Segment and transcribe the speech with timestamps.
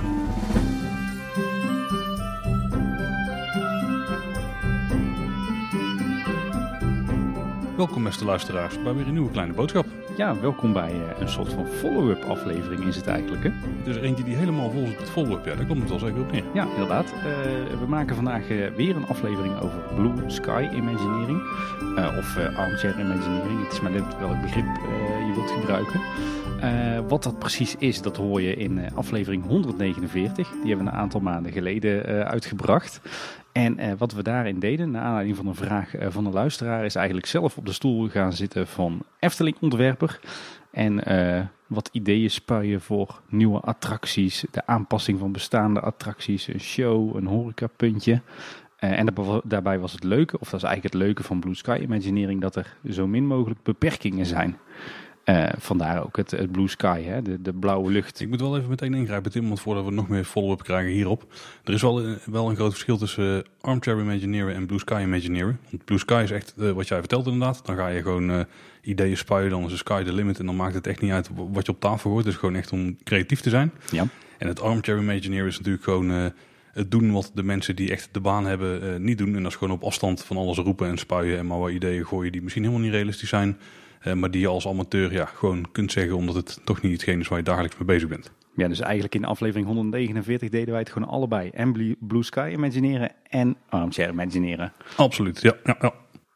[0.00, 0.77] Thank you.
[7.78, 9.86] Welkom beste luisteraars bij weer een nieuwe kleine boodschap.
[10.16, 13.42] Ja, welkom bij uh, een soort van follow-up aflevering is het eigenlijk.
[13.42, 13.50] Hè?
[13.90, 15.44] Er eentje die helemaal vol zit met follow-up.
[15.44, 16.44] Ja, daar komt het wel zeker op neer.
[16.54, 17.04] Ja, inderdaad.
[17.04, 17.22] Uh,
[17.80, 21.42] we maken vandaag uh, weer een aflevering over Blue Sky Imagineering.
[22.18, 23.62] of Armchair Imagineering.
[23.62, 24.66] Het is maar net welk begrip
[25.26, 26.00] je wilt gebruiken.
[27.08, 30.48] wat dat precies is, dat hoor je in aflevering 149.
[30.48, 33.00] Die hebben we een aantal maanden geleden uitgebracht.
[33.58, 36.84] En uh, wat we daarin deden, naar aanleiding van een vraag uh, van de luisteraar,
[36.84, 40.20] is eigenlijk zelf op de stoel gaan zitten van Efteling-ontwerper.
[40.70, 47.16] En uh, wat ideeën spuien voor nieuwe attracties, de aanpassing van bestaande attracties, een show,
[47.16, 48.20] een horecapuntje.
[48.76, 52.40] en daarbij was het leuke, of dat is eigenlijk het leuke van Blue Sky Imagineering,
[52.40, 54.56] dat er zo min mogelijk beperkingen zijn.
[55.28, 57.22] Uh, vandaar ook het, het, Blue Sky, hè?
[57.22, 58.20] De, de, blauwe lucht.
[58.20, 61.32] Ik moet wel even meteen ingrijpen, Tim, want voordat we nog meer follow-up krijgen hierop.
[61.64, 65.60] Er is wel, wel een groot verschil tussen uh, Armchair Imagineeren en Blue Sky Imagineeren.
[65.70, 67.66] Want Blue Sky is echt uh, wat jij vertelt inderdaad.
[67.66, 68.46] Dan ga je gewoon
[68.82, 70.38] ideeën spuien, dan is de sky the limit.
[70.38, 72.24] En dan maakt het echt niet uit wat je op tafel gooit.
[72.24, 73.72] Het is gewoon echt om creatief te zijn.
[73.90, 74.06] Ja.
[74.38, 76.10] En het Armchair Imagineeren is natuurlijk gewoon
[76.72, 79.36] het doen wat de mensen die echt de baan hebben niet doen.
[79.36, 82.06] En dat is gewoon op afstand van alles roepen en spuien en maar wat ideeën
[82.06, 83.58] gooien die misschien helemaal niet realistisch zijn.
[84.06, 87.20] Uh, maar die je als amateur ja, gewoon kunt zeggen omdat het toch niet hetgeen
[87.20, 88.32] is waar je dagelijks mee bezig bent.
[88.56, 91.50] Ja, dus eigenlijk in aflevering 149 deden wij het gewoon allebei.
[91.50, 94.72] En Blue Sky imagineren en Armchair imagineren.
[94.96, 95.52] Absoluut, ja.
[95.64, 95.92] ja, ja.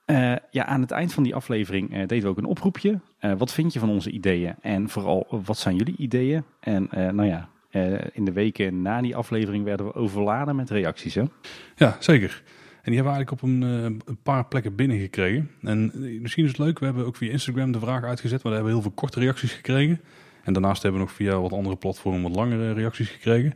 [0.06, 3.00] Uh, ja, aan het eind van die aflevering uh, deden we ook een oproepje.
[3.20, 4.54] Uh, wat vind je van onze ideeën?
[4.60, 6.44] En vooral, wat zijn jullie ideeën?
[6.60, 7.48] En nou ja,
[8.12, 11.14] in de weken na die aflevering werden we overladen met reacties.
[11.14, 11.22] Hè?
[11.76, 12.42] Ja, zeker.
[12.82, 15.50] En die hebben we eigenlijk op een, uh, een, paar plekken binnengekregen.
[15.62, 18.52] En eh, misschien is het leuk, we hebben ook via Instagram de vraag uitgezet, maar
[18.52, 20.00] daar hebben we heel veel korte reacties gekregen.
[20.44, 23.54] En daarnaast hebben we nog via wat andere platformen wat langere reacties gekregen.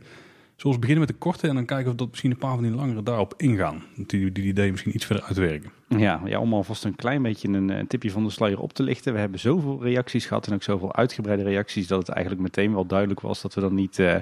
[0.57, 2.63] Zullen we beginnen met de korte en dan kijken of dat misschien een paar van
[2.63, 3.83] die langere daarop ingaan.
[3.95, 5.71] Die, die idee misschien iets verder uitwerken.
[5.87, 8.83] Ja, ja, om alvast een klein beetje een, een, tipje van de sluier op te
[8.83, 9.13] lichten.
[9.13, 12.85] We hebben zoveel reacties gehad en ook zoveel uitgebreide reacties dat het eigenlijk meteen wel
[12.85, 14.15] duidelijk was dat we dan niet uh,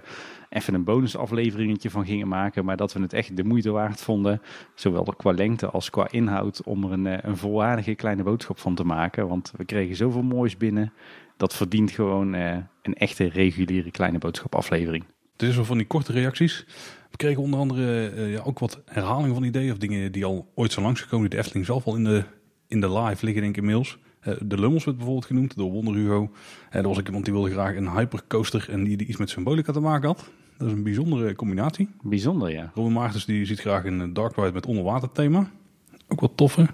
[0.49, 2.65] even een bonusafleveringetje van gingen maken.
[2.65, 4.41] Maar dat we het echt de moeite waard vonden,
[4.73, 8.75] zowel qua lengte als qua inhoud, om er een, eh, een volwaardige kleine boodschap van
[8.75, 9.27] te maken.
[9.27, 10.93] Want we kregen zoveel moois binnen.
[11.37, 15.05] Dat verdient gewoon een echte reguliere kleine boodschap aflevering.
[15.37, 16.65] Het is wel van die korte reacties.
[17.11, 20.51] We kregen onder andere uh, ja, ook wat herhalingen van ideeën of dingen die al
[20.55, 21.29] ooit zijn langsgekomen.
[21.29, 22.23] Die de Efteling zelf al in de,
[22.67, 23.97] in de live liggen, denk ik inmiddels.
[24.27, 26.31] Uh, de Lummels werd bijvoorbeeld genoemd door Wonder Hugo.
[26.69, 29.29] En er was ik iemand die wilde graag een hypercoaster en die, die iets met
[29.29, 30.29] symbolica te maken had.
[30.57, 31.89] Dat is een bijzondere combinatie.
[32.01, 32.71] Bijzonder, ja.
[32.75, 35.51] Robin Maartens die ziet graag een dark ride met onderwater thema.
[36.07, 36.73] Ook wat toffer.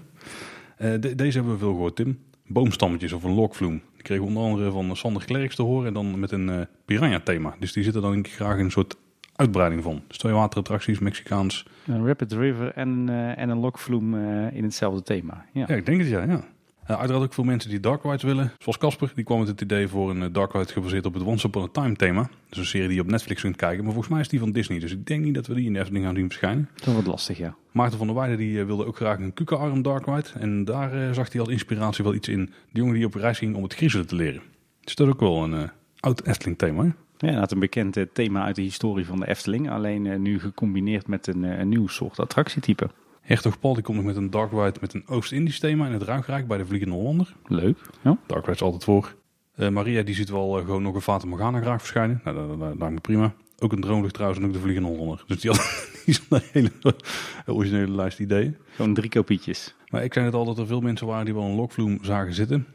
[0.76, 2.18] De, deze hebben we veel gehoord, Tim.
[2.46, 3.82] Boomstammetjes of een lokvloem.
[4.02, 5.86] Die kregen onder andere van Sander Klerks te horen.
[5.86, 7.54] En dan met een uh, piranha thema.
[7.58, 8.96] Dus die zitten dan denk ik graag in een soort
[9.36, 10.02] uitbreiding van.
[10.06, 11.66] Dus twee waterattracties, Mexicaans.
[11.86, 15.44] Een Rapid River en, uh, en een lokvloem uh, in hetzelfde thema.
[15.52, 15.64] Ja.
[15.68, 16.22] ja, ik denk het ja.
[16.22, 16.44] ja.
[16.90, 18.52] Uh, uiteraard ook veel mensen die Dark Rides willen.
[18.58, 21.46] Zoals Casper, die kwam met het idee voor een Dark Ride gebaseerd op het Once
[21.46, 22.30] Upon a Time thema.
[22.48, 23.84] Dus een serie die je op Netflix kunt kijken.
[23.84, 24.78] Maar volgens mij is die van Disney.
[24.78, 26.68] Dus ik denk niet dat we die in de Efteling gaan zien verschijnen.
[26.74, 27.54] Dat wordt lastig, ja.
[27.72, 30.28] Maarten van der Weijden die wilde ook graag een Kuka-arm Dark Ride.
[30.38, 32.44] En daar zag hij als inspiratie wel iets in.
[32.44, 34.42] De jongen die op reis ging om het griezelen te leren.
[34.80, 35.70] Dus dat is ook wel een
[36.00, 36.84] oud Efteling thema.
[36.84, 37.30] Hè?
[37.30, 39.70] Ja, dat een bekend thema uit de historie van de Efteling.
[39.70, 42.90] Alleen nu gecombineerd met een, een nieuw soort attractietype.
[43.22, 46.02] Hertog Paul die komt nog met een Dark Ride met een Oost-Indisch thema in het
[46.02, 47.34] Ruigrijk bij de Vliegende Hollander.
[47.46, 47.78] Leuk.
[48.02, 48.18] Ja.
[48.26, 49.14] Dark Ride is altijd voor.
[49.56, 52.20] Uh, Maria die ziet wel gewoon nog een Fata Morgana graag verschijnen.
[52.24, 53.34] Nou, dat, dat, dat prima.
[53.58, 55.24] Ook een Droomlucht trouwens en ook de Vliegende Hollander.
[55.26, 55.60] Dus die had
[56.06, 56.70] die een hele
[57.46, 58.56] originele lijst ideeën.
[58.74, 59.74] Gewoon drie kopietjes.
[59.88, 62.34] Maar ik zei het al dat er veel mensen waren die wel een lokvloem zagen
[62.34, 62.66] zitten.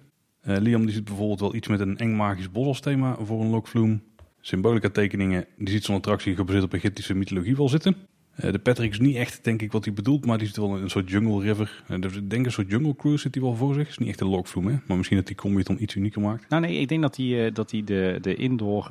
[0.41, 3.49] Liam die ziet bijvoorbeeld wel iets met een eng magisch bos als thema voor een
[3.49, 4.03] lokvloem.
[4.41, 7.95] Symbolica tekeningen, die ziet zo'n attractie gebaseerd op Egyptische mythologie wel zitten.
[8.43, 10.75] Uh, de Patrick is niet echt, denk ik, wat hij bedoelt, maar die zit wel
[10.75, 11.83] in een soort jungle river.
[11.89, 13.87] Uh, dus ik denk een soort jungle cruise zit hij wel voor zich.
[13.87, 14.75] Is niet echt een lokvloem, hè?
[14.87, 16.49] Maar misschien dat die combi het dan iets unieker maakt.
[16.49, 18.89] Nou nee, ik denk dat hij, uh, dat hij de, de indoor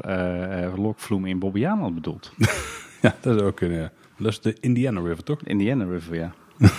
[0.76, 2.32] lokvloem in Bobbejaanland bedoelt.
[3.02, 3.92] ja, dat zou ook kunnen, ja.
[4.18, 5.42] Dat is de Indiana River, toch?
[5.42, 6.34] Indiana River, ja.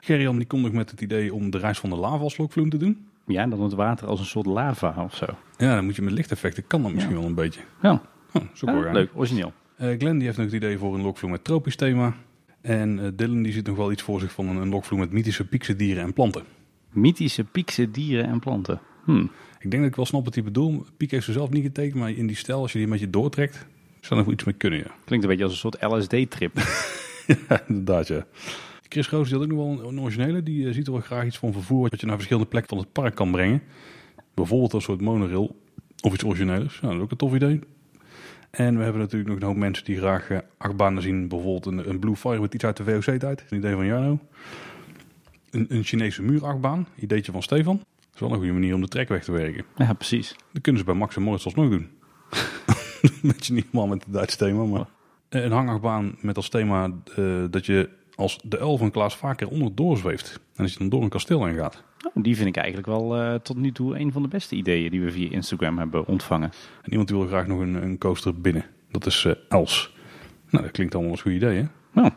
[0.00, 2.70] Gerrian die komt nog met het idee om de reis van de lava als lokvloem
[2.70, 3.06] te doen.
[3.26, 5.26] Ja, dan het water als een soort lava of zo.
[5.56, 7.20] Ja, dan moet je met lichteffecten, kan dat misschien ja.
[7.20, 7.60] wel een beetje.
[7.82, 8.02] Ja.
[8.32, 9.52] Oh, zo leuk, origineel.
[9.80, 12.14] Uh, Glenn die heeft nog het idee voor een lokvloem met tropisch thema.
[12.60, 15.12] En uh, Dylan die ziet nog wel iets voor zich van een, een lokvloem met
[15.12, 16.42] mythische piekse dieren en planten.
[16.90, 18.80] Mythische piekse dieren en planten.
[19.04, 19.26] Hm.
[19.58, 20.96] Ik denk dat ik wel snap wat hij bedoelt.
[20.96, 23.10] Piek heeft ze zelf niet getekend, maar in die stijl, als je die met je
[23.10, 23.66] doortrekt,
[24.00, 24.78] zou er nog iets mee kunnen.
[24.78, 24.94] Ja.
[25.04, 26.52] Klinkt een beetje als een soort LSD-trip.
[27.48, 28.26] ja, inderdaad ja.
[28.88, 30.42] Chris Roos die had ook nog wel een originele.
[30.42, 32.84] Die uh, ziet er wel graag iets van vervoer wat je naar verschillende plekken van
[32.84, 33.62] het park kan brengen.
[34.34, 35.56] Bijvoorbeeld een soort monorail
[36.00, 36.80] of iets origineels.
[36.80, 37.60] Nou, dat is ook een tof idee.
[38.56, 41.28] En we hebben natuurlijk nog een hoop mensen die graag uh, achtbanen zien.
[41.28, 43.44] Bijvoorbeeld een, een Blue Fire met iets uit de VOC-tijd.
[43.48, 44.18] Een idee van Jarno.
[45.50, 46.86] Een, een Chinese muurachtbaan.
[46.96, 47.76] Ideetje van Stefan.
[47.76, 49.64] Dat is wel een goede manier om de trek weg te werken.
[49.76, 50.36] Ja, precies.
[50.52, 51.90] Dat kunnen ze bij Max en Moritz alsnog doen.
[53.22, 54.86] Beetje niet helemaal met het Duitse thema, maar...
[55.28, 59.96] Een hangachtbaan met als thema uh, dat je als de L van Klaas vaker onderdoor
[59.96, 60.40] zweeft.
[60.54, 61.82] En als je dan door een kasteel heen gaat.
[62.04, 64.90] Oh, die vind ik eigenlijk wel uh, tot nu toe een van de beste ideeën
[64.90, 66.50] die we via Instagram hebben ontvangen.
[66.82, 68.64] En iemand wil graag nog een, een coaster binnen.
[68.90, 69.94] Dat is uh, Els.
[70.50, 71.64] Nou, dat klinkt allemaal als een goed idee, hè?
[71.92, 72.10] Nou,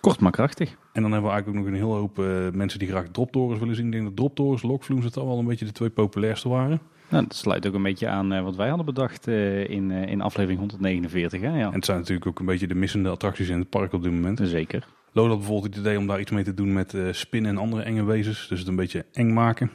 [0.00, 0.76] kort maar krachtig.
[0.92, 3.60] En dan hebben we eigenlijk ook nog een hele hoop uh, mensen die graag droptorens
[3.60, 3.86] willen zien.
[3.86, 6.80] Ik denk dat droptorens, lokvloems, het al wel een beetje de twee populairste waren.
[7.08, 10.20] Nou, dat sluit ook een beetje aan uh, wat wij hadden bedacht uh, in, in
[10.20, 11.40] aflevering 149.
[11.40, 11.58] Hè?
[11.58, 11.66] Ja.
[11.66, 14.12] En het zijn natuurlijk ook een beetje de missende attracties in het park op dit
[14.12, 14.40] moment.
[14.42, 14.86] Zeker.
[15.16, 18.04] Lola bijvoorbeeld het idee om daar iets mee te doen met spinnen en andere enge
[18.04, 18.48] wezens.
[18.48, 19.70] Dus het een beetje eng maken.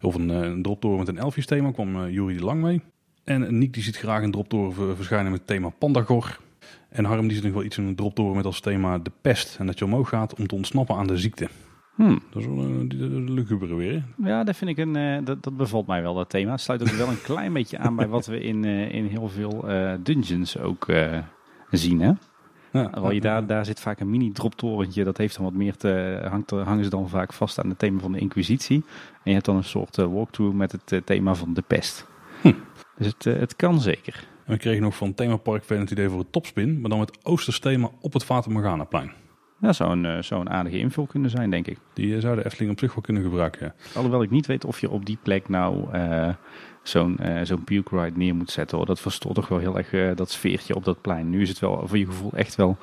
[0.00, 2.80] Of een, een droptoren met een elfjes thema kwam uh, Jury de Lang mee.
[3.24, 6.38] En Nick die ziet graag een droptoren verschijnen met het thema Pandagor.
[6.88, 9.56] En Harm die ziet nog wel iets in een droptoren met als thema de pest.
[9.58, 11.48] En dat je omhoog gaat om te ontsnappen aan de ziekte.
[11.94, 12.22] Hmm.
[12.30, 14.02] Dat is wel een uh, lugubere weer.
[14.16, 14.96] Ja, dat vind ik een.
[14.96, 16.50] Uh, dat, dat bevalt mij wel, dat thema.
[16.50, 19.28] Het sluit ook wel een klein beetje aan bij wat we in, uh, in heel
[19.28, 19.64] veel
[20.02, 20.86] dungeons ook
[21.70, 22.00] zien.
[22.00, 22.12] Hè?
[22.74, 25.04] Ja, je daar, daar zit vaak een mini-droptorentje.
[25.04, 26.20] Dat heeft dan wat meer te.
[26.30, 28.84] Hangt, hangen ze dan vaak vast aan het thema van de Inquisitie.
[29.12, 32.06] En je hebt dan een soort walkthrough met het thema van de pest.
[32.40, 32.52] Hm.
[32.96, 34.26] Dus het, het kan zeker.
[34.44, 36.80] En we kregen nog van Themapark het idee voor het topspin.
[36.80, 39.12] Maar dan met Oostersthema op het Fata Morgana-plein.
[39.60, 41.78] Dat zou een, zou een aardige invul kunnen zijn, denk ik.
[41.92, 43.74] Die zou de Efteling op zich wel kunnen gebruiken, ja.
[43.94, 46.28] Alhoewel ik niet weet of je op die plek nou uh,
[46.88, 48.76] zo'n zo'n puke ride neer moet zetten.
[48.76, 48.86] Hoor.
[48.86, 51.30] Dat verstoort toch wel heel erg dat sfeertje op dat plein.
[51.30, 52.76] Nu is het wel voor je gevoel echt wel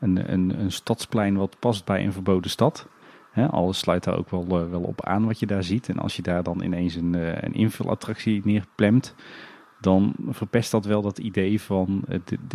[0.00, 2.86] een, een, een stadsplein wat past bij een verboden stad.
[3.30, 5.88] Hè, alles sluit daar ook wel, wel op aan wat je daar ziet.
[5.88, 7.14] En als je daar dan ineens een,
[7.44, 9.14] een invulattractie neerplemt,
[9.80, 12.04] dan verpest dat wel dat idee van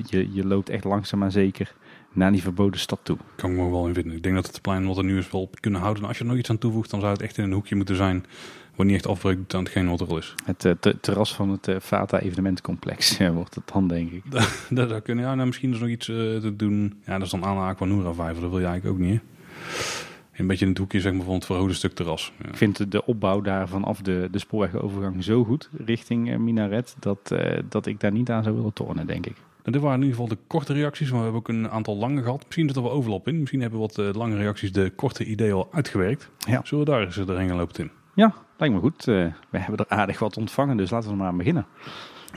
[0.09, 1.73] je, je loopt echt langzaam maar zeker
[2.13, 3.17] naar die verboden stad toe.
[3.35, 4.15] Kan ik me wel in vinden.
[4.15, 6.03] Ik denk dat het plein wat er nu is wel kunnen houden.
[6.03, 7.75] En als je er nog iets aan toevoegt, dan zou het echt in een hoekje
[7.75, 8.25] moeten zijn.
[8.75, 10.35] Waar niet echt afbreuk doet aan hetgeen wat er al is.
[10.45, 14.31] Het uh, te terras van het uh, Fata evenementcomplex uh, wordt het dan, denk ik.
[14.31, 15.25] dat, dat zou kunnen.
[15.25, 17.01] Ja, nou, misschien is nog iets te doen.
[17.05, 18.41] Ja, dat is dan aan Aquanura Vijver.
[18.41, 19.19] Dat wil je eigenlijk ook niet.
[19.19, 20.41] Hè?
[20.41, 22.33] Een beetje in het hoekje zeg maar, van het verhoogde stuk terras.
[22.41, 22.49] Ja.
[22.49, 26.95] Ik vind de opbouw daar vanaf de, de spoorwegovergang zo goed richting Minaret.
[26.99, 27.35] Dat,
[27.69, 29.35] dat ik daar niet aan zou willen tornen, denk ik.
[29.35, 31.97] Nou, dit waren in ieder geval de korte reacties, maar we hebben ook een aantal
[31.97, 32.43] lange gehad.
[32.45, 33.39] Misschien zit er wel overlap in.
[33.39, 36.29] Misschien hebben wat lange reacties de korte ideeën al uitgewerkt.
[36.37, 36.61] Ja.
[36.63, 37.91] Zullen we daar eens doorheen gaan lopen, Tim?
[38.13, 38.33] Ja,
[38.69, 39.07] lijkt me goed.
[39.07, 41.65] Uh, we hebben er aardig wat ontvangen, dus laten we maar aan beginnen.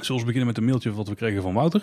[0.01, 1.83] Zullen we beginnen met een mailtje wat we kregen van Wouter.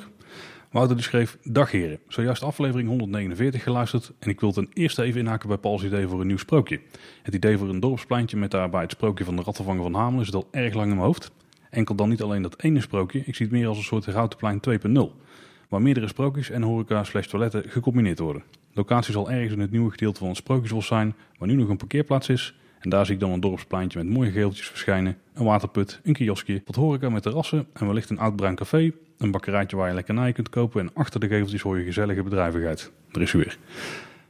[0.72, 5.20] Wouter die schreef, dag heren, zojuist aflevering 149 geluisterd en ik wil ten eerste even
[5.20, 6.80] inhaken bij Pauls idee voor een nieuw sprookje.
[7.22, 10.36] Het idee voor een dorpspleintje met daarbij het sprookje van de rattenvanger van Hamelen zit
[10.36, 11.32] al erg lang in mijn hoofd.
[11.70, 14.60] Enkel dan niet alleen dat ene sprookje, ik zie het meer als een soort Routenplein
[14.70, 15.22] 2.0
[15.70, 18.44] waar meerdere sprookjes en horeca slash toiletten gecombineerd worden.
[18.74, 21.78] Locatie zal ergens in het nieuwe gedeelte van het sprookjesbos zijn, waar nu nog een
[21.78, 22.56] parkeerplaats is.
[22.84, 26.62] En daar zie ik dan een dorpspleintje met mooie geeltjes verschijnen, een waterput, een kioskje,
[26.66, 30.34] wat horeca met terrassen en wellicht een oud bruin café, een bakkerijtje waar je lekkernijen
[30.34, 32.92] kunt kopen en achter de geveltjes hoor je gezellige bedrijvigheid.
[33.12, 33.58] Er is u weer.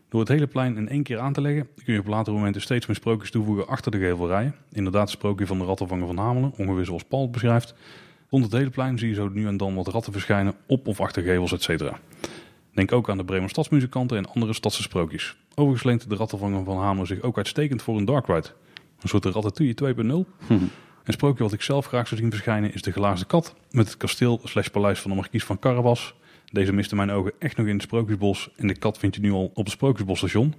[0.09, 2.61] Door het hele plein in één keer aan te leggen, kun je op latere momenten
[2.61, 4.55] steeds meer sprookjes toevoegen achter de gevelrijen.
[4.71, 7.75] Inderdaad, het sprookje van de rattenvanger van Hamelen, ongeveer zoals Paul het beschrijft.
[8.29, 11.01] Rond het hele plein zie je zo nu en dan wat ratten verschijnen op of
[11.01, 11.91] achter gevels, etc.
[12.74, 15.36] Denk ook aan de Bremer stadsmuzikanten en andere stadse sprookjes.
[15.56, 18.48] Overigens leent de rattenvanger van Hamelen zich ook uitstekend voor een dark ride.
[19.01, 20.48] Een soort ratatouille 2.0.
[21.03, 23.98] Een sprookje wat ik zelf graag zou zien verschijnen is de Glazen Kat met het
[23.98, 26.13] kasteel slash paleis van de markies van Carabas.
[26.51, 29.32] Deze miste mijn ogen echt nog in het Sprookjesbos en de kat vind je nu
[29.32, 30.53] al op het Sprookjesbosstation.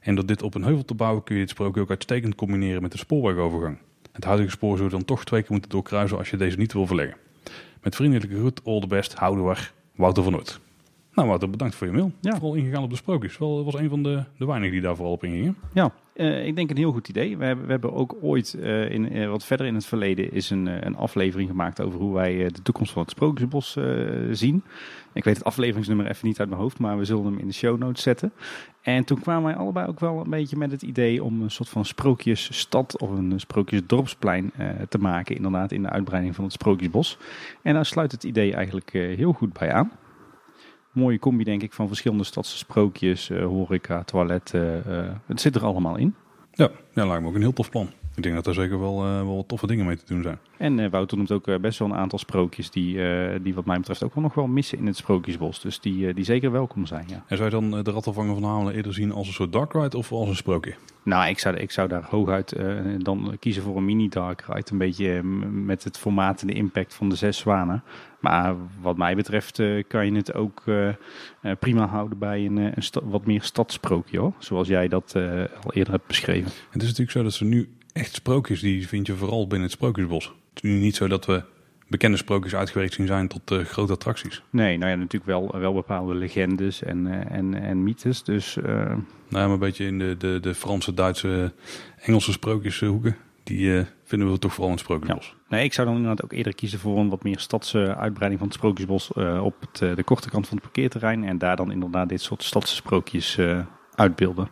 [0.00, 2.82] En door dit op een heuvel te bouwen kun je het sprookje ook uitstekend combineren
[2.82, 3.78] met de spoorwegovergang.
[4.12, 6.72] Het huidige spoor zou je dan toch twee keer moeten doorkruisen als je deze niet
[6.72, 7.16] wil verleggen.
[7.82, 10.60] Met vriendelijke groet, all the best, houdoer, Wouter van Noord.
[11.14, 12.12] Nou Wouter, bedankt voor je mail.
[12.20, 12.32] Ja.
[12.32, 13.38] Vooral ingegaan op de sprookjes.
[13.38, 15.56] Wel was een van de, de weinigen die daar vooral op ingingen.
[15.72, 17.36] Ja, uh, ik denk een heel goed idee.
[17.36, 20.50] We hebben, we hebben ook ooit, uh, in, uh, wat verder in het verleden, is
[20.50, 23.78] een, een aflevering gemaakt over hoe wij de toekomst van het Sprookjesbos
[24.30, 24.62] zien.
[25.12, 27.52] Ik weet het afleveringsnummer even niet uit mijn hoofd, maar we zullen hem in de
[27.52, 28.32] show notes zetten.
[28.82, 31.68] En toen kwamen wij allebei ook wel een beetje met het idee om een soort
[31.68, 34.52] van sprookjesstad of een sprookjesdorpsplein
[34.88, 35.36] te maken.
[35.36, 37.18] Inderdaad, in de uitbreiding van het Sprookjesbos.
[37.62, 39.90] En daar sluit het idee eigenlijk heel goed bij aan
[40.94, 44.82] mooie combi, denk ik, van verschillende stadse sprookjes, uh, horeca, toiletten.
[44.88, 46.14] Uh, het zit er allemaal in.
[46.52, 47.90] Ja, ja, lijkt me ook een heel tof plan.
[48.16, 50.38] Ik denk dat er zeker wel, eh, wel toffe dingen mee te doen zijn.
[50.56, 52.98] En eh, Wouter noemt ook eh, best wel een aantal sprookjes die,
[53.42, 55.60] die wat mij betreft ook wel nog wel missen in het Sprookjesbos.
[55.60, 57.24] Dus die, die zeker welkom zijn, ja.
[57.26, 59.96] En zou je dan de Rattenvanger van Hamelen eerder zien als een soort dark ride
[59.96, 60.74] of als een sprookje?
[61.02, 62.56] Nou, ik zou, ik zou daar hooguit
[62.98, 64.70] dan kiezen voor een mini-dark ride.
[64.72, 67.82] Een beetje met het formaat en de impact van de zes zwanen.
[68.20, 70.62] Maar wat mij betreft kan je het ook
[71.58, 74.32] prima houden bij een, wat meer stadsprookje, hoor.
[74.38, 75.14] Zoals jij dat
[75.64, 76.50] al eerder hebt beschreven.
[76.70, 79.76] Het is natuurlijk zo dat ze nu echt sprookjes, die vind je vooral binnen het
[79.76, 80.24] Sprookjesbos.
[80.24, 81.42] Het is nu niet zo dat we
[81.88, 84.42] bekende sprookjes uitgewerkt zien zijn tot eh, grote attracties.
[84.50, 88.22] Nee, nou ja, natuurlijk wel, wel bepaalde legendes en, eh, en, en mythes.
[88.22, 88.96] Dus eh, Nou,
[89.28, 91.52] ja, maar een beetje in de, de, de Franse, Duitse,
[92.00, 93.16] Engelse sprookjeshoeken.
[93.42, 95.34] Die vinden we toch vooral in het Sprookjesbos.
[95.48, 98.48] nee, ik zou dan inderdaad ook eerder kiezen voor een wat meer stadse uitbreiding van
[98.48, 101.24] het Sprookjesbos op het, de korte kant van het parkeerterrein.
[101.24, 103.38] En daar dan inderdaad dit soort stadse sprookjes
[103.94, 104.48] uitbeelden.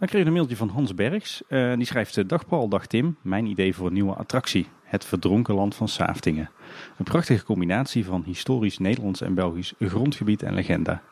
[0.00, 1.42] Dan kreeg ik een mailtje van Hans Bergs.
[1.48, 3.16] Eh, die schrijft, eh, dag Paul, dag Tim.
[3.22, 4.66] Mijn idee voor een nieuwe attractie.
[4.82, 6.50] Het verdronken land van Saaftingen.
[6.98, 11.02] Een prachtige combinatie van historisch Nederlands en Belgisch grondgebied en legenda.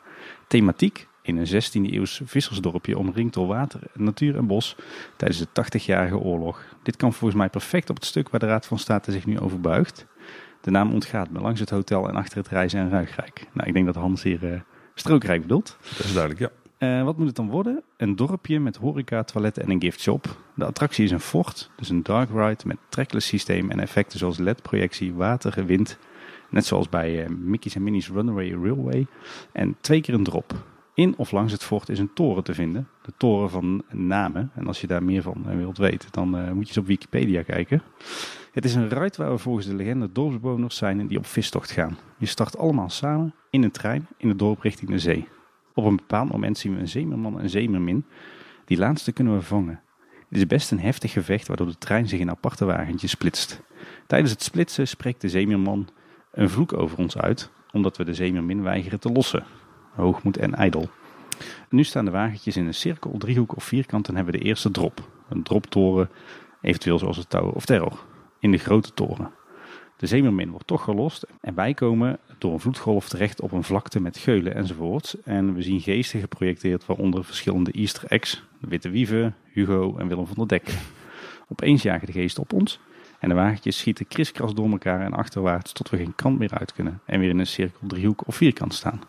[0.47, 4.75] Thematiek in een 16e eeuws vissersdorpje omringd door water, natuur en bos
[5.15, 6.63] tijdens de 80-jarige oorlog.
[6.83, 9.39] Dit kan volgens mij perfect op het stuk waar de Raad van State zich nu
[9.39, 10.05] over buigt.
[10.61, 13.47] De naam ontgaat me langs het hotel en achter het reizen en Ruigrijk.
[13.53, 14.59] Nou, ik denk dat Hans hier eh,
[14.93, 15.77] strookrijk bedoelt.
[15.97, 16.68] Dat is duidelijk, ja.
[16.79, 17.83] Eh, wat moet het dan worden?
[17.97, 20.37] Een dorpje met horeca, toiletten en een giftshop.
[20.55, 24.37] De attractie is een fort, dus een dark ride met trackless systeem en effecten zoals
[24.37, 25.97] LED-projectie, water, wind.
[26.49, 29.07] Net zoals bij eh, Mickey's en Minnie's Runaway Railway.
[29.51, 30.53] En twee keer een drop.
[30.93, 32.87] In of langs het fort is een toren te vinden.
[33.01, 34.51] De toren van Namen.
[34.55, 37.41] En als je daar meer van eh, wilt weten, dan moet je eens op Wikipedia
[37.41, 37.81] kijken.
[38.51, 41.97] Het is een ride waar we volgens de legende dorpsbewoners zijn die op vistocht gaan.
[42.17, 45.27] Je start allemaal samen in een trein in het dorp richting de zee.
[45.73, 48.05] Op een bepaald moment zien we een zeemerman en een zeemermin.
[48.65, 49.81] Die laatste kunnen we vangen.
[50.29, 53.61] Dit is best een heftig gevecht waardoor de trein zich in aparte wagentjes splitst.
[54.07, 55.87] Tijdens het splitsen spreekt de zeemerman
[56.31, 59.43] een vloek over ons uit, omdat we de zeemermin weigeren te lossen.
[59.95, 60.89] Hoogmoed en ijdel.
[61.69, 64.71] Nu staan de wagentjes in een cirkel, driehoek of vierkant en hebben we de eerste
[64.71, 65.07] drop.
[65.29, 66.09] Een droptoren,
[66.61, 68.05] eventueel zoals het Tower of Terror,
[68.39, 69.31] in de grote toren.
[69.99, 74.01] De zeemermin wordt toch gelost en wij komen door een vloedgolf terecht op een vlakte
[74.01, 75.21] met geulen enzovoorts.
[75.23, 78.43] En we zien geesten geprojecteerd, waaronder verschillende easter eggs.
[78.59, 80.73] De Witte Wieven, Hugo en Willem van der Dek.
[81.47, 82.79] Opeens jagen de geesten op ons
[83.19, 86.73] en de wagentjes schieten kriskras door elkaar en achterwaarts tot we geen kant meer uit
[86.73, 87.01] kunnen.
[87.05, 89.01] En weer in een cirkel, driehoek of vierkant staan.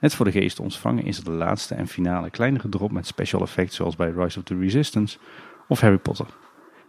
[0.00, 3.06] Net voor de geesten ons vangen is er de laatste en finale kleinere drop met
[3.06, 5.18] special effects zoals bij Rise of the Resistance
[5.68, 6.26] of Harry Potter.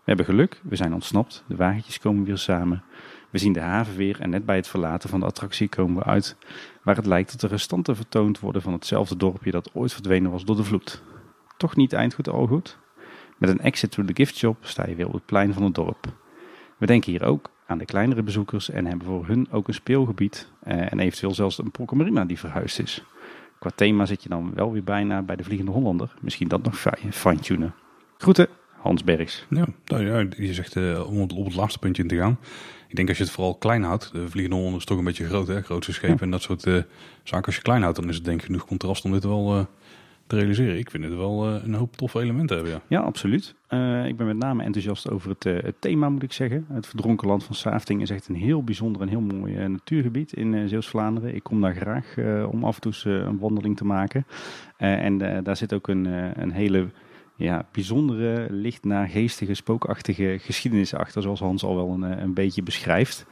[0.09, 2.83] We hebben geluk, we zijn ontsnapt, de wagentjes komen weer samen.
[3.29, 6.03] We zien de haven weer en net bij het verlaten van de attractie komen we
[6.03, 6.35] uit
[6.83, 10.45] waar het lijkt dat de restanten vertoond worden van hetzelfde dorpje dat ooit verdwenen was
[10.45, 11.01] door de vloed.
[11.57, 12.77] Toch niet eindgoed al goed?
[13.37, 15.75] Met een exit through the gift shop sta je weer op het plein van het
[15.75, 16.05] dorp.
[16.77, 20.51] We denken hier ook aan de kleinere bezoekers en hebben voor hun ook een speelgebied
[20.59, 23.03] eh, en eventueel zelfs een Polkamarina die verhuisd is.
[23.59, 26.13] Qua thema zit je dan wel weer bijna bij de Vliegende Hollander.
[26.21, 27.73] Misschien dat nog fi- fine-tunen.
[28.17, 28.47] Groeten,
[28.81, 29.45] Hans Bergs.
[29.49, 32.37] Ja, nou ja, je zegt eh, om op het laatste puntje in te gaan.
[32.87, 34.11] Ik denk als je het vooral klein houdt.
[34.11, 35.61] De Vliegende Hollander is toch een beetje groot, hè?
[35.61, 36.21] Grootste schepen Ja.
[36.21, 36.81] en dat soort eh,
[37.23, 37.45] zaken.
[37.45, 39.65] Als je klein houdt, dan is het denk ik genoeg contrast om dit wel eh,
[40.27, 40.77] te realiseren.
[40.77, 42.81] Ik vind het wel eh, een hoop toffe elementen hebben, ja.
[42.87, 43.55] Ja, absoluut.
[43.67, 46.65] Eh, ik ben met name enthousiast over het, eh, het thema, moet ik zeggen.
[46.71, 50.33] Het verdronken land van Safting is echt een heel bijzonder en heel mooi eh, natuurgebied
[50.33, 51.35] in eh, Zeeuws-Vlaanderen.
[51.35, 54.25] Ik kom daar graag eh, om af en toe eh, een wandeling te maken.
[54.77, 56.87] Eh, en eh, daar zit ook een, eh, een hele
[57.39, 62.63] ja, bijzondere, licht naargeestige, spookachtige geschiedenis achter, zoals Hans al wel een, eh, een beetje
[62.63, 63.25] beschrijft.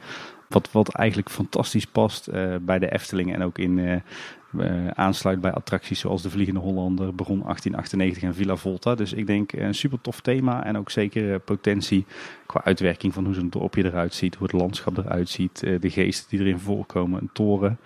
[0.48, 5.52] Wat, wat eigenlijk fantastisch past eh, bij de Efteling en ook in, eh, aansluit bij
[5.52, 8.94] attracties zoals de Vliegende Hollander, Bron 1898 en Villa Volta.
[8.94, 12.06] Dus ik denk een super tof thema en ook zeker potentie
[12.46, 16.26] qua uitwerking van hoe zo'n dorpje eruit ziet, hoe het landschap eruit ziet, de geesten
[16.28, 17.78] die erin voorkomen, een toren.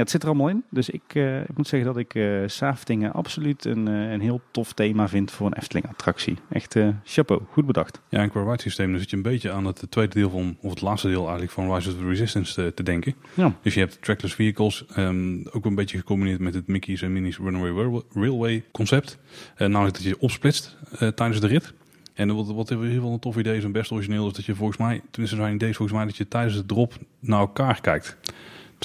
[0.00, 0.64] Ja, het zit er allemaal in.
[0.70, 4.40] Dus ik, eh, ik moet zeggen dat ik eh Saaftingen absoluut een, eh, een heel
[4.50, 6.36] tof thema vind voor een Efteling-attractie.
[6.48, 8.00] Echt chapeau, goed bedacht.
[8.08, 10.56] Ja, en qua ride systeem, dan zit je een beetje aan het tweede deel van,
[10.60, 13.14] of het laatste deel eigenlijk van Rise of the Resistance te, te denken.
[13.34, 13.54] Ja.
[13.62, 17.38] Dus je hebt trackless vehicles, ehm, ook een beetje gecombineerd met het Mickey's en Minnie's
[17.38, 19.18] Runaway Rail- Railway concept.
[19.56, 21.72] Namelijk dat je opsplitst tijdens de rit.
[22.14, 24.44] En wat, wat in ieder geval een tof idee is en best origineel is dat
[24.44, 27.40] je volgens mij, tenminste zijn idee is volgens mij dat je tijdens de drop naar
[27.40, 28.16] elkaar kijkt.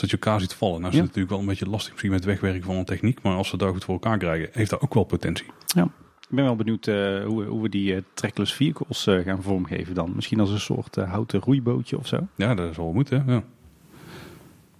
[0.01, 0.79] Dat je elkaar ziet vallen.
[0.81, 1.03] Nou is Ja.
[1.03, 3.49] het natuurlijk wel een beetje lastig misschien met het wegwerken van een techniek, maar als
[3.49, 5.45] ze daar goed voor elkaar krijgen, heeft dat ook wel potentie.
[6.29, 9.95] Ik ben wel benieuwd eh, hoe, hoe we die eh, trackless vehicles eh, gaan vormgeven
[9.95, 10.11] dan.
[10.15, 12.27] Misschien als een soort houten roeibootje of zo.
[12.35, 13.23] Ja, dat is wel moeten.
[13.27, 13.43] Ja.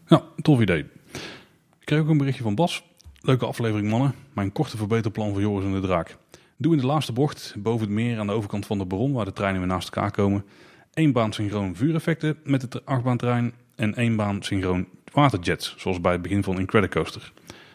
[0.08, 0.86] ja, tof idee.
[1.80, 2.84] Ik kreeg ook een berichtje van Bas.
[3.22, 4.14] Leuke aflevering, mannen.
[4.34, 6.18] Mijn korte verbeterplan voor Joris en de Draak.
[6.58, 9.26] Doe in de laatste bocht, boven het meer aan de overkant van de bron, waar
[9.26, 10.46] de treinen weer naast elkaar komen,
[10.94, 16.22] één baan synchroon vuureffecten met het achtbaantrein en één baan synchroon waterjets, zoals bij het
[16.22, 17.34] begin van Incredicoaster.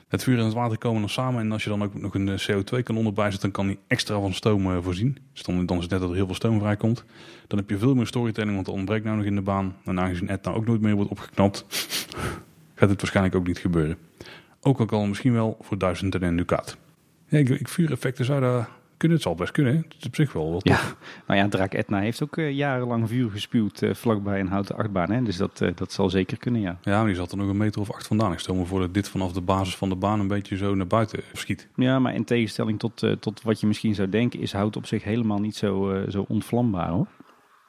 [0.09, 2.29] Het vuur en het water komen dan samen en als je dan ook nog een
[2.29, 5.19] eh, CO2-kanon erbij zet, dan kan die extra van stoom uh, voorzien.
[5.33, 7.05] Dus dan, is het net dat er heel veel stoom vrijkomt.
[7.47, 9.77] Dan heb je veel meer storytelling, want er ontbreekt nou nog in de baan.
[9.85, 11.65] En aangezien Ed nou ook nooit meer wordt opgeknapt,
[12.75, 13.97] gaat het waarschijnlijk ook niet gebeuren.
[14.61, 16.77] Ook al kan misschien wel voor duizenden en een ducaat.
[17.27, 18.65] Ja, ik, ik vuureffecten zou
[19.01, 19.19] kunnen.
[19.19, 19.77] Het zal best kunnen.
[19.77, 20.69] Het is op zich wel wat.
[20.69, 20.81] Ja,
[21.27, 25.11] nou ja, Draak Etna heeft ook uh, jarenlang vuur gespuwd uh, vlakbij een houten achtbaan.
[25.11, 25.23] Hè?
[25.23, 26.79] Dus dat, uh, dat zal zeker kunnen, ja.
[26.83, 29.33] Ja, maar die zat er nog een meter of acht vandaan gestomen voordat dit vanaf
[29.33, 31.69] de basis van de baan een beetje zo naar buiten schiet.
[31.75, 35.05] Ja, maar in tegenstelling tot, tot wat je misschien zou denken, is hout op zich
[35.05, 37.07] helemaal niet zo, zo ontvlambaar hoor.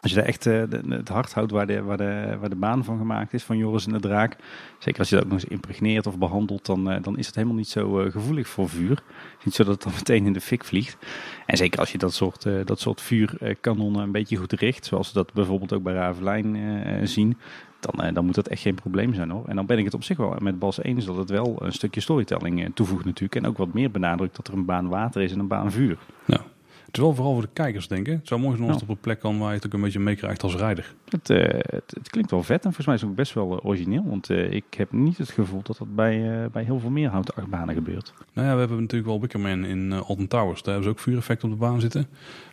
[0.01, 2.83] Als je daar echt de, het hart houdt waar de, waar, de, waar de baan
[2.83, 4.35] van gemaakt is, van Joris en de Draak.
[4.79, 7.35] Zeker als je dat ook nog eens impregneert of behandelt, dan, uh, dan is het
[7.35, 9.03] helemaal niet zo uh, gevoelig voor vuur.
[9.43, 10.97] Niet zo dat het dan meteen in de fik vliegt.
[11.45, 15.13] En zeker als je dat soort, dat soort vuurkanonnen een beetje goed richt, zoals we
[15.13, 17.37] dat bijvoorbeeld ook bij Ravelijn zien.
[17.79, 19.47] Dan, dan moet dat echt geen probleem zijn hoor.
[19.47, 21.73] En dan ben ik het op zich wel met Bas eens dat het wel een
[21.73, 23.35] stukje storytelling toevoegt natuurlijk.
[23.35, 25.97] En ook wat meer benadrukt dat er een baan water is en een baan vuur.
[26.25, 26.41] Ja.
[26.91, 28.17] Het is wel vooral voor de kijkers, denk ik.
[28.17, 29.81] Het zou mooi zijn als het op een plek kan waar je het ook een
[29.81, 30.93] beetje meekrijgt als rijder.
[31.09, 33.53] Het, uh, het, het, klinkt wel vet en volgens mij is het ook best wel
[33.53, 34.03] uh, origineel.
[34.05, 37.35] Want uh, ik heb niet het gevoel dat dat bij, bij heel veel meer houten
[37.35, 38.13] achtbanen gebeurt.
[38.33, 40.61] Nou ja, we hebben natuurlijk wel Wickerman in Alton Towers.
[40.61, 42.07] Daar hebben ze ook vuureffect op de baan zitten.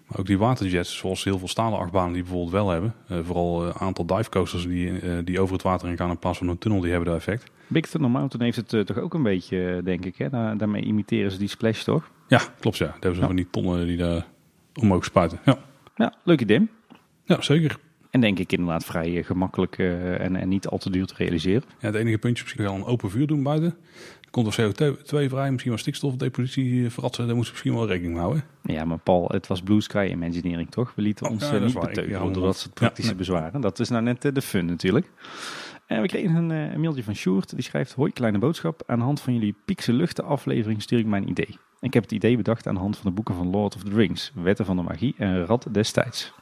[0.07, 2.95] Maar ook die waterjets, zoals heel veel stalen achtbanen die bijvoorbeeld wel hebben.
[3.09, 6.59] vooral een aantal divecoasters die, die over het water in gaan in plaats van een
[6.59, 7.51] tunnel, die hebben daar effect.
[7.69, 10.17] Big Thunder Mountain heeft het toch ook een beetje, denk ik.
[10.17, 10.29] Hè?
[10.29, 12.11] Daar, daarmee imiteren ze die splash, toch?
[12.29, 12.85] Ja, klopt ja.
[12.85, 13.27] Daar hebben ze ja.
[13.27, 14.27] van die tonnen die daar
[14.75, 15.41] omhoog spuiten.
[15.45, 15.59] Ja.
[15.97, 16.69] ja, leuk idee.
[17.25, 17.79] Ja, zeker.
[18.11, 21.63] En denk ik inderdaad vrij gemakkelijk uh, en, en, niet al te duur te realiseren.
[21.81, 23.77] Ja, het enige puntje misschien wel een open vuur doen buiten.
[24.21, 27.27] Dan komt er CO2 vrij, misschien wel stikstofdepositie verratsen.
[27.27, 28.45] Daar moest je misschien wel rekening mee houden.
[28.63, 30.93] Ja, maar Paul, het was Blue Sky Imagineering toch?
[30.95, 33.27] We lieten ons ja, niet beteugelen door dat soort praktische ja, nee.
[33.27, 33.61] bezwaren.
[33.61, 35.11] Dat is nou net de fun natuurlijk.
[35.89, 37.55] En we kregen een, uh, een mailtje van Sjoerd.
[37.55, 38.83] Die schrijft, hoi kleine boodschap.
[38.87, 41.59] Aan de hand van jullie Piekse Luchten aflevering stuur ik mijn idee.
[41.81, 43.95] Ik heb het idee bedacht aan de hand van de boeken van Lord of the
[43.95, 46.33] Rings, Wetten van de Magie en Rad destijds.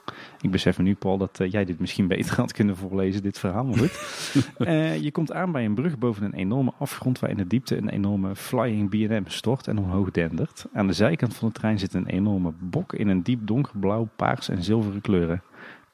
[0.41, 3.38] Ik besef me nu, Paul, dat uh, jij dit misschien beter had kunnen voorlezen, dit
[3.38, 3.65] verhaal.
[3.65, 4.35] Maar goed.
[4.59, 7.76] uh, je komt aan bij een brug boven een enorme afgrond waar in de diepte
[7.76, 10.67] een enorme flying B&M stort en omhoog dendert.
[10.73, 14.49] Aan de zijkant van de trein zit een enorme bok in een diep donkerblauw, paars
[14.49, 15.43] en zilveren kleuren.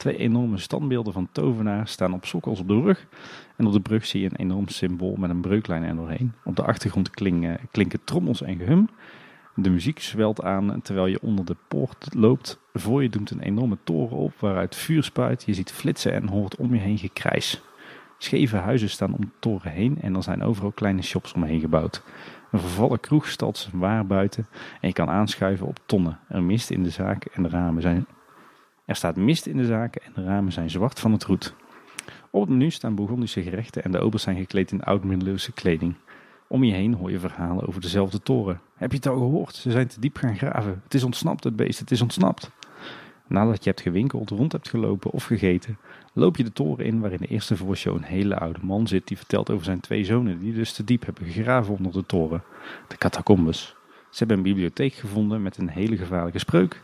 [0.02, 3.06] Twee enorme standbeelden van tovenaars staan op sokkels op de rug.
[3.56, 6.32] En op de brug zie je een enorm symbool met een breuklijn er doorheen.
[6.44, 8.88] Op de achtergrond klinken, klinken trommels en gehum.
[9.54, 12.60] De muziek zwelt aan terwijl je onder de poort loopt.
[12.72, 15.42] Voor je doemt een enorme toren op waaruit vuur spuit.
[15.46, 17.62] Je ziet flitsen en hoort om je heen gekrijs.
[18.18, 22.02] Scheve huizen staan om de toren heen en er zijn overal kleine shops omheen gebouwd.
[22.50, 24.46] Een vervallen kroeg stalt zijn waar buiten
[24.80, 26.18] en je kan aanschuiven op tonnen.
[26.28, 28.06] Er mist in de zaak en de ramen zijn...
[28.92, 31.54] Er staat mist in de zaken en de ramen zijn zwart van het roet.
[32.30, 35.94] Op het menu staan Bourgondische gerechten en de obers zijn gekleed in oud-middeleeuwse kleding.
[36.46, 38.60] Om je heen hoor je verhalen over dezelfde toren.
[38.76, 39.54] Heb je het al gehoord?
[39.54, 40.80] Ze zijn te diep gaan graven.
[40.84, 42.50] Het is ontsnapt, het beest, het is ontsnapt.
[43.26, 45.78] Nadat je hebt gewinkeld, rond hebt gelopen of gegeten,
[46.12, 49.16] loop je de toren in waarin de eerste voorshow een hele oude man zit die
[49.16, 52.42] vertelt over zijn twee zonen die dus te diep hebben gegraven onder de toren.
[52.88, 53.76] De catacombes.
[54.10, 56.82] Ze hebben een bibliotheek gevonden met een hele gevaarlijke spreuk.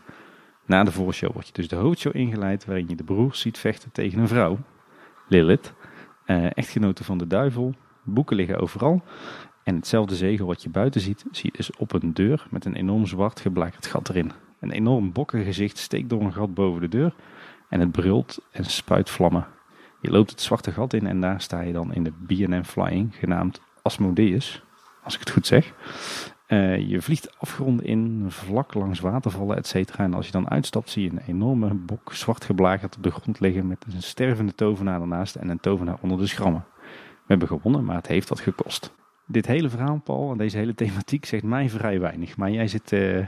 [0.69, 3.91] Na de voorshow word je dus de hoofdshow ingeleid waarin je de broers ziet vechten
[3.91, 4.57] tegen een vrouw.
[5.27, 5.73] Lilith,
[6.25, 7.73] eh, echtgenote van de duivel.
[8.03, 9.03] Boeken liggen overal
[9.63, 12.75] en hetzelfde zegel wat je buiten ziet, zie je dus op een deur met een
[12.75, 14.31] enorm zwart geblakerd gat erin.
[14.59, 17.13] Een enorm bokkengezicht steekt door een gat boven de deur
[17.69, 19.47] en het brult en spuit vlammen.
[20.01, 23.15] Je loopt het zwarte gat in en daar sta je dan in de B&M Flying,
[23.15, 24.63] genaamd Asmodeus,
[25.03, 25.73] als ik het goed zeg.
[26.51, 30.03] Uh, je vliegt afgronden in, vlak langs watervallen, et cetera.
[30.03, 33.39] En als je dan uitstapt, zie je een enorme bok zwart geblakerd op de grond
[33.39, 36.65] liggen met een stervende tovenaar ernaast en een tovenaar onder de schrammen.
[37.11, 38.91] We hebben gewonnen, maar het heeft wat gekost
[39.29, 42.37] dit hele verhaal, Paul, en deze hele thematiek zegt mij vrij weinig.
[42.37, 43.25] Maar jij zit uh,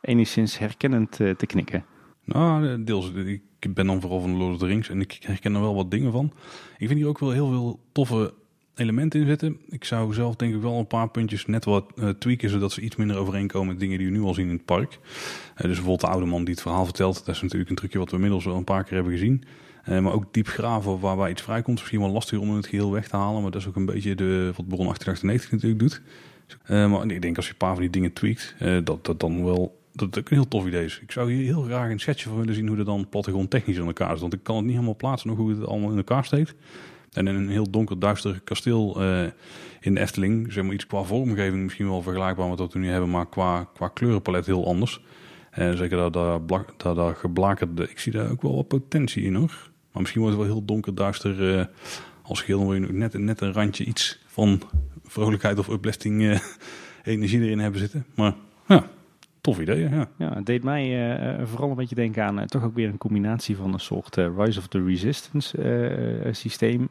[0.00, 1.84] enigszins herkennend uh, te knikken.
[2.24, 3.12] Nou, eh, deels.
[3.58, 5.74] Ik ben dan vooral van de Lord of the Rings en ik herken er wel
[5.74, 6.32] wat dingen van.
[6.78, 8.34] Ik vind hier ook wel heel veel toffe
[8.74, 9.58] elementen in zitten.
[9.68, 12.80] Ik zou zelf denk ik wel een paar puntjes net wat uh, tweaken, zodat ze
[12.80, 14.92] iets minder overeenkomen met dingen die we nu al zien in het park.
[14.92, 17.26] Uh, dus bijvoorbeeld de oude man die het verhaal vertelt.
[17.26, 19.44] Dat is natuurlijk een trucje wat we inmiddels wel een paar keer hebben gezien.
[19.88, 21.78] Uh, maar ook diep graven waarbij iets vrijkomt.
[21.78, 23.42] Misschien wel lastig om het geheel weg te halen.
[23.42, 26.02] Maar dat is ook een beetje de, wat Bron 1898 natuurlijk doet.
[26.68, 29.82] Maar ik denk als je een paar van die dingen tweakt, dat dat dan wel
[29.94, 31.00] dat ook een heel tof idee is.
[31.02, 33.76] Ik zou hier heel graag een setje van willen zien hoe er dan plattegrond technisch
[33.76, 34.20] in elkaar zit.
[34.20, 36.54] Want ik kan het niet helemaal plaatsen hoe het allemaal in elkaar steekt.
[37.16, 39.00] En in een heel donker, duister kasteel
[39.80, 42.88] in de Efteling, zeg maar iets qua vormgeving misschien wel vergelijkbaar met wat we nu
[42.88, 45.00] hebben, maar qua, qua kleurenpalet heel anders.
[45.50, 49.70] En zeker dat, dat, dat, geblakerde, ik zie daar ook wel wat potentie in hoor.
[49.92, 51.64] Maar misschien wordt het wel heel donker, duister uh,
[52.22, 52.68] als geheel.
[52.68, 54.62] Wil je net, net een randje iets van
[55.04, 56.22] vrolijkheid of uplifting
[57.04, 58.06] energie erin hebben zitten.
[58.14, 58.34] Maar
[58.66, 58.90] ja,
[59.44, 59.88] tof idee.
[59.88, 62.98] Ja, ja het deed mij uh, vooral een beetje denken aan toch ook weer een
[62.98, 65.58] combinatie van een soort Rise of the Resistance
[66.30, 66.88] systeem.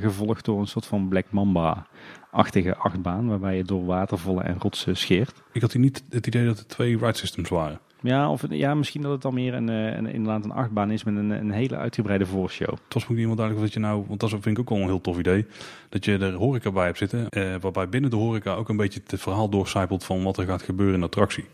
[0.00, 3.28] gevolgd door een soort van Black Mamba-achtige achtbaan.
[3.28, 5.42] Waarbij je door watervallen en rotsen scheert.
[5.52, 7.80] Ik had hier niet het idee dat er twee ride systems waren.
[8.00, 11.16] Ja, of ja, misschien dat het dan meer een, een, inderdaad een achtbaan is met
[11.16, 12.70] een, een hele uitgebreide voorshow.
[12.70, 14.78] Het was me niet helemaal duidelijk dat je nou, want dat vind ik ook wel
[14.78, 15.46] een heel tof idee,
[15.88, 19.00] dat je er horeca bij hebt zitten, eh, waarbij binnen de horeca ook een beetje
[19.06, 21.44] het verhaal doorcijpelt van wat er gaat gebeuren in de attractie.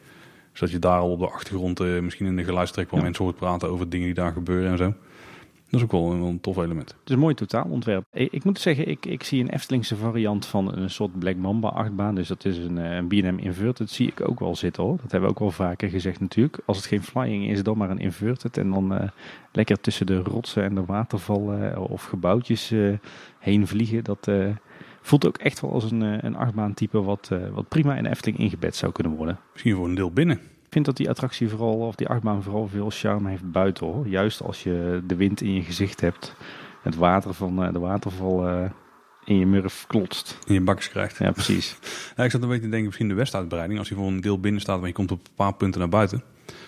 [0.52, 3.36] Zodat je daar al op de achtergrond eh, misschien in de geluidstrek waar mensen hoort
[3.36, 4.94] praten over dingen die daar gebeuren en zo.
[5.72, 6.88] Dat is ook wel een, tof element.
[6.88, 8.04] Het is een mooi totaalontwerp.
[8.12, 11.68] Ik, ik moet zeggen, ik, ik zie een Eftelingse variant van een soort Black Mamba
[11.68, 12.14] achtbaan.
[12.14, 13.90] Dus dat is een, eh, een B&M Inverted.
[13.90, 14.96] zie ik ook wel zitten hoor.
[14.96, 16.60] Dat hebben we ook wel vaker gezegd natuurlijk.
[16.66, 18.56] Als het geen flying is, dan maar een Inverted.
[18.56, 19.08] En dan uh,
[19.52, 22.98] lekker tussen de rotsen en de watervallen uh, of gebouwtjes uh,
[23.38, 24.04] heen vliegen.
[24.04, 24.28] Dat
[25.02, 28.76] voelt ook echt wel als een, een achtbaan type wat, wat prima in Efteling ingebed
[28.76, 29.38] zou kunnen worden.
[29.52, 30.36] Misschien voor een deel binnen.
[30.36, 34.08] Ik vind dat die attractie vooral, of die achtbaan vooral veel charme heeft buiten hoor.
[34.08, 36.34] Juist als je de wind in je gezicht hebt,
[36.82, 38.70] het water van eh, de waterval
[39.24, 40.38] in je murf klotst.
[40.46, 41.18] In je bakjes krijgt.
[41.18, 41.76] Ja, precies.
[42.16, 43.78] ja, ik zat een beetje te denken, misschien de westuitbreiding.
[43.78, 45.88] Als je voor een deel binnen staat, maar je komt op een paar punten naar
[45.88, 46.22] buiten.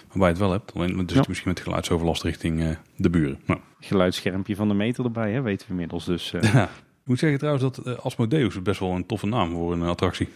[0.09, 0.75] Waarbij je het wel hebt.
[0.75, 1.25] Alleen dus ja.
[1.29, 3.40] misschien met geluidsoverlast richting uh, de buren.
[3.47, 3.61] Nou.
[3.81, 6.05] Geluidsschermpje van de meter erbij, hè, weten we inmiddels.
[6.05, 6.68] Dus, ja.
[7.05, 10.29] Ik moet zeggen trouwens dat uh, Asmodeus best wel een toffe naam voor een attractie.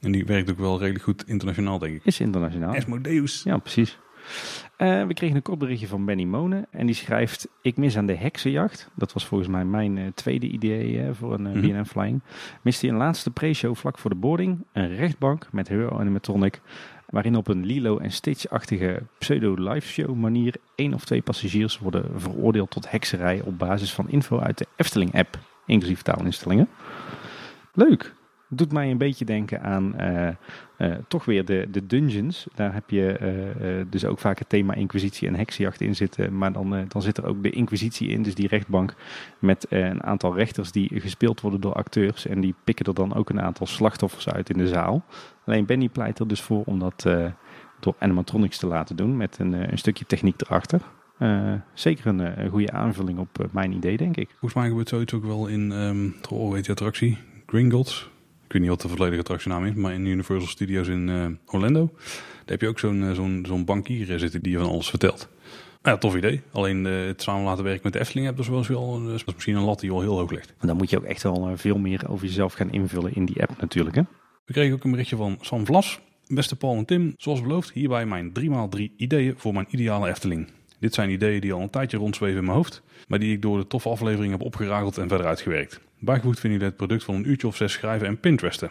[0.00, 2.04] En die werkt ook wel redelijk goed internationaal, denk ik.
[2.04, 2.74] Is internationaal.
[2.74, 3.42] Esmodeus.
[3.42, 3.98] Ja, precies.
[4.78, 6.66] Uh, we kregen een kopberichtje van Benny Monen.
[6.70, 8.90] En die schrijft: Ik mis aan de heksenjacht.
[8.94, 12.22] Dat was volgens mij mijn uh, tweede idee uh, voor een uh, BNM Flying.
[12.62, 14.64] Miste een laatste pre-show vlak voor de boarding.
[14.72, 16.60] Een rechtbank met Hero Animatronic.
[17.08, 22.90] Waarin op een Lilo en Stitch-achtige pseudo-liveshow manier één of twee passagiers worden veroordeeld tot
[22.90, 26.68] hekserij op basis van info uit de Efteling-app, inclusief taalinstellingen.
[27.72, 28.14] Leuk
[28.48, 30.28] doet mij een beetje denken aan uh,
[30.78, 32.46] uh, toch weer de, de dungeons.
[32.54, 33.18] Daar heb je
[33.60, 36.38] uh, dus ook vaak het thema inquisitie en heksenjacht in zitten.
[36.38, 38.94] Maar dan, dan zit er ook de inquisitie in, dus die rechtbank
[39.38, 42.26] met een aantal rechters die gespeeld worden door acteurs.
[42.26, 45.04] En die pikken er dan ook een aantal slachtoffers uit in de zaal.
[45.44, 47.06] Alleen Benny pleit er dus voor om dat
[47.80, 50.80] door animatronics te laten doen met een, een stukje techniek erachter.
[51.74, 54.28] Zeker een, een, goede aanvulling op mijn idee, denk ik.
[54.30, 56.14] Volgens mij gebeurt zoiets ook wel in, um,
[56.50, 58.12] weet je attractie, Gringotts
[58.54, 61.90] weet niet wat de volledige attractienaam is, maar in Universal Studios in Orlando.
[61.94, 65.28] Daar heb je ook zo'n zo'n zo'n bankier zitten die je van alles vertelt.
[65.82, 66.42] Nou ja, tof idee.
[66.52, 69.56] Alleen uh, het samen laten werken met de Efteling heb, is, wel, dat is misschien
[69.56, 70.54] een lat die wel heel hoog ligt.
[70.58, 73.42] En dan moet je ook echt wel veel meer over jezelf gaan invullen in die
[73.42, 73.96] app natuurlijk.
[73.96, 74.02] Hè?
[74.44, 76.00] We kregen ook een berichtje van Sam Vlas.
[76.26, 80.48] Beste Paul en Tim, zoals beloofd, hierbij mijn 3x3 ideeën voor mijn ideale Efteling.
[80.84, 83.58] Dit zijn ideeën die al een tijdje rondzweven in mijn hoofd, maar die ik door
[83.58, 85.80] de toffe aflevering heb opgerakeld en verder uitgewerkt.
[85.98, 88.70] Bijgevoegd vinden jullie het product van een uurtje of zes schrijven en Pinteresten.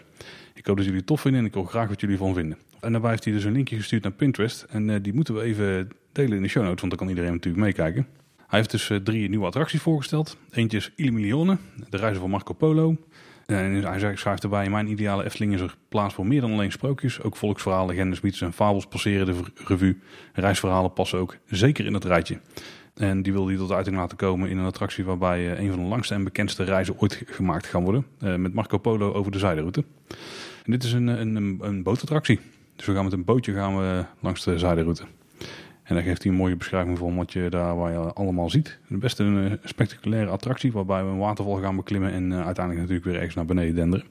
[0.53, 2.57] Ik hoop dat jullie het tof vinden en ik wil graag wat jullie van vinden.
[2.79, 5.41] En daarbij heeft hij dus een linkje gestuurd naar Pinterest en uh, die moeten we
[5.41, 8.07] even delen in de show notes, want dan kan iedereen natuurlijk meekijken.
[8.37, 10.37] Hij heeft dus uh, drie nieuwe attracties voorgesteld.
[10.51, 11.45] Eentje is Il
[11.89, 12.97] de reizen van Marco Polo.
[13.45, 17.21] En hij schrijft erbij, mijn ideale Efteling is er plaats voor meer dan alleen sprookjes.
[17.21, 19.99] Ook volksverhalen, legendes, mythes en fabels passeren de revue.
[20.33, 22.39] Reisverhalen passen ook zeker in het rijtje.
[22.93, 25.79] En die wil hij tot uiting laten komen in een attractie waarbij uh, een van
[25.79, 28.05] de langste en bekendste reizen ooit gemaakt gaan worden.
[28.23, 29.83] Uh, met Marco Polo over de zijderoute.
[30.63, 32.39] En dit is een, een, een bootattractie.
[32.75, 35.03] Dus we gaan met een bootje gaan we langs de zijderoute.
[35.83, 38.79] En daar geeft hij een mooie beschrijving van wat je daar waar je allemaal ziet.
[38.87, 43.05] Best een uh, spectaculaire attractie waarbij we een waterval gaan beklimmen en uh, uiteindelijk natuurlijk
[43.05, 44.05] weer ergens naar beneden denderen.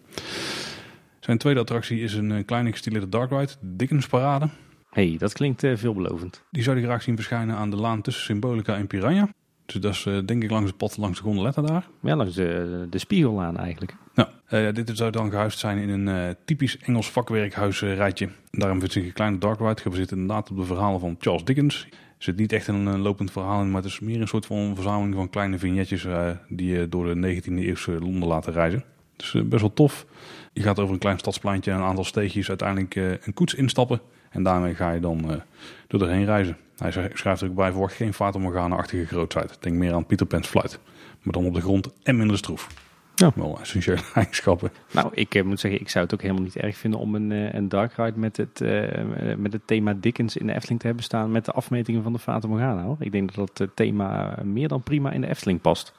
[1.21, 4.49] Zijn tweede attractie is een, een kleine gestileerde dark ride, Dickens Parade.
[4.91, 6.43] hey, dat klinkt veelbelovend.
[6.51, 9.29] Die zou je graag zien verschijnen aan de laan tussen Symbolica en Piranha.
[9.73, 11.89] Dus dat is denk ik langs het pad langs de gondoletta daar.
[12.01, 13.95] Ja, langs de, de spiegellaan eigenlijk.
[14.15, 18.29] Nou, uh, dit zou dan gehuisd zijn in een uh, typisch Engels vakwerkhuisrijtje.
[18.51, 21.87] Daarom vindt zich een kleine dark ride gebaseerd inderdaad op de verhalen van Charles Dickens.
[21.91, 24.47] Er zit niet echt een, een lopend verhaal in, maar het is meer een soort
[24.47, 28.85] van verzameling van kleine vignetjes uh, die je door de 19e eeuwse Londen laten reizen.
[29.17, 30.07] Dus best wel tof.
[30.53, 34.01] Je gaat over een klein stadspleintje en een aantal steegjes uiteindelijk een koets instappen.
[34.33, 35.43] En daarmee ga je dan
[35.87, 36.57] door erheen reizen.
[36.77, 39.57] Hij schrijft er ook bij, verwacht geen Fata Morgana-achtige grootheid.
[39.61, 40.81] Denk meer aan Peter Pan's Flight.
[41.23, 42.69] Maar dan op de grond en minder stroef.
[43.15, 43.33] Ja.
[43.35, 44.71] Wel essentiële eigenschappen.
[44.91, 47.31] Nou, ik uh, moet zeggen, ik zou het ook helemaal niet erg vinden om een,
[47.31, 50.87] uh, een dark ride met het, uh, met het thema Dickens in de Efteling te
[50.87, 52.83] hebben staan met de afmetingen van de Fata Morgana.
[52.83, 52.97] Hoor.
[52.99, 55.93] Ik denk dat dat thema meer dan prima in de Efteling past.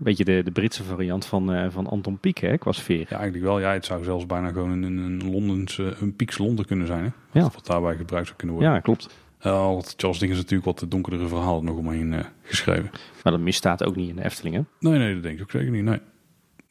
[0.00, 2.98] Beetje de, de Britse variant van, van Anton Pieck, hè, qua sfeer.
[2.98, 3.60] Ja, eigenlijk wel.
[3.60, 7.04] Ja, het zou zelfs bijna gewoon een, een Londens, een Pieks Londen kunnen zijn.
[7.04, 7.40] Hè?
[7.40, 7.50] Ja.
[7.54, 8.74] Wat daarbij gebruikt zou kunnen worden.
[8.74, 9.08] Ja, klopt.
[9.46, 12.90] Uh, had Charles Dickens natuurlijk wat donkerdere verhalen nog omheen uh, geschreven.
[13.22, 14.62] Maar dat misstaat ook niet in de Efteling, hè?
[14.88, 15.84] Nee, nee, dat denk ik ook zeker niet.
[15.84, 16.00] Nee.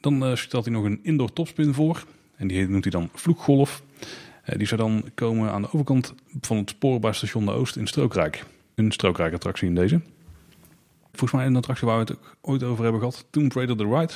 [0.00, 2.04] Dan uh, stelt hij nog een indoor topspin voor.
[2.36, 3.82] En die noemt hij dan Vloekgolf.
[4.56, 7.86] die zou dan komen aan de overkant van het spoor bij station De Oost in
[7.86, 8.44] Strookrijk.
[8.74, 10.00] Een Strookrijk attractie in deze.
[11.18, 13.26] Volgens mij een attractie waar we het ook ooit over hebben gehad.
[13.30, 14.12] Tomb Raider The Ride.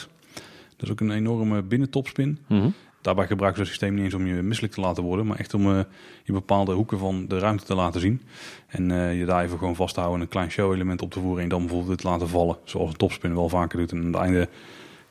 [0.77, 2.39] Dat is ook een enorme binnentopspin.
[2.49, 5.39] Mm Daarbij gebruiken ze het systeem niet eens om je misselijk te laten worden, maar
[5.39, 5.81] echt om uh,
[6.25, 8.23] je bepaalde hoeken van de ruimte te laten zien.
[8.67, 11.21] En uh, je daar even gewoon vast te houden en een klein show-element op te
[11.21, 12.57] voeren en dan bijvoorbeeld het laten vallen.
[12.65, 13.93] Zoals een topspin wel vaker doet.
[13.93, 14.49] En aan het einde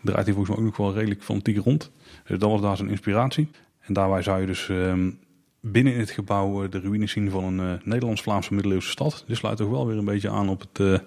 [0.02, 1.92] draait hij volgens mij ook nog wel redelijk fanatiek rond.
[2.28, 3.50] Dus dat was daar zijn inspiratie.
[3.80, 5.20] En daarbij zou je dus um,
[5.60, 9.24] binnen in het gebouw de ruïnes zien van een uh, Nederlands-Vlaamse middeleeuwse stad.
[9.28, 11.02] Dit sluit toch wel weer een beetje aan op het,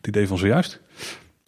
[0.00, 0.80] het idee van zojuist.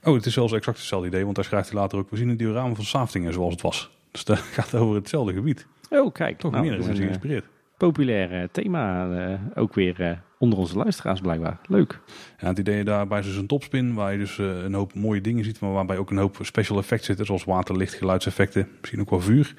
[0.03, 2.11] Oh, het is zelfs exact hetzelfde idee, want daar schrijft hij later ook...
[2.11, 3.91] We zien het diorama van Saftingen zoals het was.
[4.11, 5.67] Dus dat gaat over hetzelfde gebied.
[5.91, 6.39] Oh, kijk.
[6.39, 7.45] Toch nou, meer mensen een geïnspireerd.
[7.77, 9.11] populair eh, thema.
[9.27, 11.59] eh, ook weer eh, onder onze luisteraars blijkbaar.
[11.67, 12.01] Leuk.
[12.39, 15.45] Ja, het idee daarbij is dus een topspin waar je dus een hoop mooie dingen
[15.45, 19.11] ziet, maar waarbij ook een hoop special effects zitten, zoals water, licht, geluidseffecten, misschien ook
[19.11, 19.55] wel vuur.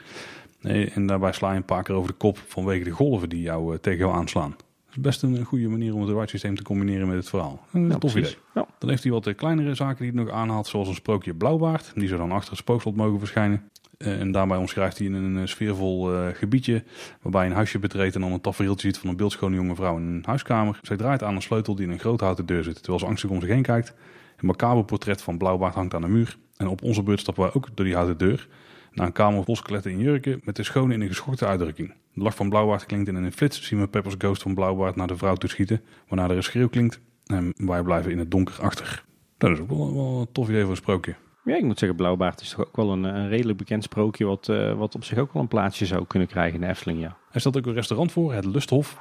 [0.61, 3.41] Nee, en daarbij sla je een paar keer over de kop vanwege de golven die
[3.41, 4.55] jou, tegen jou aanslaan.
[4.93, 7.65] Is best een, goede manier om het ride systeem te combineren met het verhaal.
[7.71, 8.31] Een Ja, tof precies.
[8.31, 8.43] idee.
[8.53, 8.65] Ja.
[8.79, 11.91] Dan heeft hij wat eh, kleinere zaken die hij nog aanhaalt, zoals een sprookje Blauwbaard.
[11.95, 13.69] Die zou dan achter het spookslot mogen verschijnen.
[13.97, 16.83] Eh, en daarbij omschrijft hij in een eh, sfeervol gebiedje,
[17.21, 20.03] waarbij een huisje betreedt en dan een tafereeltje ziet van een beeldschone jonge vrouw in
[20.03, 20.79] een huiskamer.
[20.81, 23.29] Zij draait aan een sleutel die in een grote houten deur zit, terwijl ze angstig
[23.29, 23.93] om zich heen kijkt.
[24.37, 26.37] Een macaber portret van Blauwbaard hangt aan de muur.
[26.57, 28.47] En op onze beurt stappen wij ook door die houten deur
[28.91, 31.93] naar een kamer vol skeletten in jurken met de schone in een geschokte uitdrukking.
[32.13, 34.95] De lach van Blauwbaard klinkt en in een flits zien we Peppers Ghost van Blauwbaard
[34.95, 38.61] naar de vrouw toeschieten, waarna er een schreeuw klinkt en wij blijven in het donker
[38.61, 39.03] achter.
[39.37, 41.15] Dat is ook wel, wel een tof idee voor een sprookje.
[41.43, 44.25] Ja, ik moet zeggen, Blauwbaard is toch ook wel een, een redelijk bekend sprookje...
[44.25, 46.99] Wat, eh, wat op zich ook wel een plaatsje zou kunnen krijgen in de Efteling,
[46.99, 47.17] ja.
[47.29, 48.99] Hij stelt ook een restaurant voor, het Lusthof.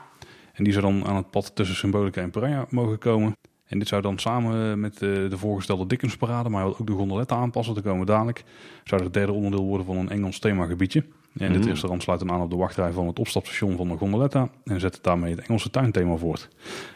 [0.52, 3.36] En die zou dan aan het pad tussen Symbolica en Piranha mogen komen.
[3.64, 7.74] En dit zou dan samen met de, de voorgestelde Dickensparade, maar ook de gondoletta aanpassen,
[7.74, 8.44] te komen dadelijk.
[8.84, 11.04] Zou het derde onderdeel worden van een Engels themagebiedje.
[11.36, 11.68] En dit Mhm.
[11.68, 14.50] restaurant sluit dan aan op de wachtrij van het opstapstation van de gondoletta.
[14.64, 16.48] En zet daarmee het Engelse tuinthema voort.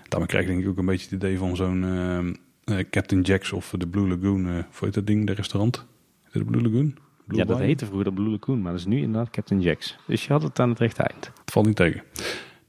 [0.09, 3.23] Daarmee krijg ik denk ik ook een beetje het idee van zo'n eh, eh, Captain
[3.23, 4.47] Jack's of de Blue Lagoon.
[4.47, 5.85] eh hoe heet dat ding, de restaurant?
[6.33, 6.95] De Blue Lagoon?
[7.25, 9.97] Blue ja, dat heette vroeger de Blue Lagoon, maar dat is nu inderdaad Captain Jack's.
[10.07, 11.25] Dus je had het aan het rechte eind.
[11.41, 12.03] Het valt niet tegen.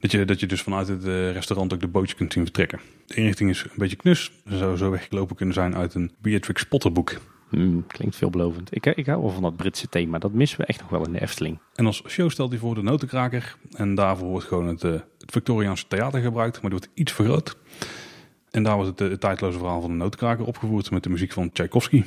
[0.00, 2.80] Dat je, dat je dus vanuit het eh, restaurant ook de bootje kunt zien vertrekken.
[3.06, 4.32] De inrichting is een beetje knus.
[4.48, 7.16] Ze zou zo weggelopen kunnen zijn uit een Beatrix Potter boek.
[7.48, 8.76] Hmm, klinkt veelbelovend.
[8.76, 10.18] Ik, ik hou wel van dat Britse thema.
[10.18, 11.58] Dat missen we echt nog wel in de Efteling.
[11.74, 13.56] En als show stelt hij voor de notenkraker.
[13.72, 16.60] En daarvoor wordt gewoon het, eh, het Victoriaanse theater gebruikt.
[16.60, 17.56] Maar die wordt iets vergroot.
[18.50, 21.32] En daar wordt het, eh, het tijdloze verhaal van de notenkraker opgevoerd met de muziek
[21.32, 22.04] van Tchaikovsky.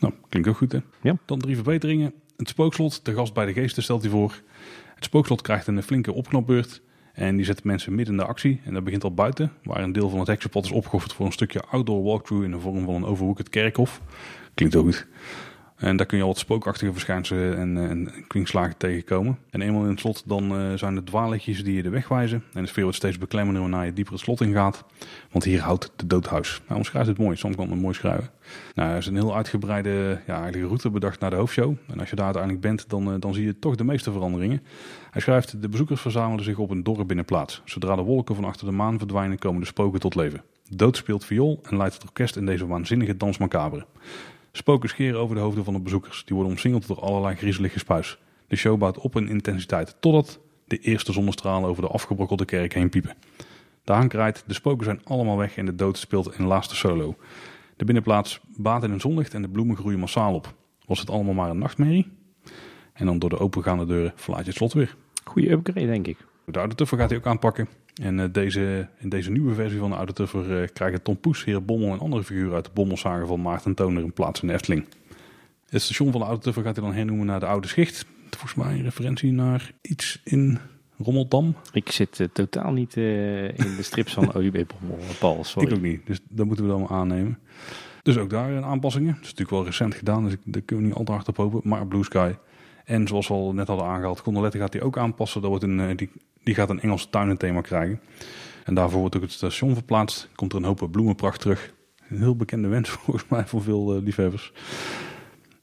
[0.00, 0.78] Nou, klinkt ook goed hè?
[1.02, 1.16] Ja.
[1.24, 2.12] Dan drie verbeteringen.
[2.36, 4.40] Het spookslot, de gast bij de geesten stelt hij voor.
[4.94, 6.82] Het spookslot krijgt een flinke opknapbeurt.
[7.20, 8.60] En die zet mensen midden in de actie.
[8.64, 11.32] En dat begint al buiten, waar een deel van het heksenpad is opgeofferd voor een
[11.32, 14.00] stukje outdoor walkthrough in de vorm van een overhoekend kerkhof.
[14.54, 15.06] Klinkt ook goed.
[15.76, 19.38] En daar kun je al wat spookachtige verschijnselen en, eh, en tegenkomen.
[19.50, 22.44] En eenmaal in het slot dan eh, zijn het dwaallichtjes die je de weg wijzen.
[22.52, 24.84] En de sfeer wordt steeds beklemmender wanneer je dieper het slot ingaat.
[25.30, 26.60] Want hier houdt de doodhuis.
[26.66, 27.36] Nou, omschrijft het mooi.
[27.36, 28.30] Sam kan het mooi schrijven.
[28.74, 31.74] Nou, er is een heel uitgebreide ja, eigenlijk route bedacht naar de hoofdshow.
[31.86, 34.62] En als je daar uiteindelijk bent, dan, eh, dan zie je toch de meeste veranderingen.
[35.10, 37.62] Hij schrijft, de bezoekers verzamelen zich op een dorre binnenplaats.
[37.64, 40.42] Zodra de wolken van achter de maan verdwijnen, komen de spoken tot leven.
[40.68, 43.86] Dood speelt viool en leidt het orkest in deze waanzinnige dans macabre.
[44.52, 46.24] Spoken scheren over de hoofden van de bezoekers.
[46.24, 48.18] Die worden omsingeld door allerlei griezelig gespuis.
[48.46, 52.88] De show bouwt op in intensiteit totdat de eerste zonnestralen over de afgebrokkelde kerk heen
[52.88, 53.16] piepen.
[53.84, 57.16] De kraait, de spoken zijn allemaal weg en de dood speelt een laatste solo.
[57.76, 60.54] De binnenplaats baat in een zonlicht en de bloemen groeien massaal op.
[60.86, 62.19] Was het allemaal maar een nachtmerrie?
[63.00, 64.96] En dan door de opengaande deuren verlaat je het slot weer.
[65.24, 66.16] Goede upgrade, denk ik.
[66.44, 67.68] De oude tuffer gaat hij ook aanpakken.
[68.02, 71.44] En eh, deze, in deze nieuwe versie van de oude tuffer eh, krijgen Tom Poes,
[71.44, 74.54] Heer Bommel en andere figuren uit de Bommelsagen van Maarten Toner een plaats in de
[74.54, 74.84] Efteling.
[75.68, 78.06] Het station van de oude tuffer gaat hij dan hernoemen naar de oude schicht.
[78.30, 80.58] Volgens mij een referentie naar iets in
[80.98, 81.54] Rommeldam.
[81.72, 85.44] Ik zit eh, totaal niet in de strips van OUB Bommel, Paul.
[85.44, 85.68] Sorry.
[85.68, 87.38] Ik ook niet, dus dat moeten we dan maar aannemen.
[88.02, 89.12] Dus ook daar aanpassingen.
[89.14, 91.36] Dat is natuurlijk wel recent gedaan, dus daar kunnen we niet al te hard op
[91.36, 91.60] hopen.
[91.64, 92.32] Maar Blue Sky.
[92.90, 95.40] En zoals we al net hadden aangehaald, Gondolette gaat hij ook aanpassen.
[95.40, 96.10] Dat wordt een, eh, die,
[96.42, 98.00] die gaat een Engelse tuinenthema krijgen.
[98.64, 100.28] En daarvoor wordt ook het station verplaatst.
[100.34, 101.72] Komt er een hoop bloemenpracht terug.
[102.08, 104.52] Een heel bekende wens volgens mij voor veel eh, liefhebbers.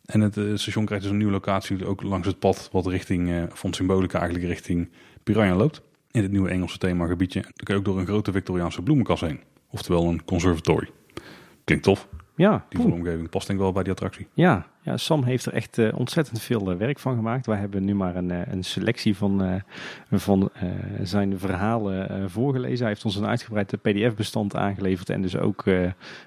[0.06, 3.30] En het eh, station krijgt dus een nieuwe locatie, ook langs het pad wat richting,
[3.32, 4.90] eh, van Symbolica eigenlijk richting
[5.24, 5.82] Piranha loopt.
[6.12, 7.42] In het nieuwe Engelse themagebiedje.
[7.42, 9.40] Dan kun je ook door een grote Victoriaanse bloemenkas heen.
[9.70, 10.90] Oftewel een conservatory.
[11.64, 12.08] Klinkt tof.
[12.36, 12.92] Ja, Die cool.
[12.92, 14.28] vormgeving past denk ik wel bij die attractie.
[14.34, 17.46] ja, Sam heeft er echt eh, ontzettend veel eh, werk van gemaakt.
[17.46, 19.62] Wij hebben nu maar een, eh, een selectie van,
[20.12, 20.52] van
[21.04, 22.80] zijn verhalen voorgelezen.
[22.80, 25.66] Hij heeft ons een uitgebreid pdf-bestand aangeleverd en dus ook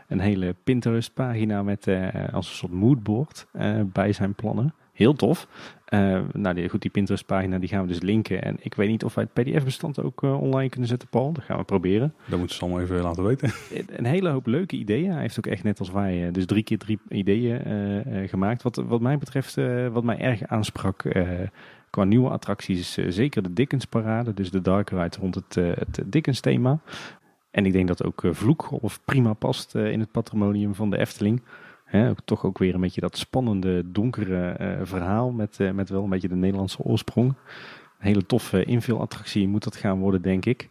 [0.08, 1.86] een hele Pinterest-pagina met
[2.32, 3.46] als een soort moodboard
[3.92, 4.74] bij zijn plannen.
[4.92, 5.48] Heel tof.
[5.90, 8.42] Uh, nou, die, goed, die Pinterest-pagina die gaan we dus linken.
[8.42, 11.32] En ik weet niet of wij het PDF-bestand ook uh, online kunnen zetten, Paul.
[11.32, 12.14] Dat gaan we proberen.
[12.26, 13.50] Dat moeten ze allemaal even laten weten.
[13.96, 15.10] Een hele hoop leuke ideeën.
[15.12, 18.62] Hij heeft ook echt net als wij, uh, dus drie keer drie ideeën gemaakt.
[18.62, 19.54] Wat, wat mij betreft,
[19.92, 21.02] wat mij erg aansprak
[21.90, 24.34] qua nieuwe attracties, zeker de Dickens-parade.
[24.34, 26.78] Dus de Dark Ride rond het, het Dickens-thema.
[27.50, 31.42] En ik denk dat ook Vloekgolf prima past in het patrimonium van de Efteling.
[32.24, 36.10] Toch ook weer een beetje dat spannende, donkere uh, verhaal met, uh, met wel een
[36.10, 37.28] beetje de Nederlandse oorsprong.
[37.28, 40.68] Een hele toffe invulattractie moet dat gaan worden, denk ik.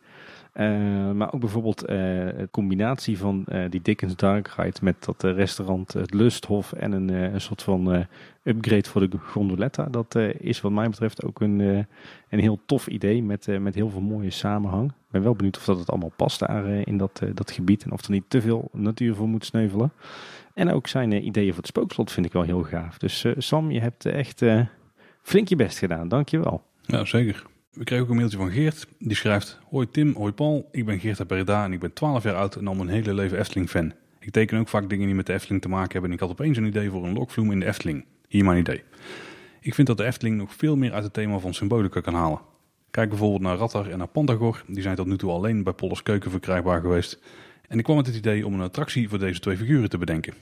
[0.53, 6.13] Uh, maar ook bijvoorbeeld de combinatie van die Dickens Dark Ride met dat restaurant Het
[6.13, 8.07] Lusthof en een, een soort van
[8.49, 9.85] upgrade voor de gondoletta.
[9.85, 11.59] Dat is wat mij betreft ook een,
[12.29, 14.89] een heel tof idee met, met heel veel mooie samenhang.
[14.89, 17.91] Ik ben wel benieuwd of dat het allemaal past daar in dat, dat gebied en
[17.91, 19.91] of er niet te veel natuur voor moet sneuvelen.
[20.53, 22.97] En ook zijn ideeën voor het spookslot vind ik wel heel gaaf.
[22.97, 24.43] Dus Sam, je hebt echt
[25.21, 26.07] flink je best gedaan.
[26.07, 26.63] Dankjewel.
[26.81, 27.45] Ja, zeker.
[27.71, 28.87] We kregen ook een mailtje van Geert.
[28.99, 30.69] Die schrijft, hoi Tim, hoi Paul.
[30.71, 33.13] Ik ben Geert uit Breda en ik ben 12 jaar oud en al mijn hele
[33.13, 33.93] leven Efteling-fan.
[34.19, 36.09] Ik teken ook vaak dingen die met de Efteling te maken hebben.
[36.09, 38.05] En ik had opeens een idee voor een lokvloem in de Efteling.
[38.29, 38.83] Hier mijn idee.
[39.59, 42.39] Ik vind dat de Efteling nog veel meer uit het thema van symbolica kan halen.
[42.91, 44.63] Kijk bijvoorbeeld naar Rattar en naar Pantagor.
[44.67, 47.19] Die zijn tot nu toe alleen bij Pollers Keuken verkrijgbaar geweest.
[47.67, 50.33] En ik kwam met het idee om een attractie voor deze twee figuren te bedenken.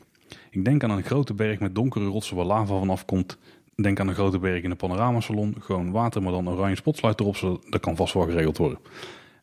[0.49, 3.37] Ik denk aan een grote berg met donkere rotsen waar lava vanaf komt.
[3.75, 5.55] Denk aan een grote berg in een panoramasalon.
[5.59, 7.61] Gewoon water, maar dan oranje spotsluit erop.
[7.69, 8.79] Dat kan vast wel geregeld worden.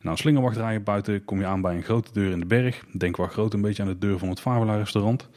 [0.01, 2.85] Na een slingerwachtrij buiten kom je aan bij een grote deur in de berg.
[2.91, 5.29] Denk wel groot een beetje aan de deur van het Favela restaurant.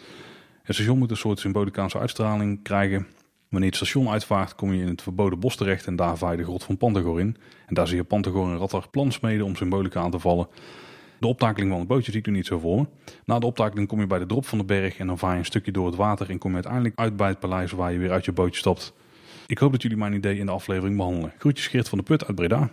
[0.68, 3.07] Het station moet een soort symbolicaanse uitstraling krijgen.
[3.48, 6.38] Wanneer het station uitvaart kom je in het verboden bos terecht en daar vaai je
[6.38, 7.37] de grot van Pantagor in.
[7.66, 10.48] En daar zie je Pantagor en Rattar plan smeden om symbolica aan te vallen.
[11.20, 12.87] De optakeling van het bootje zie ik nu niet zo voor
[13.24, 15.38] Na de optakeling kom je bij de drop van de berg en dan vaar je
[15.38, 17.98] een stukje door het water en kom je uiteindelijk uit bij het paleis waar je
[17.98, 18.92] weer uit je bootje stapt.
[19.46, 21.33] Ik hoop dat jullie mijn idee in de aflevering behandelen.
[21.38, 22.70] Groetjes Geert van de Put uit Breda.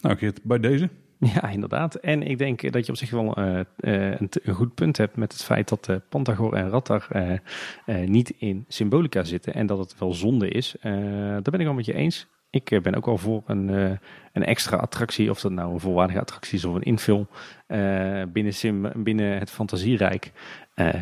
[0.00, 0.88] Nou Geert, bij deze.
[1.34, 1.94] Ja, inderdaad.
[1.94, 5.32] En ik denk dat je op zich wel uh, een, een, goed punt hebt met
[5.32, 7.08] het feit dat uh, Pantagor en Rattar
[8.06, 10.76] niet in symbolica zitten en dat het wel zonde is.
[10.80, 12.26] daar ben ik wel met je eens.
[12.50, 13.68] Ik eh, ben ook al voor een,
[14.32, 17.26] een extra attractie, of dat nou een volwaardige attractie is of een invul
[18.32, 20.32] binnen, binnen het fantasierijk.
[20.80, 20.94] Uh,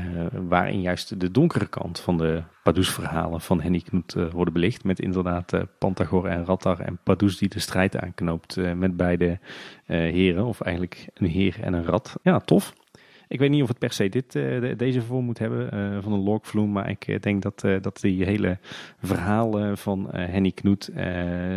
[0.49, 4.85] waarin juist de donkere kant van de Pardoes-verhalen van Henny Knut worden belicht.
[4.85, 9.39] Met inderdaad Pantagor en Rattar en Pardoes die de strijd aanknoopt met beide
[9.87, 10.45] heren.
[10.45, 12.17] Of eigenlijk een heer en een rat.
[12.23, 12.75] Ja, tof.
[13.29, 16.12] Ik weet niet of het per se dit, uh, deze vorm moet hebben uh, van
[16.12, 16.73] een logvloem.
[16.73, 18.59] Maar ik uh, denk dat, dat die hele
[19.03, 20.91] verhalen van Henny Knoet,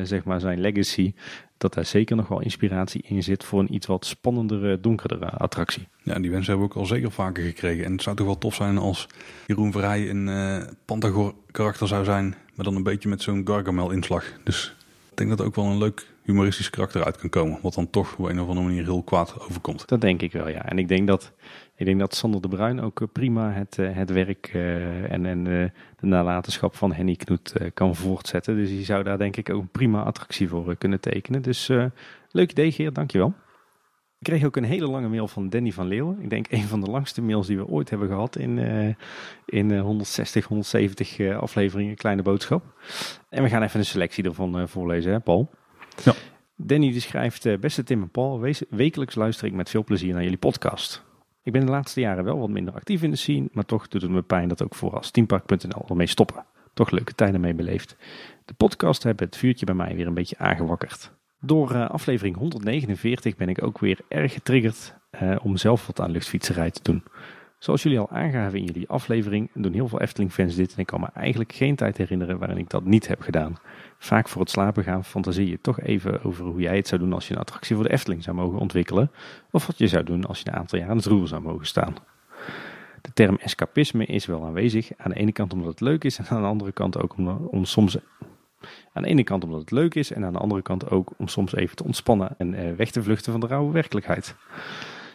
[0.03, 1.13] zeg maar zijn legacy,
[1.57, 5.87] dat daar zeker nog wel inspiratie in zit voor een iets wat spannendere, donkerdere attractie.
[6.03, 7.85] Ja, die wensen hebben we ook al zeker vaker gekregen.
[7.85, 9.07] En het zou toch wel tof zijn als
[9.47, 13.91] Jeroen Verheij een uh, Pantagor karakter zou zijn, maar dan een beetje met zo'n Gargamel
[13.91, 14.25] inslag.
[14.43, 14.75] Dus
[15.11, 17.59] ik denk dat ook wel een leuk humoristisch karakter uit kan komen.
[17.61, 19.87] Wat dan toch op een of andere manier heel kwaad overkomt.
[19.87, 20.65] Dat denk ik wel, ja.
[20.65, 21.33] En ik denk dat,
[21.75, 25.25] ik denk dat Sander de Bruin ook eh, prima het, eh, het werk uh, en,
[25.25, 28.55] en de nalatenschap van Henny Knoet kan voortzetten.
[28.55, 31.41] Dus die zou daar denk ik ook een prima attractie voor kunnen tekenen.
[31.41, 31.67] Dus
[32.31, 33.33] leuk idee Geert, dankjewel.
[34.19, 36.21] Ik kreeg ook een hele lange mail van Danny van Leeuwen.
[36.21, 38.57] Ik denk een van de langste mails die we ooit hebben gehad in,
[39.45, 42.63] in 160, 170 afleveringen Kleine Boodschap.
[43.29, 45.49] En we gaan even een selectie ervan voorlezen, hè Paul?
[46.03, 46.13] Ja.
[46.55, 50.23] Danny die schrijft, eh, beste Tim en Paul, wekelijks luister ik met veel plezier naar
[50.23, 51.03] jullie podcast.
[51.43, 54.01] Ik ben de laatste jaren wel wat minder actief in de scene, maar toch doet
[54.01, 56.45] het me pijn dat ook voor als teampark.nl ermee stoppen.
[56.73, 57.95] Toch leuke tijden mee beleefd.
[58.45, 61.11] De podcast hebben het vuurtje bij mij weer een beetje aangewakkerd.
[61.41, 66.11] Door uh, aflevering 149 ben ik ook weer erg getriggerd uh, om zelf wat aan
[66.11, 67.03] luchtfietserij te doen.
[67.59, 70.99] Zoals jullie al aangaven in jullie aflevering, doen heel veel Efteling-fans dit en ik kan
[70.99, 73.55] me eigenlijk geen tijd herinneren waarin ik dat niet heb gedaan.
[73.97, 77.13] Vaak voor het slapen gaan fantaseer je toch even over hoe jij het zou doen
[77.13, 79.11] als je een attractie voor de Efteling zou mogen ontwikkelen,
[79.51, 81.65] of wat je zou doen als je een aantal jaar aan het roer zou mogen
[81.65, 81.95] staan.
[83.01, 86.25] De term escapisme is wel aanwezig, aan de ene kant omdat het leuk is en
[86.29, 87.97] aan de andere kant ook om, om soms
[88.93, 91.27] aan de ene kant omdat het leuk is en aan de andere kant ook om
[91.27, 94.35] soms even te ontspannen en eh, weg te vluchten van de rauwe werkelijkheid.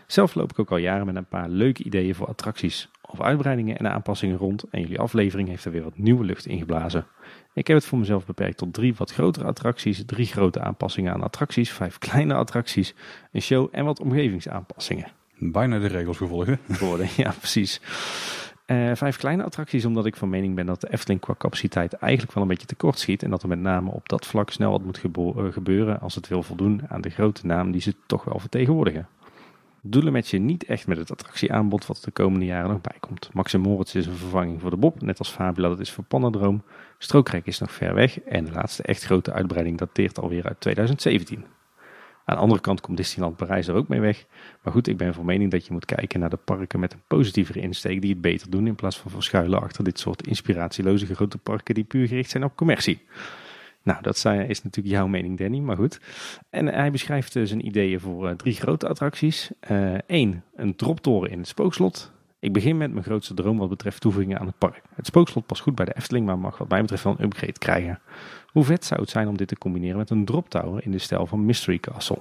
[0.06, 3.78] Zelf loop ik ook al jaren met een paar leuke ideeën voor attracties of uitbreidingen
[3.78, 7.06] en aanpassingen rond en jullie aflevering heeft er weer wat nieuwe lucht ingeblazen.
[7.52, 11.22] Ik heb het voor mezelf beperkt tot drie wat grotere attracties, drie grote aanpassingen aan
[11.22, 12.94] attracties, vijf kleine attracties,
[13.32, 15.06] een show en wat omgevingsaanpassingen.
[15.38, 16.58] Bijna de regels gevolgen.
[16.66, 17.80] Worden, ja precies.
[18.66, 22.32] Eh, vijf kleine attracties, omdat ik van mening ben dat de Efteling qua capaciteit eigenlijk
[22.32, 23.22] wel een beetje tekort schiet.
[23.22, 26.28] En dat er met name op dat vlak snel wat moet eh, gebeuren als het
[26.28, 29.08] wil voldoen aan de grote naam die ze toch wel vertegenwoordigen.
[29.86, 33.30] Doelen met je niet echt met het attractieaanbod wat de komende jaren nog bij komt.
[33.32, 36.62] Max Moritz is een vervanging voor de Bob, net als Fabula dat is voor Pannendroom.
[36.98, 41.44] Strookrijk is nog ver weg en de laatste echt grote uitbreiding dateert alweer uit 2017.
[42.24, 44.24] Aan de andere kant komt Disneyland Parijs er ook mee weg.
[44.62, 47.02] Maar goed, ik ben van mening dat je moet kijken naar de parken met een
[47.06, 51.38] positievere insteek die het beter doen in plaats van verschuilen achter dit soort inspiratieloze grote
[51.38, 53.02] parken die puur gericht zijn op commercie.
[53.84, 56.00] Nou, dat is natuurlijk jouw mening, Danny, maar goed.
[56.50, 59.50] En hij beschrijft eh, zijn ideeën voor eh, drie grote attracties.
[60.06, 62.12] Eén, een droptoren in het spookslot.
[62.38, 64.82] Ik begin met mijn grootste droom wat betreft toevoegingen aan het park.
[64.94, 67.58] Het spookslot past goed bij de Efteling, maar mag wat mij betreft wel een upgrade
[67.58, 68.00] krijgen.
[68.46, 70.98] Hoe vet zou het zijn om dit te combineren met een drop tower in de
[70.98, 72.18] stijl van Mystery Castle?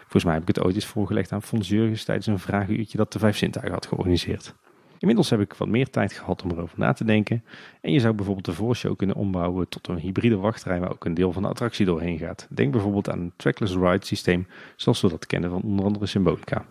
[0.00, 3.12] Volgens mij heb ik het ooit eens voorgelegd aan Fons Jurgens tijdens een vragenuurtje dat
[3.12, 4.54] de Vijf Zintuigen had georganiseerd.
[4.98, 7.44] Inmiddels heb ik wat meer tijd gehad om erover na te denken.
[7.80, 11.14] En je zou bijvoorbeeld de voorshow kunnen ombouwen tot een hybride wachtrij waar ook een
[11.14, 12.46] deel van de attractie doorheen gaat.
[12.50, 16.64] Denk bijvoorbeeld aan een trackless ride systeem zoals we dat kennen van onder andere Symbolica.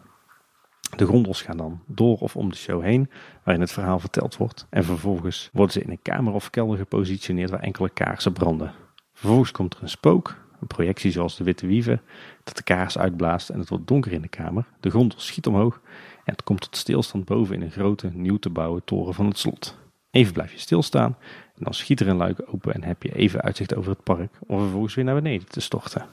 [0.95, 3.09] De gondels gaan dan door of om de show heen,
[3.43, 4.67] waarin het verhaal verteld wordt.
[4.69, 8.73] En vervolgens worden ze in een kamer of kelder gepositioneerd waar enkele kaarsen branden.
[9.13, 12.01] Vervolgens komt er een spook, een projectie zoals de Witte Wieven,
[12.43, 14.65] dat de kaars uitblaast en het wordt donker in de kamer.
[14.79, 15.81] De gondel schiet omhoog
[16.23, 19.37] en het komt tot stilstand boven in een grote, nieuw te bouwen toren van het
[19.37, 19.77] slot.
[20.11, 21.17] Even blijf je stilstaan
[21.55, 24.31] en dan schiet er een luik open en heb je even uitzicht over het park
[24.47, 26.05] om vervolgens weer naar beneden te storten.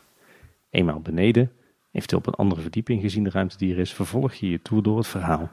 [0.71, 1.51] Eenmaal beneden,
[1.93, 4.83] eventueel op een andere verdieping gezien de ruimte die er is, vervolg je je tour
[4.83, 5.51] door het verhaal.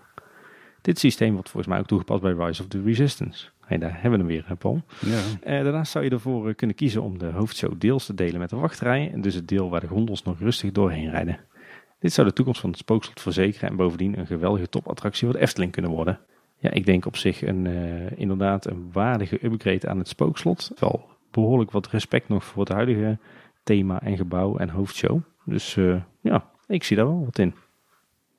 [0.82, 3.50] Dit systeem wordt volgens mij ook toegepast bij Rise of the Resistance.
[3.66, 4.82] Hey, daar hebben we hem weer, hè, Paul.
[5.00, 5.20] Ja.
[5.42, 8.50] Eh, daarnaast zou je ervoor eh, kunnen kiezen om de hoofdshow deels te delen met
[8.50, 9.12] de wachtrij.
[9.14, 11.40] En dus het deel waar de gondels nog rustig doorheen rijden.
[12.00, 15.44] Dit zou de toekomst van het spookslot verzekeren en bovendien een geweldige topattractie voor de
[15.44, 16.20] Efteling kunnen worden.
[16.58, 20.72] Ja, ik denk op zich een, eh, inderdaad een waardige upgrade aan het spookslot.
[20.80, 23.18] Wel behoorlijk wat respect nog voor het huidige
[23.64, 25.20] thema en gebouw en hoofdshow.
[25.46, 27.54] Dus eh, ja, ik zie daar wel wat in.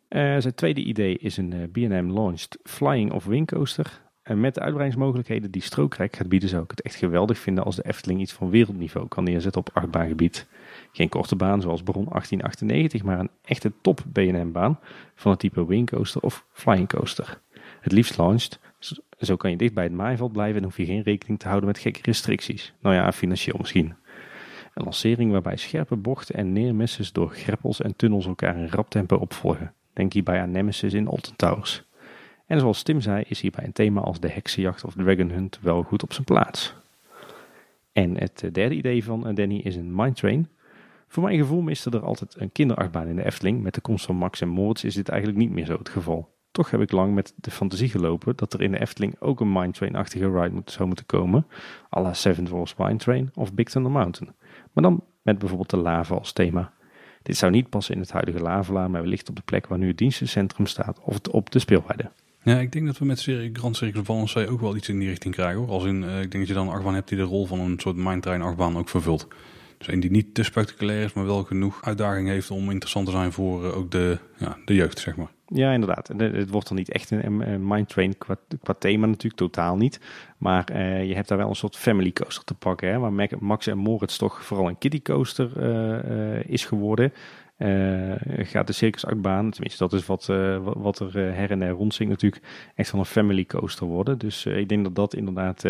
[0.09, 4.01] Eh, zijn tweede idee is een B&M launched Flying of Wing coaster.
[4.23, 7.77] En met de uitbreidingsmogelijkheden die Strookrijk gaat bieden, zou ik het echt geweldig vinden als
[7.77, 10.47] de Efteling iets van wereldniveau kan neerzetten op achtbaangebied.
[10.99, 14.79] Geen korte baan zoals Baron 1898, maar een echte top B&M baan
[15.15, 17.41] van het type Wing coaster of Flying coaster.
[17.81, 18.59] Het liefst launched,
[19.19, 21.69] zo- kan je dicht bij het maaiveld blijven en hoef je geen rekening te houden
[21.69, 22.75] met gekke restricties.
[22.81, 23.95] Nou ja, financieel misschien.
[24.75, 29.17] Een lancering waarbij scherpe bochten en neermesses door greppels en tunnels elkaar in rap tempo
[29.17, 29.75] opvolgen.
[29.93, 31.85] Denk hierbij aan Nemesis in Alton Towers.
[32.47, 35.83] En zoals Tim zei, is hierbij een thema als de heksenjacht of Dragon Hunt wel
[35.83, 36.75] goed op zijn plaats.
[37.93, 40.49] En het eh, derde idee van eh, Danny is een Mine Train.
[41.09, 43.63] Voor mijn gevoel miste er altijd een kinderachtbaan in de Efteling.
[43.63, 46.37] Met de komst van Max en Moritz is dit eigenlijk niet meer zo het geval.
[46.51, 49.53] Toch heb ik lang met de fantasie gelopen dat er in de Efteling ook een
[49.53, 51.47] Mine Train-achtige ride moet, zou moeten komen.
[51.97, 54.35] à la Seven Dwarfs Mine Train of Big Thunder Mountain.
[54.73, 56.73] Maar dan met bijvoorbeeld de lava als thema.
[57.23, 59.87] Dit zou niet passen in het huidige Lavela, maar wellicht op de plek waar nu
[59.87, 62.11] het dienstencentrum staat of op de speelweide.
[62.43, 65.09] Ja, ik denk dat we met serie Grand Circus Valençay ook wel iets in die
[65.09, 65.59] richting krijgen.
[65.59, 65.69] Hoor.
[65.69, 67.61] Als in, eh, ik denk dat je dan een achtbaan hebt die de rol van
[67.61, 69.29] een soort mindtrain achtbaan ook vervult.
[69.79, 73.13] Dus een die niet te spectaculair is, maar wel genoeg uitdaging heeft om interessant te
[73.13, 75.31] zijn voor eh, ook de, ja, de jeugd, zeg maar.
[75.47, 76.11] Ja, inderdaad.
[76.11, 78.37] Eh, Het wordt dan niet echt een, Mine Train qua,
[78.79, 80.01] thema natuurlijk, totaal niet.
[80.39, 82.89] Maar eh, je hebt daar wel een soort family coaster te pakken.
[82.89, 85.51] Hè, waar Max en Moritz toch vooral een kiddie coaster
[86.47, 87.13] is geworden.
[87.59, 88.13] Eh,
[88.47, 92.13] gaat de circusachtbaan, tenminste dat is wat, eh, wat- er eh, her en der rondzingt
[92.13, 92.43] natuurlijk,
[92.75, 94.19] echt van een family coaster worden.
[94.19, 95.63] Dus ik denk dat dat inderdaad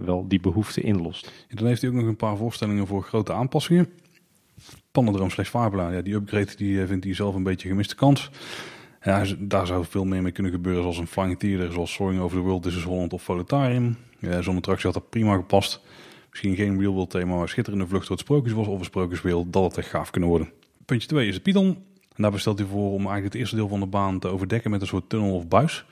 [0.00, 1.32] wel die behoefte inlost.
[1.48, 3.88] En dan heeft hij ook nog een paar voorstellingen voor grote aanpassingen.
[4.90, 8.30] Pannendroom slash Fabula, ja, die upgrade die vindt hij zelf een beetje gemiste kans.
[9.02, 12.36] Ja, daar zou veel meer mee kunnen gebeuren, zoals een Flying Theater, zoals Soaring Over
[12.36, 13.96] the World, This is Holland of Volutarium.
[14.18, 15.80] Ja, Zo'n attractie had er prima gepast.
[16.30, 19.64] Misschien geen Real World thema, maar schitterende vlucht door het Sprookjesbos of een Sprookjeswereld, dat
[19.64, 20.50] het echt gaaf kunnen worden.
[20.86, 21.66] Puntje 2 is het Python.
[22.14, 24.70] En daarbij stelt hij voor om eigenlijk het eerste deel van de baan te overdekken
[24.70, 25.84] met een soort tunnel of buis.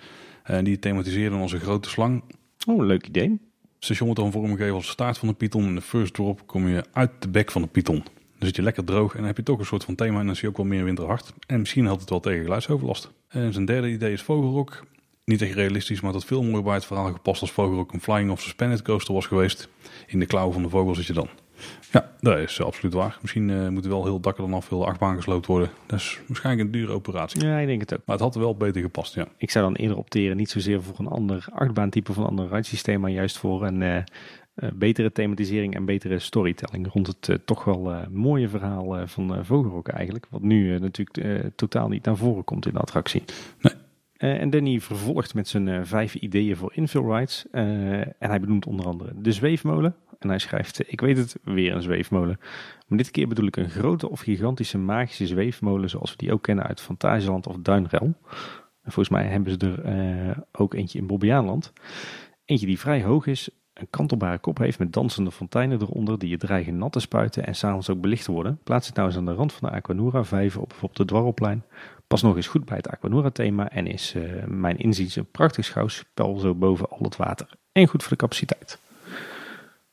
[0.43, 2.23] En die thematiseert dan als een grote slang.
[2.67, 3.29] Oh, leuk idee.
[3.29, 5.65] Het station wordt dan vormgegeven als de staart van de Python.
[5.65, 8.03] In de first drop kom je uit de bek van de Python.
[8.39, 10.27] Dan zit je lekker droog en dan heb je toch een soort van thema en
[10.27, 11.33] dan zie je ook wel meer winterhard.
[11.47, 13.11] En misschien helpt het wel tegen geluidsoverlast.
[13.29, 14.87] En zijn derde idee is Vogelrok.
[15.25, 18.31] Niet echt realistisch, maar dat veel mooier bij het verhaal gepast als Vogelrok een flying
[18.31, 19.69] of suspended coaster was geweest.
[20.07, 21.29] In de klauwen van de vogel zit je dan.
[21.93, 23.19] Ja, dat is absoluut waar.
[23.21, 25.71] Misschien eh moet er wel heel dak er dan af, heel de achtbaan gesloopt worden.
[25.87, 27.45] Dat is waarschijnlijk een dure operatie.
[27.47, 28.03] Ja, ik denk het ook.
[28.05, 29.27] Maar het had wel beter gepast, ja.
[29.37, 33.01] Ik zou dan eerder opteren, niet zozeer voor een ander achtbaantype of een ander ridesysteem,
[33.01, 37.65] maar juist voor een eh, eh, betere thematisering en betere storytelling rond het eh, toch
[37.65, 40.27] wel eh, mooie verhaal eh, van eh, Vogelrok eigenlijk.
[40.31, 43.25] Wat nu eh, natuurlijk eh, totaal niet naar voren komt in de attractie.
[44.17, 47.47] Eh, en Danny vervolgt met zijn eh, vijf ideeën voor infill rides.
[47.51, 49.97] Eh, en hij benoemt onder andere de zweefmolen.
[50.19, 52.39] En hij schrijft, ik weet het, weer een zweefmolen.
[52.87, 56.43] Maar dit keer bedoel ik een grote of gigantische magische zweefmolen zoals we die ook
[56.43, 58.15] kennen uit Fantasieland of Duinrel.
[58.83, 61.73] En volgens mij hebben ze er ook eentje in Bobbejaanland.
[62.45, 66.37] Eentje die vrij hoog is, een kantelbare kop heeft met dansende fonteinen eronder die je
[66.37, 68.59] dreigen nat te spuiten en s'avonds ook belicht worden.
[68.65, 71.65] Plaats het nou eens aan de rand van de Aquanura vijver op bijvoorbeeld het Dwarrelplein.
[72.15, 75.65] Pas nog eens goed bij het Aquanura thema en is uh, mijn inziens een prachtig
[75.65, 77.49] schouwspel zo boven al het water.
[77.73, 78.79] En goed voor de capaciteit.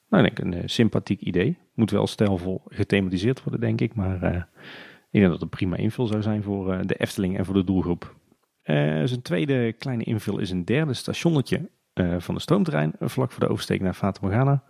[0.09, 1.57] Nou, ik denk een uh, sympathiek idee.
[1.73, 3.95] Moet wel stijlvol gethematiseerd worden, denk ik.
[3.95, 7.45] Maar uh, ik denk dat het een prima invul zou zijn voor de Efteling en
[7.45, 8.15] voor de doelgroep.
[8.63, 11.69] zijn tweede kleine invul is een derde stationnetje
[12.17, 14.63] van de stoomtrein, vlak voor de oversteek naar Fata Morgana.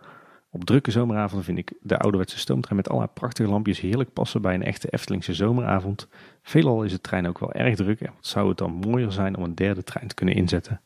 [0.54, 4.54] Op drukke zomeravonden vind ik de ouderwetse stoomtrein met allerlei prachtige lampjes heerlijk passen bij
[4.54, 6.08] een echte Eftelingse zomeravond.
[6.42, 9.42] Veelal is de trein ook wel erg druk en zou het dan mooier zijn om
[9.42, 10.80] een derde trein te kunnen inzetten.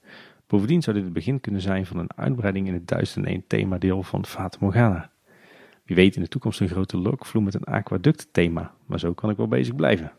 [0.47, 4.27] Bovendien zou dit het begin kunnen zijn van een uitbreiding in het 1001 themadeel van
[4.27, 5.11] Fata Morgana.
[5.85, 9.31] Wie weet in de toekomst een grote lokvloer met een aquaduct thema, maar zo kan
[9.31, 10.12] ik wel bezig blijven.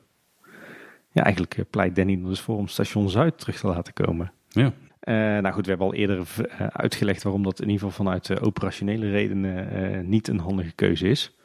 [1.12, 4.32] Ja, eigenlijk eh, pleit Danny dus voor om station Zuid terug te laten komen.
[4.48, 4.74] Ja,
[5.14, 8.38] nou goed, we hebben al eerder uh, uitgelegd waarom dat in ieder geval vanuit uh,
[8.42, 11.36] operationele redenen niet een handige keuze is.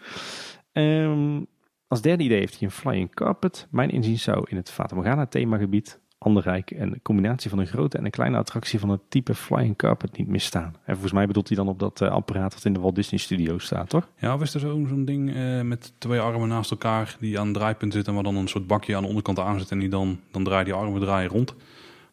[0.72, 1.46] Um,
[1.88, 3.66] als derde idee heeft hij een flying carpet.
[3.70, 8.04] Mijn inzien zou in het Fata Morgana themagebied Anderrijk een combinatie van een grote en
[8.04, 10.74] een kleine attractie van het type flying carpet niet misstaan.
[10.84, 13.58] En volgens mij bedoelt hij dan op dat apparaat dat in de Walt Disney Studio
[13.58, 14.08] staat, toch?
[14.18, 17.92] Ja, of is er zo'n ding met twee armen naast elkaar die aan het draaipunt
[17.92, 20.44] zitten, waar dan een soort bakje aan de onderkant aan zit en die dan, dan
[20.44, 21.54] draait die armen draaien rond.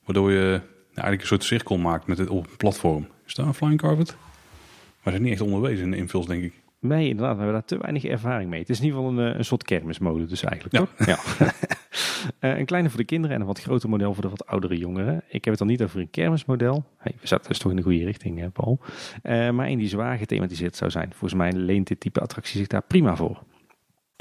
[0.06, 0.62] Waardoor je
[1.00, 3.08] eigenlijk een soort cirkel maakt met het op een platform.
[3.26, 4.16] Is daar een flying carpet?
[5.04, 6.54] Maar zijn niet echt onderwezen in de invuls, denk ik.
[6.80, 7.36] Nee, inderdaad.
[7.36, 8.60] We hebben daar te weinig ervaring mee.
[8.60, 11.06] Het is in ieder geval een, eh, een soort kermismode dus eigenlijk, ja.
[11.06, 11.08] toch?
[11.08, 11.50] Ja.
[12.50, 14.78] uh, een kleine voor de kinderen en een wat groter model voor de wat oudere
[14.78, 15.16] jongeren.
[15.28, 16.84] Ik heb het dan niet over een kermismodel.
[16.98, 18.80] Hey, we zaten dus toch in de goede richting, hè, Paul.
[19.24, 21.10] Uh, maar een die zwaar gethematiseerd zou zijn.
[21.10, 23.44] Volgens mij leent dit type attractie zich daar prima voor.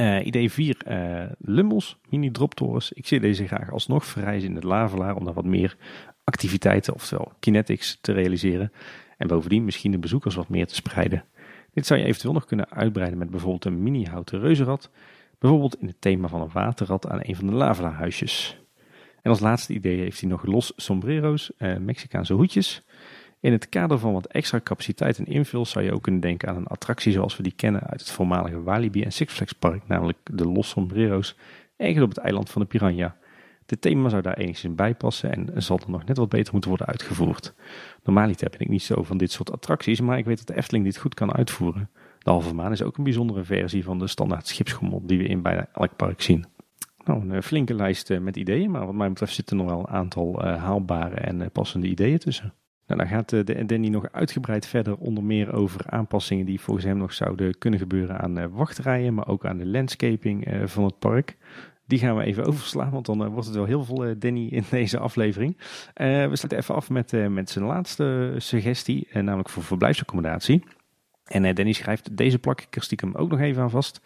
[0.01, 2.93] Uh, idee 4, uh, Lummels, mini droptorens.
[2.93, 5.76] Ik zie deze graag alsnog verrijzen in het Lavelaar om daar wat meer
[6.29, 8.72] activiteiten, oftewel kinetics, te realiseren.
[9.16, 11.24] En bovendien misschien de bezoekers wat meer te spreiden.
[11.72, 14.91] Dit zou je eventueel nog kunnen uitbreiden met bijvoorbeeld een mini-houten reuzenrad.
[15.39, 18.59] Bijvoorbeeld in het thema van een waterrad aan een van de lavela-huisjes.
[19.22, 22.83] En als laatste idee heeft hij nog los sombrero's, eh, Mexicaanse hoedjes.
[23.41, 26.57] In het kader van wat extra capaciteit en invul zou je ook kunnen denken aan
[26.57, 30.18] een attractie zoals we die kennen uit het voormalige Walibi en Six Flags Park, namelijk
[30.24, 31.37] de los sombrero's,
[31.76, 33.16] ergens op het eiland van de Piranha.
[33.69, 36.71] Dit thema zou daar enigszins bij passen en zal dan nog net wat beter moeten
[36.71, 37.55] worden uitgevoerd.
[38.03, 40.85] Normaliter ben ik niet zo van dit soort attracties, maar ik weet dat de Efteling
[40.85, 41.91] dit goed kan uitvoeren.
[42.19, 45.43] De halve maan is ook een bijzondere versie van de standaard schipschommel die we in
[45.43, 46.45] bijna elk park zien.
[47.05, 49.73] Nou, een eh, flinke lijst eh, met ideeën, maar wat mij betreft zitten er nog
[49.73, 52.55] wel een aantal uh, haalbare en passende ideeën tussen.
[52.87, 57.12] Nou, dan gaat Danny nog uitgebreid verder, onder meer over aanpassingen die volgens hem nog
[57.12, 61.37] zouden kunnen gebeuren aan wachtrijen, maar ook aan de landscaping van het park.
[61.89, 64.47] Die gaan we even overslaan, want dan uh, wordt het wel heel veel uh, Danny
[64.47, 65.57] in deze aflevering.
[65.57, 65.62] Uh,
[66.28, 70.64] we sluiten even af met, met zijn laatste suggestie, namelijk voor verblijfsaccommodatie.
[71.24, 74.01] En Danny schrijft, deze plak ik stiekem ook nog even aan vast.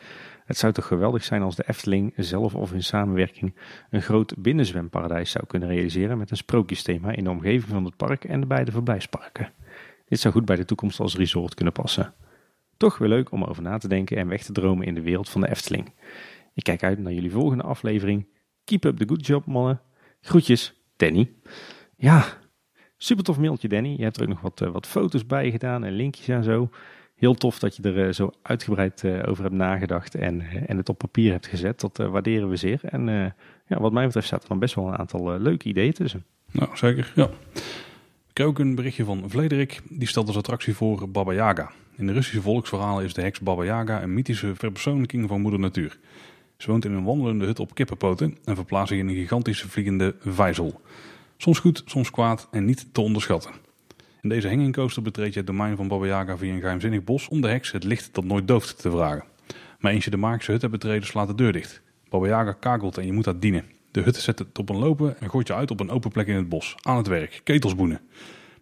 [0.45, 3.55] Het zou toch geweldig zijn als de Efteling zelf of in samenwerking
[3.91, 8.25] een groot binnenzwemparadijs zou kunnen realiseren met een sprookjesthema in de omgeving van het park
[8.25, 9.53] en de beide verblijfsparken.
[10.09, 12.15] Dit zou goed bij de toekomst als resort kunnen passen.
[12.77, 15.29] Toch weer leuk om over na te denken en weg te dromen in de wereld
[15.29, 15.93] van de Efteling.
[16.55, 18.27] Ik kijk uit naar jullie volgende aflevering.
[18.65, 19.81] Keep up the good job, mannen.
[20.21, 21.31] Groetjes, Danny.
[21.97, 22.25] Ja,
[22.97, 23.95] super tof mailtje, Danny.
[23.97, 26.71] Je hebt er ook nog wat, uh, wat foto's bij gedaan en linkjes en zo.
[27.15, 30.89] Heel tof dat je er uh, zo uitgebreid uh, over hebt nagedacht en, en het
[30.89, 31.81] op papier hebt gezet.
[31.81, 32.81] Dat waarderen we zeer.
[32.83, 33.35] En
[33.67, 36.25] ja, wat mij betreft staat er dan best wel een aantal leuke ideeën tussen.
[36.51, 37.31] Nou, zeker, ja.
[38.31, 39.81] Ik heb ook een berichtje van Vlederik.
[39.89, 41.71] Die stelt als attractie voor Baba Yaga.
[41.97, 45.99] In de Russische volksverhalen is de heks Baba Yaga een mythische verpersoonlijking van moeder natuur.
[46.63, 50.15] Ze woont in een wandelende hut op kippenpoten en verplaatst zich in een gigantische vliegende
[50.21, 50.81] vijzel.
[51.37, 53.53] Soms goed, soms kwaad en niet te onderschatten.
[54.21, 57.29] In deze hanging coaster betreed je het domein van Baba Yaga via een geheimzinnig bos
[57.29, 59.25] om de heks het licht dat nooit dooft te vragen.
[59.79, 61.83] Maar eens je de magische hut hebt betreden slaat de deur dicht.
[62.09, 63.65] Baba Yaga kakelt en je moet dat dienen.
[63.91, 66.27] De hut zet het op een lopen en gooit je uit op een open plek
[66.27, 66.75] in het bos.
[66.83, 68.01] Aan het werk, ketelsboenen.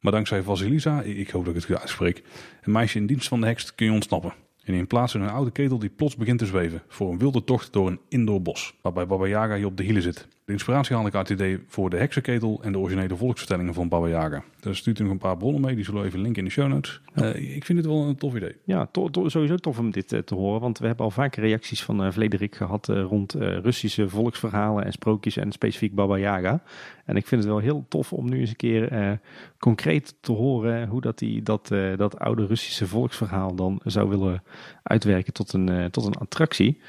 [0.00, 2.22] Maar dankzij Vasilisa, ik hoop dat ik het goed uitspreek,
[2.62, 4.32] een meisje in dienst van de heks kun je ontsnappen.
[4.74, 7.72] In plaats van een oude ketel die plots begint te zweven voor een wilde tocht
[7.72, 10.28] door een indoor bos, waarbij Baba Yaga je op de hielen zit.
[10.44, 13.88] De inspiratie haalde ik uit het idee voor de heksenketel en de originele volksvertellingen van
[13.88, 14.42] Baba Yaga.
[14.60, 16.50] Daar stuurt hij nog een paar bronnen mee, die zullen we even linken in de
[16.50, 17.00] show notes.
[17.14, 18.56] Uh, ik vind het wel een tof idee.
[18.64, 21.42] Ja, to to sowieso tof om dit uh, te horen, want we hebben al vaker
[21.42, 26.62] reacties van uh, Vlederik gehad rond Russische volksverhalen en sprookjes en specifiek Baba Yaga.
[27.04, 29.18] En ik vind het wel heel tof om nu eens een keer
[29.58, 34.42] concreet te horen hoe dat, die, dat, dat oude Russische volksverhaal dan zou willen
[34.82, 36.80] uitwerken tot een, tot een attractie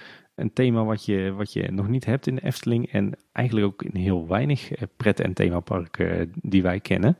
[0.41, 2.91] een thema wat je, wat je nog niet hebt in de Efteling.
[2.91, 7.17] En eigenlijk ook in heel weinig eh, pret- en themaparken eh, die wij kennen.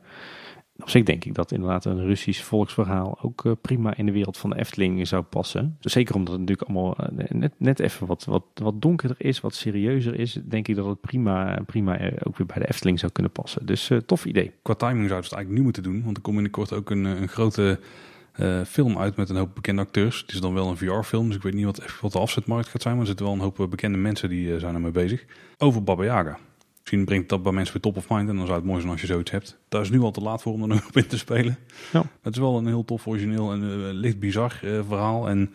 [0.76, 4.38] Op zich denk ik dat inderdaad een Russisch volksverhaal ook eh, prima in de wereld
[4.38, 5.76] van de Efteling zou passen.
[5.80, 6.96] Zeker omdat het natuurlijk allemaal
[7.28, 10.38] net, net even wat, wat, wat donkerder is, wat serieuzer is.
[10.44, 13.66] Denk ik dat het prima, prima ook weer bij de Efteling zou kunnen passen.
[13.66, 14.52] Dus tof idee.
[14.62, 16.02] Qua timing zou het eigenlijk nu moeten doen.
[16.04, 17.78] Want er komt binnenkort ook een, een grote
[18.36, 20.20] uh, film uit met een hoop bekende acteurs.
[20.20, 22.82] Het is dan wel een VR-film, dus ik weet niet wat, wat de afzetmarkt gaat
[22.82, 22.94] zijn.
[22.94, 25.24] Maar er zitten wel een hoop bekende mensen die uh, zijn ermee bezig.
[25.58, 26.38] Over Baba Yaga.
[26.80, 28.28] Misschien brengt dat bij mensen weer top of mind.
[28.28, 29.58] En dan zou het mooi zijn als je zoiets hebt.
[29.68, 31.58] Daar is nu al te laat voor om er nog op in te spelen.
[31.92, 32.04] Ja.
[32.22, 35.28] Het is wel een heel tof origineel en uh, licht bizar verhaal.
[35.28, 35.54] En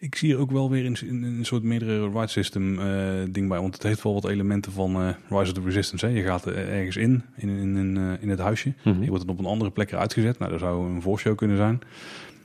[0.00, 3.60] ik zie er ook wel weer een, een soort meerdere ride system uh, ding bij.
[3.60, 6.06] Want het heeft wel wat elementen van uh, Rise of the Resistance.
[6.06, 6.12] Hè.
[6.12, 8.72] Je gaat ergens in, in, in, in, in het huisje.
[8.84, 10.38] Mm Je wordt het op een andere plek uitgezet.
[10.38, 11.80] Nou, dat zou een voorshow kunnen zijn.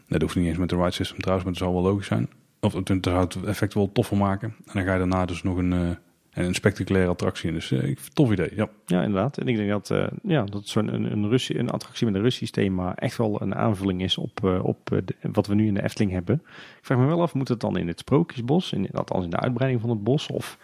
[0.08, 2.30] Dat hoeft niet eens met de ride system trouwens, maar dat zou wel logisch zijn.
[2.60, 4.54] Of het zou het effect wel toffer maken.
[4.58, 5.98] En dan ga je daarna dus nog een
[6.36, 7.52] en een spectaculaire attractie.
[7.52, 8.70] Dus uh, tof idee, ja.
[8.86, 9.38] Ja, inderdaad.
[9.38, 12.22] En ik denk dat, uh, ja, dat zo'n een, een, Russie, een attractie met een
[12.22, 15.84] Russisch thema echt wel een aanvulling is op, uh, op wat we nu in de
[15.84, 16.36] Efteling hebben.
[16.80, 19.40] Ik vraag me wel af, moet het dan in het Sprookjesbos, in, althans in de
[19.40, 20.58] uitbreiding van het bos, of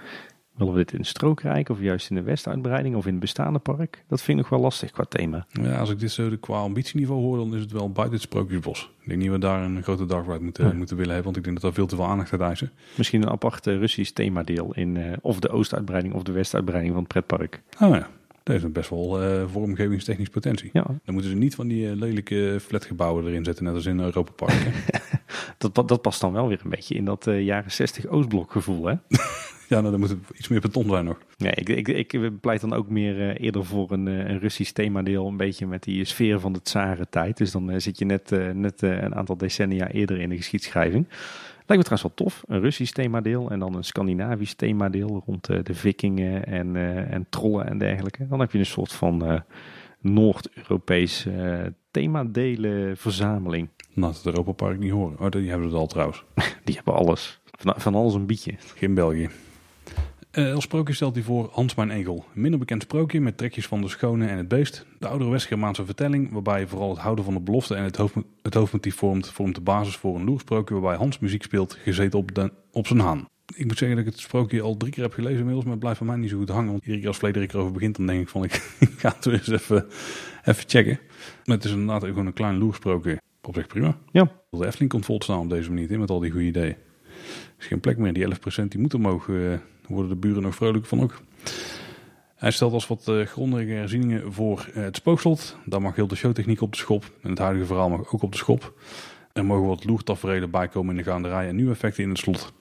[0.62, 4.04] Willen we dit in Strookrijk of juist in de Westuitbreiding of in het bestaande park?
[4.08, 5.46] Dat vind ik nog wel lastig qua thema.
[5.52, 8.92] Ja, als ik dit zo qua ambitieniveau hoor, dan is het wel buiten het Sprookjesbos.
[9.02, 11.38] Ik denk niet dat we daar een grote dark ride moeten, moeten willen hebben, want
[11.38, 12.72] ik denk dat daar veel te veel aandacht gaat eisen.
[12.96, 17.12] Misschien een apart Russisch themadeel in uh, of de Oostuitbreiding of de Westuitbreiding van het
[17.12, 17.62] pretpark.
[17.80, 18.10] Oh ja.
[18.44, 20.70] Dat heeft best wel uh, vormgevingstechnisch potentie.
[20.74, 20.84] Ja.
[20.84, 24.32] Dan moeten ze niet van die uh, lelijke flatgebouwen erin zetten, net als in Europa
[24.32, 24.72] Park.
[25.58, 28.96] dat, dat past dan wel weer een beetje in dat jaren 60 Oostblok gevoel, hè?
[29.72, 31.20] Ja, nou, dan moet het iets meer beton zijn nog.
[31.38, 34.72] Ja, ik, ik, ik pleit dan ook meer uh, eerder voor een, uh, een Russisch
[34.72, 35.28] themadeel.
[35.28, 37.38] Een beetje met die sfeer van de tsarentijd.
[37.38, 41.08] Dus dan uh, zit je net, net een aantal decennia eerder in de geschiedschrijving.
[41.66, 42.44] Lijkt me trouwens wel tof.
[42.48, 46.76] Een Russisch themadeel en dan een Scandinavisch themadeel rond de vikingen en,
[47.10, 48.28] en trollen en dergelijke.
[48.28, 49.44] Dan heb je een soort van
[50.00, 51.28] Noord-Europees
[51.92, 53.70] themadelen verzameling.
[53.94, 55.20] Nou, het Europa Park niet horen.
[55.20, 56.24] Oh, die hebben het al trouwens.
[56.66, 57.40] die hebben alles.
[57.52, 58.54] Van, van alles een bietje.
[58.76, 59.30] Geen België.
[60.32, 62.26] Uh, als sprookje stelt hij voor Hans mijn Egel.
[62.36, 64.86] Een minder bekend sprookje met trekjes van de schone en het beest.
[65.00, 68.54] De oudere West-Germaanse vertelling waarbij vooral het houden van de belofte en het, hoofd, het
[68.54, 72.52] hoofdmotief vormt, vormt de basis voor een loersprookje waarbij Hans muziek speelt, gezeten op, de,
[72.72, 73.28] op zijn haan.
[73.56, 75.82] Ik moet zeggen dat ik het sprookje al drie keer heb gelezen inmiddels, maar het
[75.82, 76.72] blijft van mij niet zo goed hangen.
[76.72, 78.62] Want iedere keer als Frederik erover begint, dan denk ik van ik,
[78.98, 79.86] ga het weer eens even,
[80.44, 81.00] even checken.
[81.46, 83.22] Maar het is inderdaad gewoon een klein loersprookje.
[83.42, 83.98] Op zich prima.
[84.12, 84.32] Ja.
[84.50, 86.76] De Efteling komt vol te staan op deze manier, met al die goede ideeën.
[87.62, 88.14] Is geen plek meer.
[88.14, 89.28] Die 11% die moet omhoog.
[89.28, 89.54] Uh,
[89.88, 91.22] worden de buren nog vrolijk van ook.
[92.36, 95.58] Hij stelt als wat uh, grondige herzieningen voor uh, het spookslot.
[95.66, 97.12] Daar mag heel de showtechniek op de schop.
[97.22, 98.74] En het huidige verhaal mag ook op de schop.
[99.34, 102.54] Er mogen wat loertaferelen bijkomen in de gaanderij en nieuwe effecten in het slot.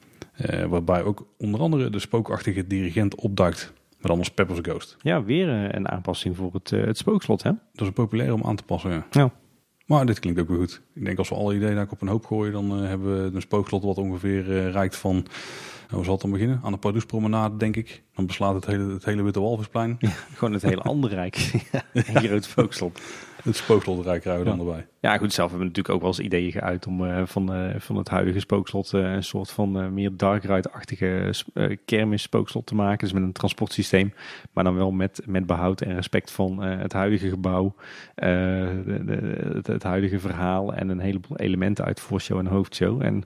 [0.51, 3.72] Uh, waarbij ook onder andere de spookachtige dirigent opduikt.
[4.01, 4.96] Dan als Pepper's Ghost.
[5.03, 7.51] Ja, weer een aanpassing voor het, het spookslot hè?
[7.72, 9.07] Dat is populair om aan te passen, ja.
[9.11, 9.32] ja.
[9.91, 10.80] Maar dit klinkt ook weer goed.
[10.95, 13.41] Ik denk als we alle ideeën daar op een hoop gooien, dan hebben we een
[13.41, 15.26] spookslot wat ongeveer uh, reikt van
[15.91, 16.61] hoe zal het dan beginnen?
[16.62, 18.03] Aan de Pardoespromenade, denk ik.
[18.14, 19.99] Dan beslaat het hele, het hele Witte Walvisplein.
[20.34, 21.36] gewoon het hele andere rijk.
[22.20, 23.01] Hier het spookslot.
[23.43, 24.86] Het spookslot krijgen we dan erbij.
[25.01, 25.32] Ja, goed.
[25.32, 28.09] Zelf hebben we natuurlijk ook wel eens ideeën geuit om uh, van, uh, van het
[28.09, 31.34] huidige spookslot uh, een soort van meer dark ride-achtige
[31.84, 32.99] kermis spookslot te maken.
[32.99, 34.14] Dus met een transportsysteem.
[34.53, 37.74] Maar dan wel met, met behoud en respect van het huidige gebouw.
[38.14, 43.03] De, de, het, het, huidige verhaal en een heleboel elementen uit voorshow en hoofdshow.
[43.03, 43.24] En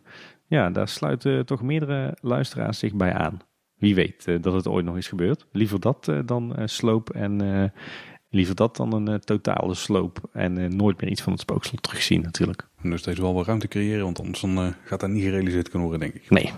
[0.54, 3.38] ja, daar sluiten toch meerdere luisteraars zich bij aan.
[3.74, 5.46] Wie weet uh, dat het ooit nog eens gebeurt.
[5.52, 7.72] Liever dat uh, dan sloop en
[8.28, 12.68] liever dat dan een totale sloop en nooit meer iets van het spookslot terugzien natuurlijk.
[12.82, 16.10] Dus steeds wel wat ruimte creëren, want anders dan, gaat dat niet gerealiseerd kunnen worden,
[16.10, 16.30] denk ik.
[16.30, 16.52] Nee.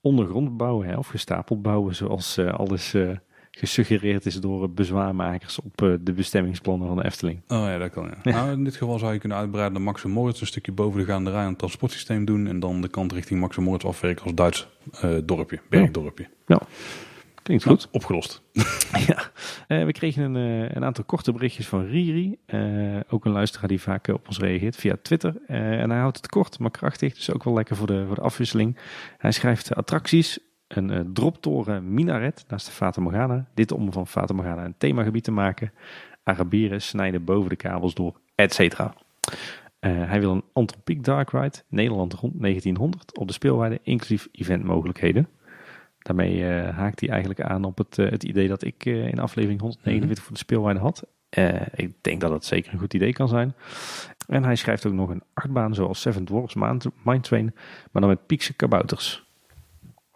[0.00, 2.94] Ondergrond bouwen hè, of gestapeld bouwen zoals alles
[3.58, 7.40] gesuggereerd is door bezwaarmakers op eh, de bestemmingsplannen van de Efteling.
[7.48, 8.30] Oh ja, dat kan ja.
[8.30, 11.06] Nou, in dit geval zou je kunnen uitbreiden naar Max Moritz, een stukje boven de
[11.06, 14.68] gaanderij een transportsysteem doen en dan de kant richting Max Moritz afwerken als Duits
[15.04, 16.28] uh, dorpje, bergdorpje.
[16.46, 16.60] Ja.
[17.42, 17.78] Klinkt goed.
[17.78, 18.42] Nou, opgelost.
[19.06, 19.30] ja.
[19.68, 22.38] Uh, we kregen een, uh, een, aantal korte berichtjes van Riri.
[22.46, 25.34] Uh, ook een luisteraar die vaak op ons reageert via Twitter.
[25.46, 27.14] en hij houdt het kort, maar krachtig.
[27.14, 28.78] Dus ook wel lekker voor de, voor de afwisseling.
[29.18, 30.38] Hij schrijft attracties
[30.68, 33.46] een uh, droptoren minaret naast de Fata Morgana.
[33.54, 35.72] Dit om van Fata Morgana een themagebied te maken.
[36.22, 38.60] Arabieren snijden boven de kabels door, etc.
[38.60, 38.88] Uh,
[39.80, 45.28] hij wil een Antropiek Dark Ride, Nederland rond 1900, op de speelwaarde, inclusief eventmogelijkheden.
[45.98, 49.60] Daarmee uh, haakt hij eigenlijk aan op het, uh, het idee dat ik in aflevering
[49.60, 50.16] 149 mm -hmm.
[50.16, 51.06] voor de speelwaarde had.
[51.74, 53.54] ik denk dat dat zeker een goed idee kan zijn.
[54.26, 56.54] En hij schrijft ook nog een achtbaan zoals Seven Dwarfs
[57.04, 57.54] Mine Train,
[57.92, 59.23] maar dan met piekse kabouters.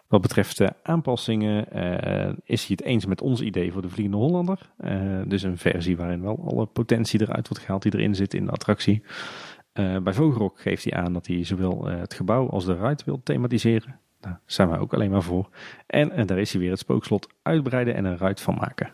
[0.09, 1.67] Wat betreft aanpassingen
[2.43, 4.59] is hij het eens met ons idee voor de Vliegende Hollander.
[5.27, 8.51] dus een versie waarin wel alle potentie eruit wordt gehaald die erin zit in de
[8.51, 9.03] attractie.
[9.73, 13.99] bij Vogelrok geeft hij aan dat hij zowel het gebouw als de ride wil thematiseren.
[14.19, 15.49] Daar zijn wij ook alleen maar voor.
[15.87, 18.89] En, daar is hij weer het spookslot uitbreiden en een ruit van maken.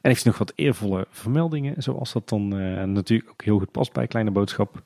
[0.00, 2.48] En heeft nog wat eervolle vermeldingen, zoals dat dan
[2.92, 4.82] natuurlijk ook heel goed past bij Kleine Boodschap.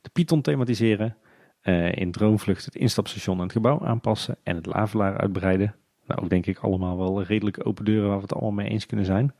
[0.00, 1.16] De Python thematiseren,
[1.64, 5.74] uh, in Droomvlucht het instapstation en het gebouw aanpassen en het lavelaar uitbreiden.
[6.06, 8.86] Nou, ook denk ik allemaal wel redelijk open deuren waar we het allemaal mee eens
[8.86, 9.34] kunnen zijn.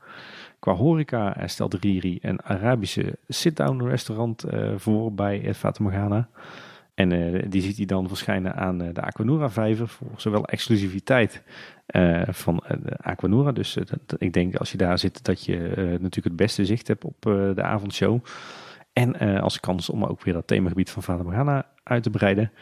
[0.59, 6.29] Qua horeca stelt Riri een Arabische sit-down restaurant uh, voor bij Fata Morgana.
[6.95, 11.43] En uh, die ziet hij dan verschijnen aan de Aquanura vijver voor zowel exclusiviteit
[12.27, 13.53] van de Aquanura.
[13.53, 13.79] Dus
[14.19, 17.17] ik denk als je daar zit dat je natuurlijk het beste zicht hebt op
[17.55, 18.25] de avondshow.
[18.95, 22.53] En als kans om ook weer dat themagebied van Vader Morgana uit te breiden.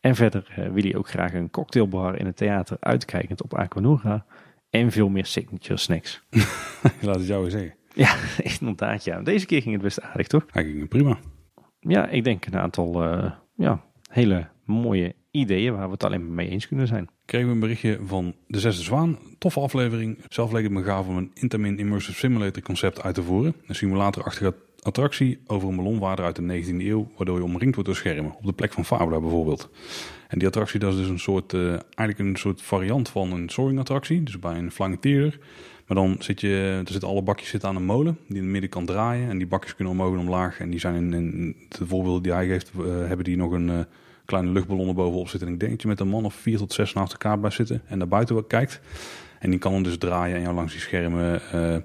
[0.00, 4.26] En verder wil hij ook graag een cocktailbar in het theater uitkijkend op Aquanura.
[4.70, 6.22] En veel meer signature snacks.
[7.00, 7.74] Laat het jou eens zeggen.
[7.94, 8.14] Ja,
[8.58, 9.20] inderdaad ja.
[9.20, 10.44] Deze keer ging het best aardig toch?
[10.50, 11.18] Hij ging prima.
[11.80, 13.04] Ja, ik denk een aantal
[13.54, 17.08] ja, hele mooie ideeën waar we het alleen maar mee eens kunnen zijn.
[17.28, 19.18] Kregen we een berichtje van De Zesde Zwaan.
[19.38, 20.18] Toffe aflevering.
[20.28, 23.54] Zelf leek het me gaaf om een Intamin Immersive Simulator concept uit te voeren.
[23.66, 27.98] Een simulatorachtige attractie over een ballonwaarder uit de 19e eeuw, waardoor je omringd wordt door
[27.98, 28.34] schermen.
[28.34, 29.70] Op de plek van Fabula bijvoorbeeld.
[30.28, 33.48] En die attractie dat is dus een soort, uh, eigenlijk een soort variant van een
[33.48, 34.22] soaring attractie.
[34.22, 35.38] Dus bij een Theater.
[35.86, 38.52] Maar dan zit je, er zitten alle bakjes zitten aan een molen die in het
[38.52, 39.28] midden kan draaien.
[39.28, 40.60] En die bakjes kunnen omhoog en omlaag.
[40.60, 43.68] En die zijn in, in de voorbeelden die hij geeft, uh, hebben die nog een
[43.68, 43.78] uh,
[44.28, 45.48] kleine luchtballon bovenop zitten.
[45.48, 47.50] En ik denk dat je met een man of vier tot zes naast elkaar bij
[47.50, 48.80] zitten en naar buiten kijkt.
[49.38, 51.76] En die kan dan dus draaien en jou langs die schermen uh,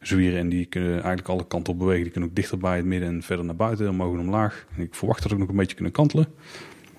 [0.00, 0.38] zwieren.
[0.38, 2.02] En die kunnen eigenlijk alle kanten op bewegen.
[2.02, 4.66] Die kunnen ook dichter bij het midden en verder naar buiten, omhoog en omlaag.
[4.76, 6.26] En ik verwacht dat ze ook nog een beetje kunnen kantelen.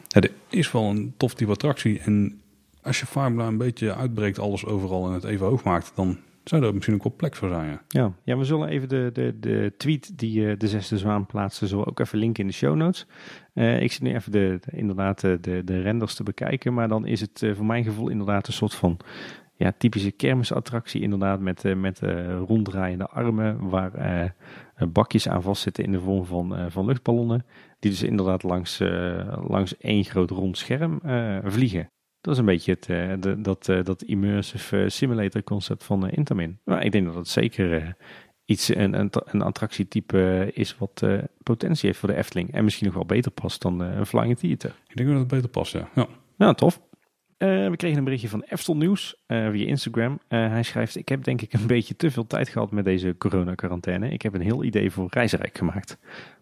[0.08, 2.00] Het is wel een tof type attractie.
[2.00, 2.42] En
[2.82, 6.64] als je Fabula een beetje uitbreekt, alles overal en het even hoog maakt, dan zou
[6.64, 7.80] er misschien wel plek voor zijn.
[7.88, 11.68] Ja, ja, we zullen even de, de, de tweet die uh, de zesde zwaan plaatste,
[11.68, 13.08] zullen we ook even linken in de show notes.
[13.54, 17.06] Uh, ik zit nu even de, de inderdaad de, de renders te bekijken, maar dan
[17.06, 19.00] is het voor mijn gevoel inderdaad een soort van
[19.56, 22.02] ja, typische kermisattractie inderdaad met, met
[22.48, 24.36] ronddraaiende armen waar
[24.92, 27.46] bakjes aan vastzitten in de vorm van, van luchtballonnen.
[27.80, 28.80] Die dus inderdaad langs,
[29.48, 31.02] langs één groot rond scherm
[31.44, 31.90] vliegen.
[32.24, 36.60] Dat is een beetje het, de, dat, dat immersive simulator concept van Intamin.
[36.64, 37.96] Maar ik denk dat het zeker
[38.46, 41.04] iets, een, een, een attractietype is wat
[41.44, 42.54] potentie heeft voor de Efteling.
[42.54, 44.76] En misschien nog wel beter past dan een Flying Theater.
[44.88, 45.90] Ik denk dat het beter past, ja.
[45.96, 46.08] Ja,
[46.38, 46.82] ja tof.
[47.44, 50.12] Uh, we kregen een berichtje van Eftel Nieuws uh, via Instagram.
[50.12, 53.16] Uh, hij schrijft: Ik heb denk ik een beetje te veel tijd gehad met deze
[53.18, 54.10] corona-quarantaine.
[54.10, 55.98] Ik heb een heel idee voor Reizenrijk gemaakt.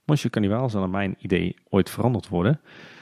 [0.06, 2.62] Monsieur Cannibaal zal naar mijn idee ooit veranderd worden.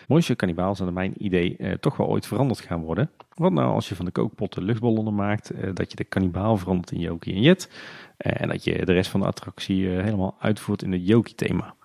[0.10, 3.12] Monsieur Cannibaal zal naar mijn idee toch wel ooit veranderd gaan worden.
[3.34, 7.00] Wat nou als je van de kookpotten luchtballonnen maakt, dat je de Cannibaal verandert in
[7.00, 7.70] Yoki en Jet.
[8.18, 11.76] en dat je de rest van de attractie helemaal uitvoert in het Yoki-thema.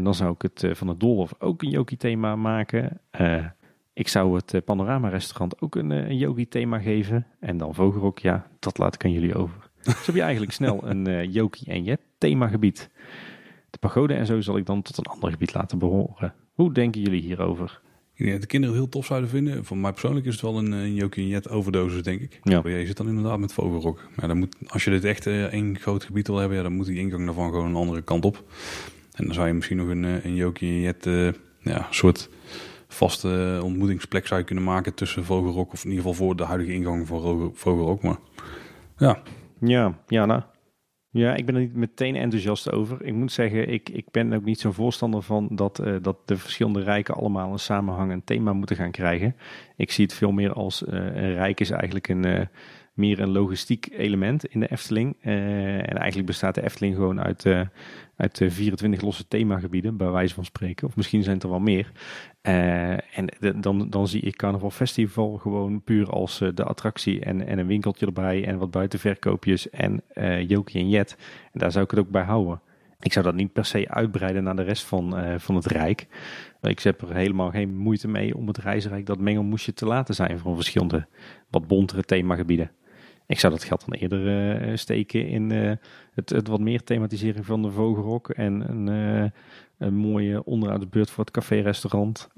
[0.00, 3.00] dan zou ik het van het Dolhof ook een Yoki-thema maken.
[3.96, 7.26] Ik zou het eh, Panorama restaurant ook een, eh, een yogi-thema geven.
[7.40, 9.70] En dan Vogelrok, ja, dat laat ik aan jullie over.
[9.80, 12.90] Zo heb je eigenlijk snel een yogi en jet themagebied.
[13.70, 16.34] De pagode en zo zal ik dan tot een ander gebied laten behoren.
[16.56, 17.80] Hoe denken jullie hierover?
[18.14, 19.64] Ik denk dat de kinderen het heel tof zouden vinden.
[19.64, 22.40] Voor mij persoonlijk is het wel een, een yogi en jet overdosis, denk ik.
[22.42, 22.60] Ja.
[22.62, 24.00] Maar je zit dan inderdaad met Vogelrok.
[24.14, 26.72] Maar dan moet, als je dit echt uh, één groot gebied wil hebben, ja, dan
[26.72, 28.44] moet die ingang daarvan gewoon een andere kant op.
[29.12, 32.28] En dan zou je misschien nog een, een yogi en jet uh, ja, soort
[32.88, 35.72] vaste ontmoetingsplek zou je kunnen maken tussen Vogelrok.
[35.72, 38.02] Of in ieder geval voor de huidige ingang van Vogelrok.
[38.02, 38.16] Maar
[38.98, 39.22] ja.
[39.60, 40.42] Ja, ja, nou.
[41.16, 43.04] Ja, ik ben er niet meteen enthousiast over.
[43.04, 46.36] Ik moet zeggen, ik, ik ben ook niet zo'n voorstander van dat, uh, dat de
[46.36, 49.36] verschillende rijken allemaal een samenhangend thema moeten gaan krijgen.
[49.76, 52.40] Ik zie het veel meer als uh, een rijk is eigenlijk een, uh,
[52.94, 55.16] meer een logistiek element in de Efteling.
[55.20, 57.46] en eigenlijk bestaat de Efteling gewoon uit
[58.16, 60.86] uit 24 losse themagebieden, bij wijze van spreken.
[60.86, 61.92] Of misschien zijn het er wel meer.
[62.42, 63.26] Uh, en
[63.60, 67.66] dan, dan zie ik Carnaval Festival gewoon puur als uh, de attractie en, en een
[67.66, 71.16] winkeltje erbij en wat buitenverkoopjes en uh, Jokie en Jet.
[71.52, 72.60] En daar zou ik het ook bij houden.
[73.00, 76.06] Ik zou dat niet per se uitbreiden naar de rest van, van het Rijk.
[76.60, 80.38] Ik heb er helemaal geen moeite mee om het reisrijk dat mengelmoesje te laten zijn
[80.38, 81.06] voor verschillende
[81.50, 82.70] wat bontere themagebieden.
[83.26, 85.72] Ik zou dat geld dan eerder uh, steken in uh,
[86.14, 88.86] het, het, wat meer thematisering van de Vogelrok en een,
[89.22, 89.30] uh,
[89.78, 92.28] een mooie onderhoudsbeurt voor het café-restaurant.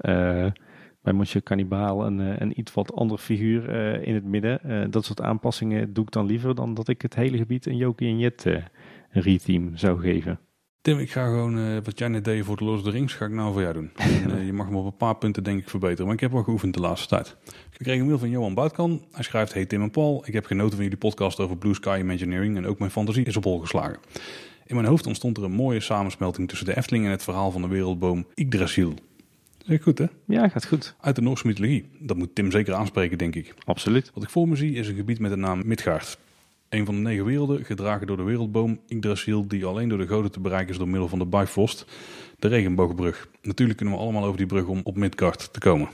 [1.01, 3.69] bij Monsieur Cannibal een, een iets wat andere figuur
[4.01, 4.91] in het midden.
[4.91, 8.07] dat soort aanpassingen doe ik dan liever dan dat ik het hele gebied een Jokie
[8.07, 8.45] en Jet
[9.09, 10.39] reteam zou geven.
[10.81, 13.31] Tim, ik ga gewoon uh, wat jij net deed voor de the Rings, ga ik
[13.31, 13.91] nou voor jou doen.
[13.95, 16.31] En, uh, je mag me op een paar punten denk ik verbeteren, maar ik heb
[16.31, 17.35] wel geoefend de laatste tijd.
[17.45, 19.05] Ik kreeg een mail van Johan Buitkan.
[19.11, 21.97] Hij schrijft, hey Tim en Paul, ik heb genoten van jullie podcast over Blue Sky
[21.99, 23.99] Imagineering en ook mijn fantasie is op hol geslagen.
[24.65, 27.61] In mijn hoofd ontstond er een mooie samensmelting tussen de Efteling en het verhaal van
[27.61, 28.93] de wereldboom Yggdrasil.
[29.65, 30.05] Zeg goed hè?
[30.25, 30.95] Ja, gaat goed.
[31.01, 31.89] Uit de Noorse mythologie.
[31.99, 33.53] Dat moet Tim zeker aanspreken, denk ik.
[33.65, 34.11] Absoluut.
[34.13, 36.17] Wat ik voor me zie is een gebied met de naam Midgard.
[36.69, 40.31] Een van de negen werelden, gedragen door de wereldboom Yggdrasil, die alleen door de goden
[40.31, 41.85] te bereiken is door middel van de Bifrost,
[42.39, 43.29] de regenboogbrug.
[43.41, 45.89] Natuurlijk kunnen we allemaal over die brug om op Midgard te komen.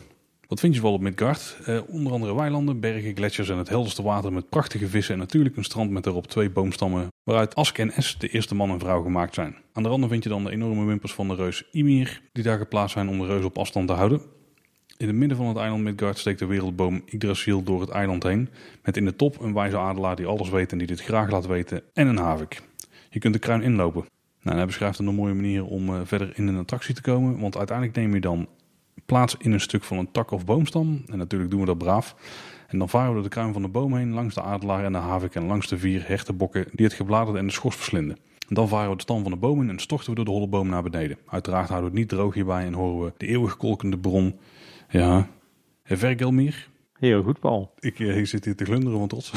[0.48, 1.58] Wat vind je wel op Midgard?
[1.66, 5.58] Eh, onder andere weilanden, bergen, gletsjers en het helderste water met prachtige vissen en natuurlijk
[5.58, 9.02] een strand met daarop twee boomstammen waaruit Ask en Es de eerste man en vrouw
[9.02, 9.56] gemaakt zijn.
[9.74, 12.58] Aan de randen vind je dan de enorme wimpers van de reus Ymir, die daar
[12.58, 14.22] geplaatst zijn om de reus op afstand te houden.
[14.98, 18.50] In het midden van het eiland Midgard steekt de wereldboom Yggdrasil door het eiland heen.
[18.84, 21.46] Met in de top een wijze adelaar die alles weet en die dit graag laat
[21.46, 21.82] weten.
[21.94, 22.62] En een havik.
[23.10, 24.06] Je kunt de kruin inlopen.
[24.42, 27.40] Nou, hij beschrijft een mooie manier om uh, verder in een attractie te komen.
[27.40, 28.48] Want uiteindelijk neem je dan
[29.06, 31.04] plaats in een stuk van een tak of boomstam.
[31.08, 32.16] En natuurlijk doen we dat braaf.
[32.68, 34.92] En dan varen we door de kruin van de boom heen, langs de adelaar en
[34.92, 38.18] de havik en langs de vier hertenbokken die het gebladerde en de schors verslinden.
[38.48, 40.32] En dan varen we de stam van de boom in en storten we door de
[40.32, 41.18] holle boom naar beneden.
[41.26, 44.36] Uiteraard houden we het niet droog hierbij en horen we de eeuwig kolkende bron
[44.90, 45.28] ja.
[45.84, 46.70] Vergelmir.
[47.00, 47.74] Heel goed, Paul.
[47.80, 49.32] Ik, eh, ik zit hier te glunderen van trots.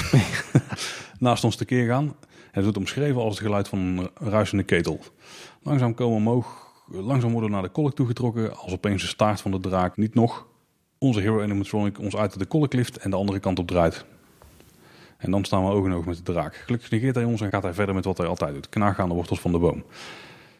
[1.18, 2.14] Naast ons tekeer gaan.
[2.50, 5.00] Het wordt omschreven als het geluid van een ruisende ketel.
[5.62, 6.66] Langzaam komen we omhoog.
[6.86, 8.56] Langzaam worden we naar de kolk toegetrokken.
[8.56, 10.46] Als opeens de staart van de draak niet nog.
[10.98, 14.04] Onze hero animatronic ons uit de kolk lift en de andere kant op draait.
[15.18, 16.56] En dan staan we oog in oog met de draak.
[16.56, 18.68] Gelukkig negeert hij ons en gaat hij verder met wat hij altijd doet.
[18.68, 19.84] Knagen aan de wortels van de boom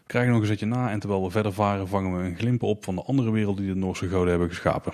[0.08, 2.84] krijgen nog een zetje na en terwijl we verder varen vangen we een glimp op
[2.84, 4.92] van de andere wereld die de Noorse goden hebben geschapen.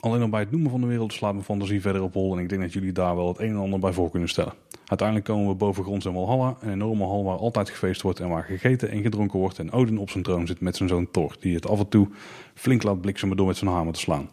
[0.00, 2.42] Alleen al bij het noemen van de wereld slaat mijn fantasie verder op hol en
[2.42, 4.52] ik denk dat jullie daar wel het een en ander bij voor kunnen stellen.
[4.86, 8.44] Uiteindelijk komen we bovengronds in Walhalla, een enorme hal waar altijd gefeest wordt en waar
[8.44, 11.54] gegeten en gedronken wordt en Odin op zijn troon zit met zijn zoon Thor, die
[11.54, 12.08] het af en toe
[12.54, 14.28] flink laat bliksemen door met zijn hamer te slaan.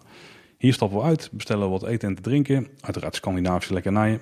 [0.58, 4.22] Hier stappen we uit, bestellen wat eten en te drinken, uiteraard Scandinavische lekkernijen,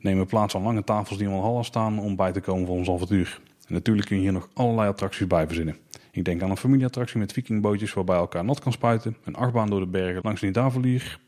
[0.00, 2.90] nemen plaats aan lange tafels die in Walhalla staan om bij te komen voor ons
[2.90, 3.40] avontuur.
[3.66, 5.76] En natuurlijk kun je hier nog allerlei attracties bij verzinnen.
[6.10, 9.16] Ik denk aan een familieattractie met vikingbootjes waarbij elkaar nat kan spuiten.
[9.24, 11.18] Een achtbaan door de bergen langs Nidavalier.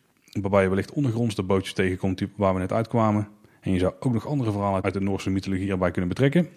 [0.41, 3.29] Waarbij je wellicht ondergronds de bootjes tegenkomt waar we net uitkwamen.
[3.61, 6.49] En je zou ook nog andere verhalen uit de Noorse mythologie erbij kunnen betrekken.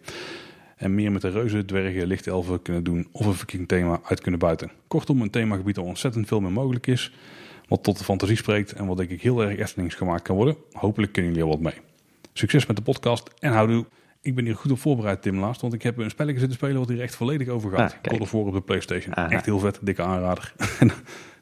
[0.75, 4.39] En meer met de reuzen, dwergen, lichtelfen kunnen doen of een viking thema uit kunnen
[4.39, 4.71] buiten.
[4.87, 7.13] Kortom, een themagebied waar ontzettend veel meer mogelijk is.
[7.67, 10.55] Wat tot de fantasie spreekt en wat denk ik heel erg Eftelings gemaakt kan worden.
[10.71, 11.81] Hopelijk kunnen jullie er wat mee.
[12.33, 13.85] Succes met de podcast en houdoe!
[14.21, 15.61] Ik ben hier goed op voorbereid, Tim, laatst.
[15.61, 17.97] Want ik heb een spelletje zitten spelen wat hier echt volledig over gaat.
[18.01, 19.13] Ah, God of War op de Playstation.
[19.13, 20.53] Echt heel vet, dikke aanrader.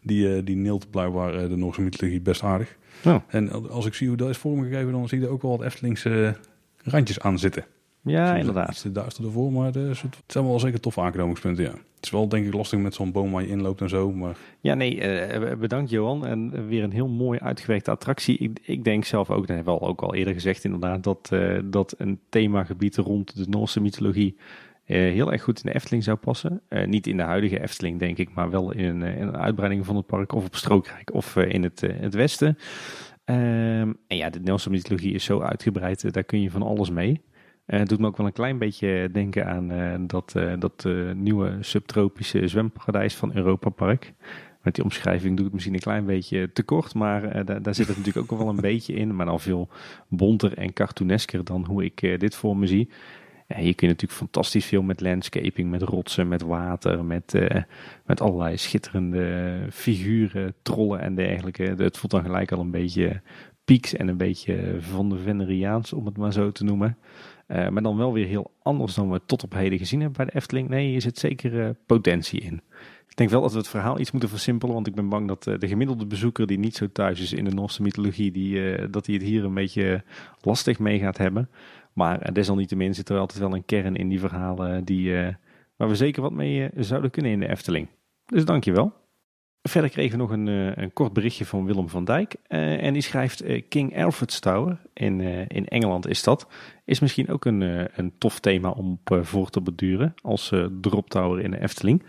[0.02, 2.78] die, uh, die neelt blijkbaar uh, de Noorse mythologie best aardig.
[3.06, 3.16] Oh.
[3.28, 5.66] En als ik zie hoe dat is vormgegeven, dan zie je er ook wel wat
[5.66, 6.36] Eftelingse
[6.84, 7.66] randjes aan zitten.
[8.08, 8.68] Ja, inderdaad.
[8.68, 11.72] Het is duister ervoor, maar het zijn wel zeker toffe aanknopingspunten, ja.
[11.72, 14.38] Het is wel denk ik lastig met zo'n boom waar je inloopt en zo, maar...
[14.60, 14.96] Ja, nee,
[15.40, 16.26] uh, bedankt Johan.
[16.26, 18.38] En weer een heel mooi uitgewerkte attractie.
[18.38, 21.30] Ik, ik denk zelf ook, dat hebben we al, ook al eerder gezegd inderdaad, dat,
[21.34, 26.04] uh, dat een themagebied rond de Noorse mythologie uh, heel erg goed in de Efteling
[26.04, 26.62] zou passen.
[26.86, 30.06] niet in de huidige Efteling, denk ik, maar wel in, in een uitbreiding van het
[30.06, 32.58] park of op Strookrijk of in het, het westen.
[33.26, 37.22] Ehm, en ja, de Noorse mythologie is zo uitgebreid, daar kun je van alles mee.
[37.68, 40.88] Uh, het doet me ook wel een klein beetje denken aan uh, dat, uh, dat
[41.16, 44.14] nieuwe subtropische zwemparadijs van Europa Park.
[44.62, 47.88] Met die omschrijving doet het misschien een klein beetje te kort, maar daar, daar zit
[47.88, 49.16] het natuurlijk ook wel een beetje in.
[49.16, 49.70] Maar dan veel
[50.08, 52.90] bonter en cartoonesker dan hoe ik dit voor me zie.
[53.48, 57.34] hier kun je natuurlijk fantastisch veel met landscaping, met rotsen, met water, met,
[58.06, 61.64] met allerlei schitterende figuren, trollen en dergelijke.
[61.64, 63.22] Het voelt dan gelijk al een beetje
[63.66, 66.98] pieks en een beetje van de Veneriaans, om het maar zo te noemen.
[67.48, 70.26] Uh, maar dan wel weer heel anders dan we tot op heden gezien hebben bij
[70.26, 70.70] de Efteling.
[70.70, 72.62] Nee, hier zit zeker uh, potentie in.
[73.08, 75.48] Ik denk wel dat we het verhaal iets moeten versimpelen, want ik ben bang dat
[75.48, 79.06] uh, de gemiddelde bezoeker die niet zo thuis is in de Noorse mythologie, die, dat
[79.06, 80.04] hij het hier een beetje
[80.42, 81.50] lastig mee gaat hebben.
[81.94, 85.14] Maar desalniettemin zit er altijd wel een kern in die verhalen die,
[85.76, 87.88] waar we zeker wat mee zouden kunnen in de Efteling.
[88.26, 88.94] Dus dankjewel.
[89.68, 92.36] Verder kregen we nog een, eh, een kort berichtje van Willem van Dijk.
[92.48, 96.48] Eh, en die schrijft eh, King Alfred's Tower, in, in Engeland is dat,
[96.86, 97.62] is misschien ook een,
[98.00, 102.04] een tof thema om voor te beduren als drop tower in de Efteling.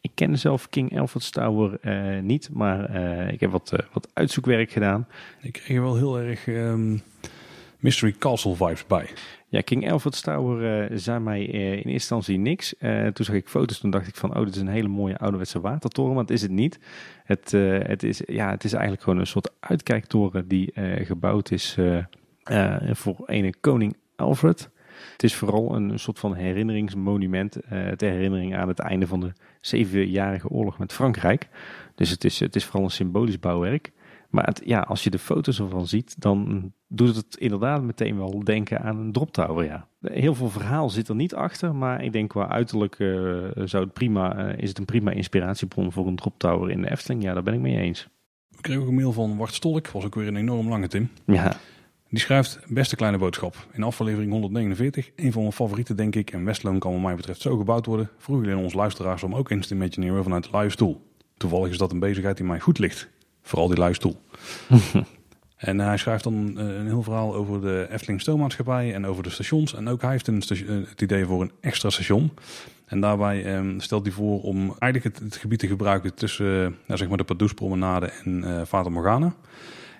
[0.00, 1.78] Ik ken zelf King Alfred's Tower
[2.22, 2.94] niet, maar
[3.32, 5.06] ik heb wat, wat uitzoekwerk gedaan.
[5.40, 6.96] Ik kreeg wel heel erg ehm,
[7.78, 9.08] Mystery Castle vibes bij.
[9.48, 12.76] Ja, King Alfred's Tower eh, zei mij eh, in eerste instantie niks.
[12.76, 15.18] Eh, toen zag ik foto's, toen dacht ik van, oh, dit is een hele mooie
[15.18, 16.78] ouderwetse watertoren, dat is het niet.
[17.24, 17.50] Het,
[17.86, 20.72] het, is, ja, het is eigenlijk gewoon een soort uitkijktoren die
[21.04, 21.78] gebouwd is
[22.92, 24.70] voor ene koning Alfred.
[25.12, 27.52] Het is vooral een soort van herinneringsmonument
[27.96, 31.48] ter herinnering aan het einde van de zevenjarige oorlog met Frankrijk.
[31.94, 33.92] Dus het is, het is vooral een symbolisch bouwwerk.
[34.36, 38.44] Maar het, ja, als je de foto's ervan ziet, dan doet het inderdaad meteen wel
[38.44, 39.64] denken aan een drop tower.
[39.64, 39.88] Ja.
[40.00, 43.08] Heel veel verhaal zit er niet achter, maar ik denk qua uiterlijk eh,
[43.64, 46.90] zou het prima, eh, is het een prima inspiratiebron voor een drop tower in de
[46.90, 47.22] Efteling.
[47.22, 48.08] Ja, daar ben ik mee eens.
[48.48, 51.10] We kregen ook een mail van Wart Stolk, was ook weer een enorm lange Tim.
[51.26, 51.56] Ja,
[52.08, 53.66] Die schrijft, beste kleine boodschap.
[53.72, 57.40] In aflevering 149, een van mijn favorieten denk ik, en Westloon kan wat mij betreft
[57.40, 60.50] zo gebouwd worden, vroegen jullie aan ons luisteraars om ook eens te imagineren vanuit de
[60.52, 61.04] luie stoel.
[61.36, 63.08] Toevallig is dat een bezigheid die mij goed ligt.
[63.46, 64.16] Vooral die luie stoel.
[65.56, 69.30] en hij schrijft dan eh, een heel verhaal over de Efteling Stoommaatschappij en over de
[69.30, 69.74] stations.
[69.74, 72.30] En ook hij heeft een eh, het idee voor een extra station.
[72.86, 76.70] En daarbij ehm, stelt hij voor om eigenlijk het, het gebied te gebruiken tussen eh,
[76.86, 79.34] nou, zeg maar de Pardoespromenade en eh Fata Morgana.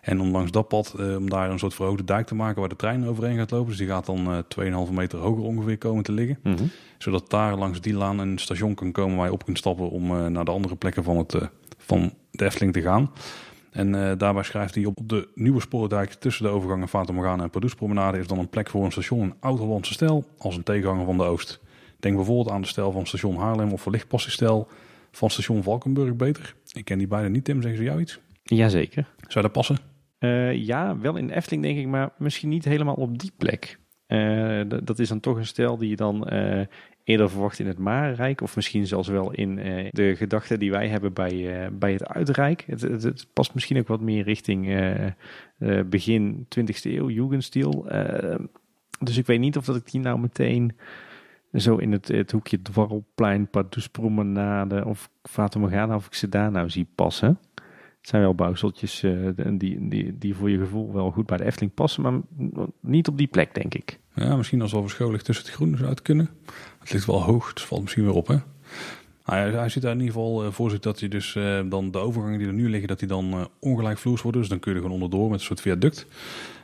[0.00, 2.76] En om langs dat pad, om daar een soort verhoogde dijk te maken waar de
[2.76, 3.68] trein overheen gaat lopen.
[3.68, 6.38] Dus die gaat dan eh 2,5 meter hoger ongeveer komen te liggen.
[6.42, 6.64] Mhm.
[6.98, 10.32] Zodat daar langs die laan een station kan komen waar je op kunt stappen om
[10.32, 11.36] naar de andere plekken van, het,
[11.78, 13.10] van de Efteling te gaan.
[13.76, 17.50] En eh, daarbij schrijft hij op de nieuwe spoorendijk tussen de overgangen Fata Morgana en
[17.50, 21.16] Pardoespromenade is dan een plek voor een station in oud-Hollandse stijl als een tegenhanger van
[21.16, 21.60] de Oost.
[21.98, 24.68] Denk bijvoorbeeld aan de stijl van station Haarlem of wellicht stijl
[25.10, 26.54] van station Valkenburg beter.
[26.72, 27.62] Ik ken die beide niet, Tim.
[27.62, 28.20] Zeggen ze jou iets?
[28.42, 29.08] Jazeker.
[29.28, 29.76] Zou dat passen?
[30.18, 33.78] Eh, ja, wel in de Efteling denk ik, maar misschien niet helemaal op die plek.
[34.06, 36.28] Eh, dat is dan toch een stijl die je dan
[37.06, 38.40] eerder verwacht in het Marenrijk.
[38.40, 42.06] Of misschien zelfs wel in eh, de gedachten die wij hebben bij, eh, bij het
[42.06, 42.64] Uitrijk.
[42.66, 47.86] Het, past misschien ook wat meer richting eh, begin 20e eeuw, Jugendstil.
[49.00, 50.76] Dus ik weet niet of dat ik die nou meteen
[51.52, 56.70] zo in het, het hoekje Dwarrelplein, Pardoespromenade of Fata Morgana, of ik ze daar nou
[56.70, 57.38] zie passen.
[58.00, 59.04] Het zijn wel bouwseltjes
[59.52, 62.20] die, die, die voor je gevoel wel goed bij de Efteling passen, maar
[62.80, 63.98] niet op die plek, denk ik.
[64.14, 66.28] Ja, misschien als wel verscholen tussen het groen zou het kunnen.
[66.86, 68.36] Het ligt wel hoog, dus valt misschien weer op, hè?
[69.24, 71.60] Nou ja, hij ziet daar in ieder geval eh, voor zich dat hij dus eh,
[71.68, 74.40] dan de overgangen die er nu liggen, dat die dan eh, ongelijkvloers worden.
[74.40, 76.06] Dus dan kun je er gewoon onderdoor met een soort viaduct.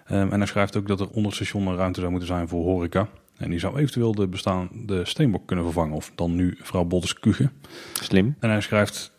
[0.06, 2.48] Ehm, en hij schrijft ook dat er onder het station een ruimte zou moeten zijn
[2.48, 3.08] voor horeca.
[3.36, 5.96] En die zou eventueel de bestaande steenbok kunnen vervangen.
[5.96, 7.52] Of dan nu vrouw Bottes Kuchen.
[7.92, 8.36] Slim.
[8.40, 9.12] En hij schrijft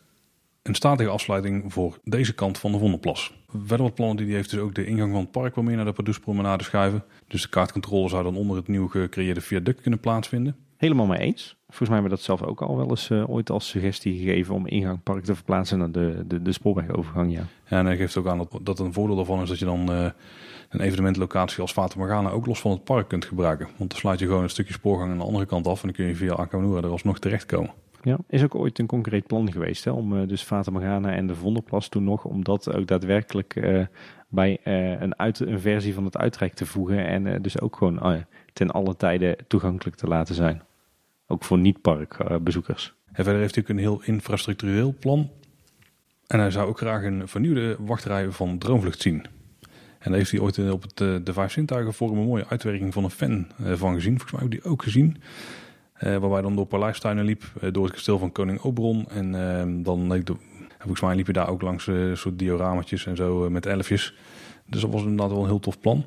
[0.62, 3.34] een statige afsluiting voor deze kant van de Vondelplas.
[3.48, 5.76] Verder wat plannen die hij heeft is ook de ingang van het park wat meer
[5.76, 7.04] naar de Pardoespromenade schuiven.
[7.28, 10.56] Dus de kaartcontrole zou dan onder het nieuw gecreëerde viaduct kunnen plaatsvinden.
[10.84, 11.56] Helemaal mee eens.
[11.66, 14.54] Volgens mij hebben we dat zelf ook al wel eens eh, ooit als suggestie gegeven
[14.54, 17.32] om ingangpark te verplaatsen naar de, de, de spoorwegovergang.
[17.32, 17.42] Ja.
[17.66, 19.92] Ja, en hij geeft ook aan dat, dat een voordeel daarvan is dat je dan
[19.92, 20.06] eh,
[20.68, 23.68] een evenementlocatie als Fata Morgana ook los van het park kunt gebruiken.
[23.76, 25.96] Want dan sluit je gewoon een stukje spoorgang aan de andere kant af en dan
[25.96, 27.70] kun je via Akamura er alsnog terechtkomen.
[28.02, 31.26] Ja, is ook ooit een concreet plan geweest hè, om eh, dus Fata Morgana en
[31.26, 33.80] de Vondelplas toen nog, om dat ook daadwerkelijk
[34.28, 34.58] bij
[35.00, 38.96] een, uit, een versie van het uitrijk te voegen en dus ook gewoon ten alle
[38.96, 40.62] tijden toegankelijk te laten zijn.
[41.26, 42.94] Ook voor niet-parkbezoekers.
[43.12, 45.30] En verder heeft hij ook een heel infrastructureel plan.
[46.26, 49.24] En hij zou ook graag een vernieuwde wachtrij van Droomvlucht zien.
[49.98, 52.46] En daar heeft hij ooit eh, op het, eh, de Vijf Zintuigen Forum een mooie
[52.48, 54.18] uitwerking van een fan eh, van gezien.
[54.18, 55.16] Volgens mij heb ik die ook gezien.
[55.94, 59.08] Eh, waarbij dan door paleistuinen liep, door het kasteel van Koning Oberon.
[59.08, 60.24] En eh, dan
[60.78, 64.14] volgens mij liep je daar ook langs een soort dioramatjes en zo met elfjes.
[64.66, 66.06] Dus dat was inderdaad wel een heel tof plan.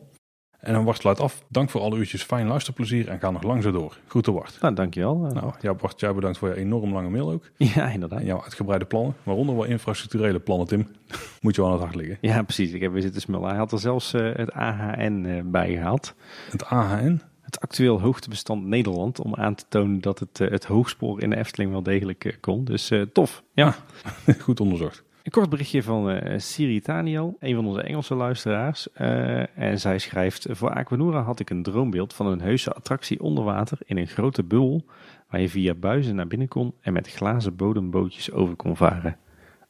[0.60, 1.44] En dan Bart sluit af.
[1.50, 3.98] Dank voor alle uurtjes fijn luisterplezier en ga nog lang zo door.
[4.08, 4.58] Groeten Bart.
[4.62, 5.26] Nou, dankjewel.
[5.26, 7.44] Eh, Nou, ja, Bart, jij bedankt voor je enorm lange mail ook.
[7.76, 8.20] ja, inderdaad.
[8.20, 10.88] En jouw uitgebreide plannen, waaronder wel infrastructurele plannen, Tim.
[11.42, 12.18] Moet je wel aan het hart liggen.
[12.22, 12.72] Ja, precies.
[12.72, 13.50] Ik heb weer zitten smullen.
[13.50, 16.14] Hij had er zelfs eh, het AHN eh, bij gehaald.
[16.52, 19.20] Het AHN, Het actueel hoogtebestand Nederland.
[19.20, 22.64] Om aan te tonen dat het, het hoogspoor in de Efteling wel degelijk kon.
[22.66, 23.44] Dus tof.
[23.54, 23.76] Ja.
[24.40, 25.04] goed onderzocht.
[25.28, 28.92] Een kort berichtje van eh Siri Taniel, een van onze Engelse luisteraars.
[28.94, 33.44] Eh, en zij schrijft: Voor Aquanura had ik een droombeeld van een heuse attractie onder
[33.44, 34.86] water in een grote bubbel.
[35.30, 39.18] Waar je via buizen naar binnen kon en met glazen bodembootjes over kon varen.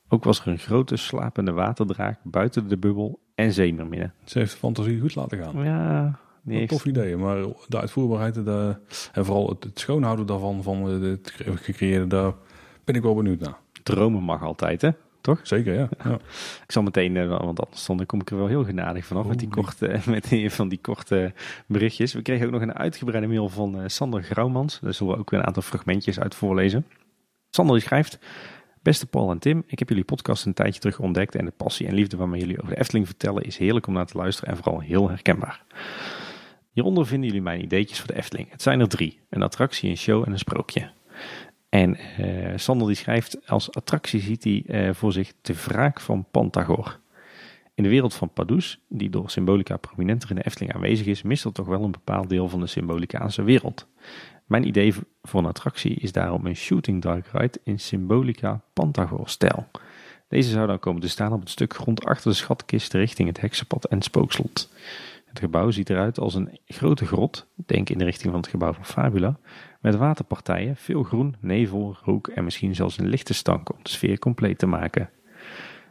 [0.07, 4.13] Ook was er een grote slapende waterdraak buiten de bubbel en zeemerminnen.
[4.23, 5.63] Ze heeft de fantasie goed laten gaan.
[5.63, 6.19] Ja,
[6.67, 8.75] tof idee, maar de uitvoerbaarheid de,
[9.13, 12.33] en vooral het, het schoonhouden daarvan, van het gecreëerde, daar
[12.83, 13.57] ben ik wel benieuwd naar.
[13.83, 14.89] dromen mag altijd, hè?
[15.27, 15.39] Toch?
[15.43, 15.89] Zeker, ja.
[16.03, 16.13] ja.
[16.63, 19.39] Ik zal meteen, eh, want anders dan kom ik er wel heel genadig vanaf met
[19.39, 21.33] die korte, met die, van die korte
[21.65, 22.13] berichtjes.
[22.13, 24.79] We kregen ook nog een uitgebreide mail van eh, Sander Grauwmans.
[24.79, 26.85] Daar zullen we ook weer een aantal fragmentjes uit voorlezen.
[27.49, 28.19] Sander die schrijft...
[28.81, 31.87] Beste Paul en Tim, ik heb jullie podcast een tijdje terug ontdekt en de passie
[31.87, 34.57] en liefde waarmee jullie over de Efteling vertellen is heerlijk om naar te luisteren en
[34.57, 35.63] vooral heel herkenbaar.
[36.71, 38.51] Hieronder vinden jullie mijn ideetjes voor de Efteling.
[38.51, 39.19] Het zijn er drie.
[39.29, 40.91] Een attractie, een show en een sprookje.
[41.69, 46.25] En eh, Sander die schrijft, als attractie ziet hij eh, voor zich de wraak van
[46.31, 46.99] Pantagor.
[47.75, 51.45] In de wereld van Pardoes, die door Symbolica prominenter in de Efteling aanwezig is, mist
[51.45, 53.87] er toch wel een bepaald deel van de Symbolicaanse wereld.
[54.45, 59.67] Mijn idee voor een attractie is daarom een shooting dark ride in Symbolica Pantagor-stijl.
[60.27, 63.41] Deze zou dan komen te staan op het stuk grond achter de schatkist richting het
[63.41, 64.69] heksenpad en spookslot.
[65.25, 68.73] Het gebouw ziet eruit als een grote grot, denk in de richting van het gebouw
[68.73, 69.39] van Fabula,
[69.81, 74.19] met waterpartijen, veel groen, nevel, rook en misschien zelfs een lichte stank om de sfeer
[74.19, 75.09] compleet te maken.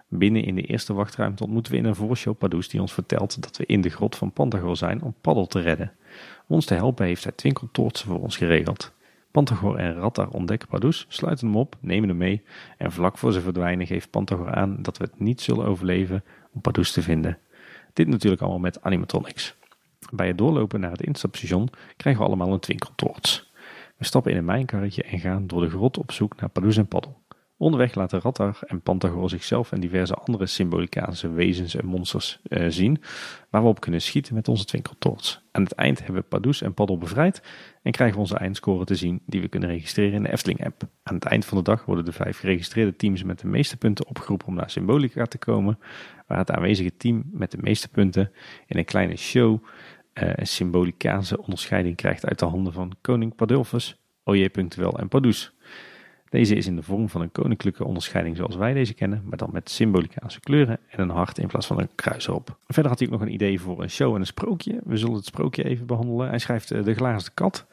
[0.09, 3.57] Binnen in de eerste wachtruimte ontmoeten we in een voorshow Pardoes die ons vertelt dat
[3.57, 5.93] we in de grot van Pantagor zijn om Paddel te redden.
[6.47, 8.95] Om ons te helpen heeft hij twinkeltoortsen voor ons geregeld.
[9.31, 12.43] Pantagor en Rattar ontdekken Pardoes, sluiten hem op, nemen hem mee
[12.79, 16.61] en vlak voor ze verdwijnen geeft Pantagor aan dat we het niet zullen overleven om
[16.61, 17.39] Pardoes te vinden.
[17.93, 19.55] Dit natuurlijk allemaal met animatronics.
[20.13, 23.46] Bij het doorlopen naar het instapstation krijgen we allemaal een twinkeltoorts.
[23.97, 26.87] We stappen in een mijnkarretje en gaan door de grot op zoek naar Pardoes en
[26.87, 27.25] Paddel.
[27.59, 33.03] Onderweg laten Rattar en Pantagor zichzelf en diverse andere symbolicaanse wezens en monsters eh, zien,
[33.51, 35.41] waar we op kunnen schieten met onze twinkeltoorts.
[35.53, 37.43] Aan het eind hebben we Pardoes en Paddel bevrijd
[37.83, 40.83] en krijgen we onze eindscore te zien die we kunnen registreren in de Efteling-app.
[41.03, 44.07] Aan het eind van de dag worden de vijf geregistreerde teams met de meeste punten
[44.07, 45.79] opgeroepen om naar Symbolica te komen,
[46.27, 48.33] waar het aanwezige team met de meeste punten
[48.67, 49.65] in een kleine show
[50.43, 54.01] symbolicaanse onderscheiding krijgt uit de handen van koning Padulfus,
[54.53, 55.55] Punctueel en Pardoes.
[56.29, 59.51] Deze is in de vorm van een koninklijke onderscheiding zoals wij deze kennen, maar dan
[59.53, 62.59] met symbolicaanse kleuren en een hart in plaats van een kruis erop.
[62.67, 64.81] Verder had hij ook nog een idee voor een show en een sprookje.
[64.85, 66.29] We zullen het sprookje even behandelen.
[66.29, 67.67] Hij schrijft eh, De Glazen Kat.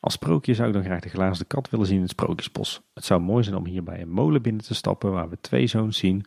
[0.00, 2.82] Als sprookje zou ik dan graag de glazen kat willen zien in het Sprookjesbos.
[2.94, 5.66] Het zou mooi zijn om hier bij een molen binnen te stappen waar we twee
[5.66, 6.24] zoons zien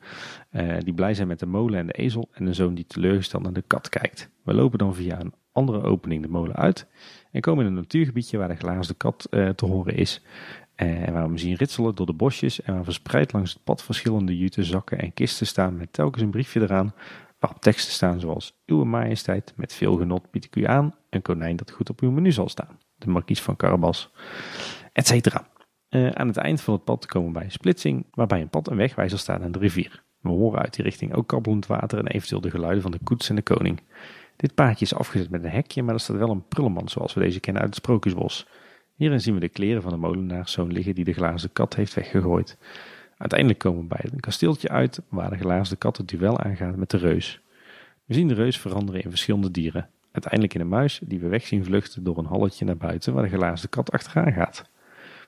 [0.50, 3.44] eh, die blij zijn met de molen en de ezel en een zoon die teleurgesteld
[3.44, 4.30] naar de kat kijkt.
[4.44, 6.88] We lopen dan via een andere opening de molen uit
[7.32, 10.22] en komen in een natuurgebiedje waar de glazen kat eh, te horen is.
[10.76, 13.84] Eh, En waar we zien ritselen door de bosjes en waar verspreid langs het pad
[13.84, 16.94] verschillende juten, zakken en kisten staan met telkens een briefje eraan
[17.40, 21.56] waarop teksten staan zoals Uwe majesteit, met veel genot bied ik u aan, een konijn
[21.56, 24.12] dat goed op uw menu zal staan, de markies van Carabas,
[24.94, 25.12] etc.
[25.90, 28.68] Eh, aan het eind van het pad komen we bij een splitsing, waarbij een pad
[28.68, 30.04] een wegwijzer staat aan de rivier.
[30.20, 33.30] We horen uit die richting ook kabbelend water en eventueel de geluiden van de koets
[33.30, 33.82] en de koning.
[34.36, 37.20] Dit paadje is afgezet met een hekje, maar er staat wel een prullenmand zoals we
[37.20, 38.48] deze kennen uit het Sprookjesbos.
[38.96, 42.58] Hierin zien we de kleren van de molenaarszoon liggen die de glazen kat heeft weggegooid.
[43.18, 46.90] Uiteindelijk komen we bij een kasteeltje uit waar de glazen kat het duel aangaat met
[46.90, 47.42] de reus.
[48.06, 49.90] We zien de reus veranderen in verschillende dieren.
[50.12, 53.24] Uiteindelijk in een muis die we weg zien vluchten door een halletje naar buiten waar
[53.24, 54.70] de glazen kat achteraan gaat.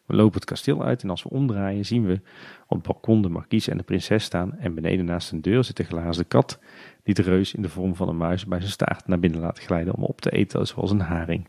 [0.06, 2.22] We lopen het kasteel uit en als we omdraaien zien we
[2.68, 5.78] op het balkon de markies en de prinses staan en beneden naast een deur zit
[5.78, 6.60] de glazen kat
[7.04, 9.60] die de reus in de vorm van een muis bij zijn staart naar binnen laat
[9.60, 11.48] glijden om op te eten zoals een haring.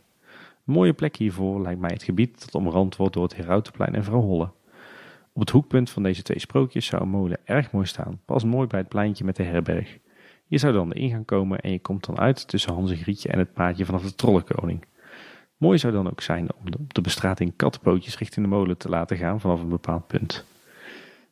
[0.67, 4.05] Een mooie plek hiervoor lijkt mij het gebied dat omrand wordt door het Herautenplein en
[4.05, 4.51] Vrouw Holle.
[5.33, 8.67] Op het hoekpunt van deze twee sprookjes zou een molen erg mooi staan, pas mooi
[8.67, 9.99] bij het pleintje met de herberg.
[10.47, 13.29] Hier zou dan de ingang komen en je komt dan uit tussen Hans en Grietje
[13.29, 14.85] en het paadje vanaf de Trollenkoning.
[15.57, 19.41] Mooi zou dan ook zijn om de, bestrating kattenpootjes richting de molen te laten gaan
[19.41, 20.45] vanaf een bepaald punt.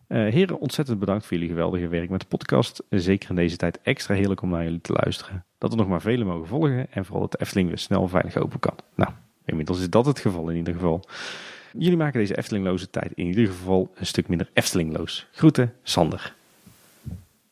[0.07, 2.83] Eh, heren, ontzettend bedankt voor jullie geweldige werk met de podcast.
[2.91, 5.45] Zeker in deze tijd extra heerlijk om naar jullie te luisteren.
[5.59, 8.37] Dat er nog maar vele mogen volgen en vooral dat de Efteling weer snel veilig
[8.37, 8.75] open kan.
[8.95, 9.11] Nou,
[9.45, 11.05] inmiddels is dat het geval in ieder geval.
[11.79, 15.27] Jullie maken deze Eftelingloze tijd in ieder geval een stuk minder Eftelingloos.
[15.33, 16.35] Groeten, Sander.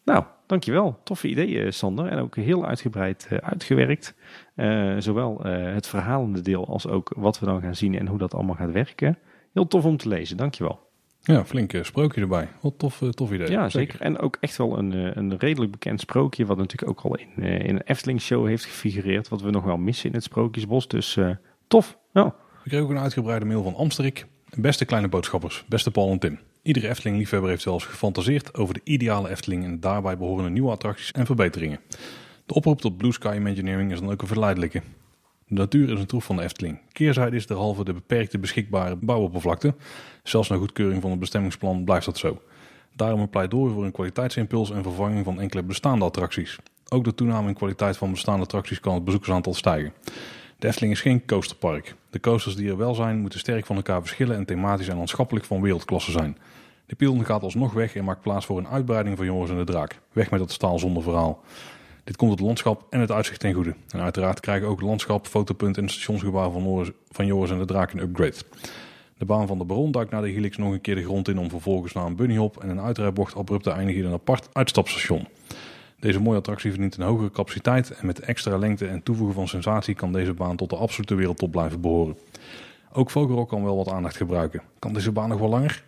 [0.05, 0.99] Nou, dankjewel.
[1.05, 2.07] Toffe ideeën, Sander.
[2.07, 4.15] En ook heel uitgebreid uh, uitgewerkt.
[4.57, 8.19] Uh, zowel uh, het verhalende deel als ook wat we dan gaan zien en hoe
[8.19, 9.19] dat allemaal gaat werken.
[9.53, 10.91] Heel tof om te lezen, dankjewel.
[11.21, 12.49] Ja, flink sprookje erbij.
[12.61, 13.51] Wat tof, tof idee.
[13.51, 14.01] Ja, zeker.
[14.01, 17.75] En ook echt wel een, een redelijk bekend sprookje, wat natuurlijk ook al in, in
[17.75, 20.89] een Efteling-show heeft gefigureerd, wat we nog wel missen in het Sprookjesbos.
[20.89, 21.19] Dus
[21.67, 21.99] tof.
[22.13, 22.25] Ja.
[22.63, 24.27] We kregen ook een uitgebreide mail van Amsterik.
[24.57, 26.39] Beste kleine boodschappers, beste Paul en Tim.
[26.63, 31.27] Iedere Efteling-liefhebber heeft zelfs gefantaseerd over de ideale Efteling en daarbij behorende nieuwe attracties en
[31.27, 31.81] verbeteringen.
[32.47, 34.83] De oproep tot Blue Sky Imagineering is dan ook een verleidelijke.
[35.47, 36.79] De natuur is een troef van de Efteling.
[36.93, 39.75] Keerzijde is derhalve de beperkte beschikbare bouwoppervlakte.
[40.23, 42.43] Zelfs na goedkeuring van het bestemmingsplan blijft dat zo.
[42.97, 46.59] Daarom een pleidooi voor een kwaliteitsimpuls en vervanging van enkele bestaande attracties.
[46.89, 49.93] Ook de toename in kwaliteit van bestaande attracties kan het bezoekersaantal stijgen.
[50.63, 51.95] De Efteling is geen coasterpark.
[52.11, 55.47] De coasters die er wel zijn moeten sterk van elkaar verschillen en thematisch en landschappelijk
[55.47, 56.39] van wereldklasse zijn.
[56.87, 59.65] De Python gaat alsnog weg en maakt plaats voor een uitbreiding van Joris en de
[59.65, 59.99] Draak.
[60.13, 61.43] Weg met dat staal zonder verhaal.
[62.05, 63.75] Dit komt het landschap en het uitzicht ten goede.
[63.89, 68.03] En uiteraard krijgen ook landschap, fotopunt en stationsgebouw van, van Joris en de Draak een
[68.03, 68.37] upgrade.
[69.19, 71.39] De baan van de Baron duikt naar de helix nog een keer de grond in
[71.39, 75.27] om vervolgens naar een bunnyhop en een uitrijbocht abrupt te eindigen in een apart uitstapstation.
[76.03, 79.95] Deze mooie attractie verdient een hogere capaciteit en met extra lengte en toevoegen van sensatie
[79.95, 82.17] kan deze baan tot de absolute wereldtop blijven behoren.
[82.93, 84.63] Ook Vogelrok kan wel wat aandacht gebruiken.
[84.79, 85.85] Kan deze baan nog wel langer?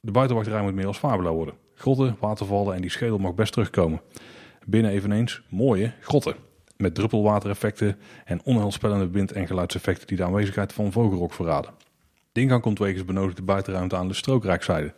[0.00, 1.54] De buitenwachtrij moet meer als Fabula worden.
[1.74, 4.00] Grotten, watervallen en die schedel mag best terugkomen.
[4.64, 6.34] Binnen eveneens mooie grotten.
[6.76, 11.70] Met druppelwatereffecten en onheilspellende wind- en geluidseffecten die de aanwezigheid van Vogelrok verraden.
[12.32, 14.94] De ingang komt wegens benodigde buitenruimte aan de strookrijkzijde.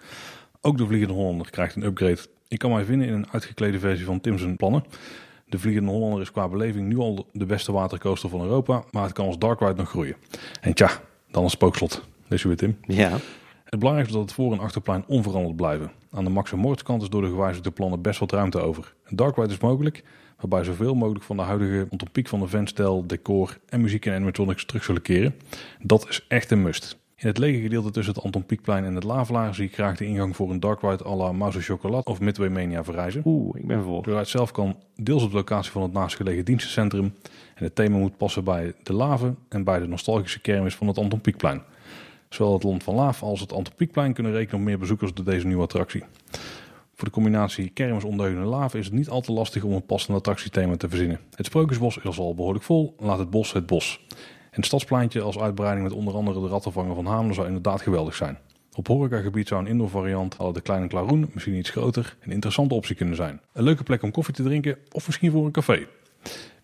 [0.60, 2.36] Ook de Vliegende Hollander krijgt een upgrade.
[2.48, 4.84] Ik kan mij vinden in een uitgeklede versie van Tim's plannen.
[5.46, 9.12] De Vliegende Hollander is qua beleving nu al de beste watercoaster van Europa, maar het
[9.12, 10.16] kan als Dark Ride nog groeien.
[10.60, 10.90] En tja,
[11.30, 12.04] dan een spookslot.
[12.28, 12.76] Deze weer Tim.
[12.82, 13.10] Ja.
[13.64, 15.92] Het belangrijkste is dat het voor- en achterplein onveranderd blijven.
[16.10, 18.94] Aan de Max en kant is door de gewijzigde plannen best wat ruimte over.
[19.04, 20.04] Een dark ride is mogelijk,
[20.36, 24.64] waarbij zoveel mogelijk van de huidige ontopiek van de ventstijl, decor en muziek en animatronics
[24.64, 25.34] terug zullen keren.
[25.82, 26.97] Dat is echt een must.
[27.20, 30.04] In het lege gedeelte tussen het Anton Pieckplein en het Lavelaar zie ik graag de
[30.04, 33.22] ingang voor een dark ride à la Mouse Chocolat of Midway Mania verrijzen.
[33.24, 34.02] Oeh, ik ben voor.
[34.02, 37.14] De ride zelf kan deels op de locatie van het naastgelegen dienstencentrum
[37.54, 40.98] en het thema moet passen bij de laven en bij de nostalgische kermis van het
[40.98, 41.62] Anton Pieckplein.
[42.28, 45.24] Zowel het Land van Laaf als het Anton Pieckplein kunnen rekenen op meer bezoekers door
[45.24, 46.04] deze nieuwe attractie.
[46.94, 50.16] Voor de combinatie kermis, ondeugende laven is het niet al te lastig om een passend
[50.16, 51.20] attractiethema te verzinnen.
[51.34, 54.06] Het Sprookjesbos is al behoorlijk vol, laat het bos het bos.
[54.50, 58.14] En het stadspleintje als uitbreiding met onder andere de rattenvanger van Hamelen zou inderdaad geweldig
[58.14, 58.38] zijn.
[58.74, 62.74] Op horecagebied zou een indoor variant, al de kleine klaroen, misschien iets groter, een interessante
[62.74, 63.40] optie kunnen zijn.
[63.52, 65.86] Een leuke plek om koffie te drinken of misschien voor een café.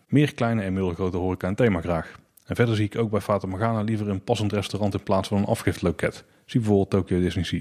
[0.06, 2.18] Meer kleine en middelgrote horeca en thema graag.
[2.46, 5.38] En verder zie ik ook bij Fata Morgana liever een passend restaurant in plaats van
[5.38, 6.24] een afgiftloket.
[6.46, 7.60] Zie bijvoorbeeld Tokyo Disney Sea.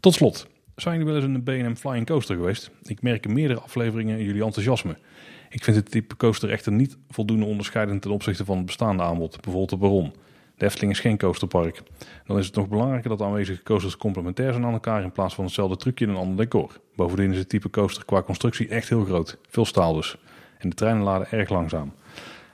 [0.00, 0.46] Tot slot,
[0.76, 2.70] zijn jullie wel eens in een B&M Flying Coaster geweest?
[2.82, 4.96] Ik merk in meerdere afleveringen jullie enthousiasme.
[5.52, 9.40] Ik vind het type coaster echter niet voldoende onderscheidend ten opzichte van het bestaande aanbod,
[9.40, 10.12] bijvoorbeeld de Baron.
[10.56, 11.82] De Efteling is geen coasterpark.
[12.26, 15.34] Dan is het nog belangrijker dat de aanwezige coasters complementair zijn aan elkaar in plaats
[15.34, 16.80] van hetzelfde trucje in een ander decor.
[16.96, 20.16] Bovendien is het type coaster qua constructie echt heel groot, veel staal dus.
[20.58, 21.92] En de treinen laden erg langzaam.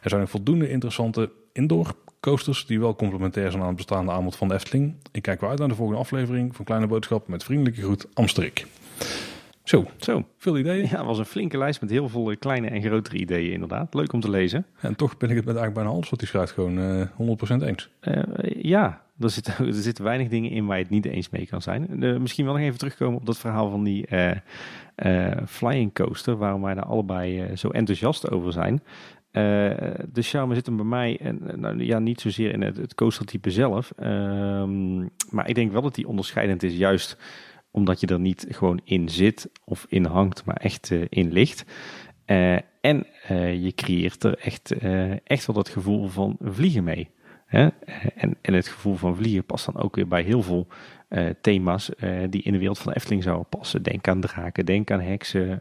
[0.01, 4.48] Er zijn voldoende interessante indoor coasters die wel complementair zijn aan het bestaande aanbod van
[4.48, 4.94] de Efteling.
[5.12, 8.66] Ik kijk weer uit naar de volgende aflevering van Kleine Boodschap met vriendelijke groet Amsterik.
[9.66, 10.24] Zo, Zo.
[10.36, 10.82] veel ideeën.
[10.82, 13.94] Ja, het was een flinke lijst met heel veel kleine en grotere ideeën inderdaad.
[13.94, 14.66] Leuk om te lezen.
[14.80, 17.62] En toch ben ik het met eigenlijk bijna alles wat hij schrijft gewoon eh 100%
[17.62, 17.90] eens.
[18.01, 18.22] Eh,
[18.62, 21.62] ja, er zitten, er zitten weinig dingen in waar je het niet eens mee kan
[21.62, 22.02] zijn.
[22.02, 24.30] Eh, misschien wel nog even terugkomen op dat verhaal van die eh,
[24.94, 28.82] eh, flying coaster, waarom wij daar allebei eh, zo enthousiast over zijn.
[29.30, 29.43] Eh,
[30.12, 33.51] de charme zit hem bij mij, en, nou, ja, niet zozeer in het, het coastertype
[33.51, 34.98] zelf, ehm,
[35.30, 37.16] maar ik denk wel dat die onderscheidend is, juist
[37.77, 41.65] omdat je er niet gewoon in zit of in hangt, maar echt eh, in ligt.
[42.24, 44.74] Eh, en eh, je creëert er echt,
[45.24, 47.11] echt wel dat gevoel van vliegen mee.
[47.47, 47.69] Hè?
[48.15, 50.66] En, en het gevoel van vliegen past dan ook weer bij heel veel
[51.40, 51.90] thema's
[52.31, 53.82] die in de wereld van Efteling zouden passen.
[53.82, 55.61] Denk aan draken, denk aan heksen,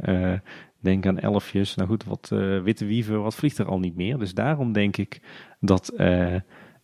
[0.80, 1.76] denk aan elfjes.
[1.76, 2.30] Nou goed, wat
[2.64, 4.18] witte wieven, wat vliegt er al niet meer.
[4.18, 5.20] Dus daarom denk ik
[5.60, 5.94] dat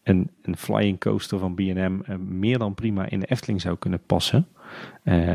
[0.04, 4.48] een, een flying coaster van B&M meer dan prima in de Efteling zou kunnen passen.
[5.04, 5.32] Eh,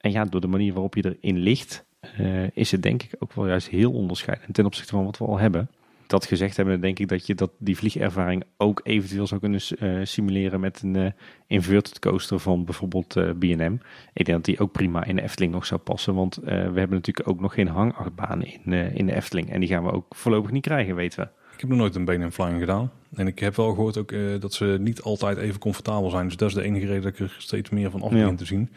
[0.00, 3.32] en ja, door de manier waarop je erin ligt, eh, is het denk ik ook
[3.32, 5.70] wel juist heel onderscheidend ten opzichte van wat we al hebben.
[6.06, 10.00] Dat gezegd hebben, denk ik dat je dat die vliegervaring ook eventueel zou kunnen eh,
[10.02, 11.14] simuleren met een
[11.46, 13.76] inverted coaster van bijvoorbeeld B&M.
[14.12, 16.90] Ik denk dat die ook prima in de Efteling nog zou passen, want we hebben
[16.90, 19.50] natuurlijk ook nog geen hangachtbaan in, in de Efteling.
[19.50, 21.45] En die gaan we ook voorlopig niet krijgen, weten we.
[21.56, 22.90] Ik heb nog nooit een been flying gedaan.
[23.14, 26.26] En ik heb wel gehoord ook eh, dat ze niet altijd even comfortabel zijn.
[26.26, 28.16] Dus dat is de enige reden dat ik er steeds meer van af Ja.
[28.16, 28.70] begin te zien.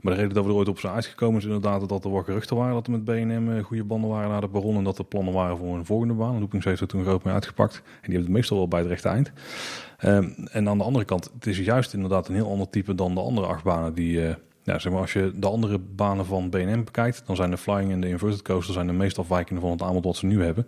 [0.00, 2.24] Maar de reden dat we er ooit op zijn uitgekomen is inderdaad dat er wat
[2.24, 4.76] geruchten waren dat er met B&M eh, goede banden waren naar de Baron.
[4.76, 6.38] En dat er plannen waren voor een volgende baan.
[6.38, 7.74] Loopings heeft er toen groot mee uitgepakt.
[7.74, 9.32] En die hebben het meestal wel bij het rechte eind.
[9.98, 13.14] Ehm, en aan de andere kant, het is juist inderdaad een heel ander type dan
[13.14, 14.26] de andere achtbanen die...
[14.26, 17.56] eh, ja, zeg maar, als je de andere banen van B&M bekijkt, dan zijn de
[17.56, 20.42] Flying en de Inverted Coaster zijn de meest afwijkende van het aanbod wat ze nu
[20.44, 20.66] hebben.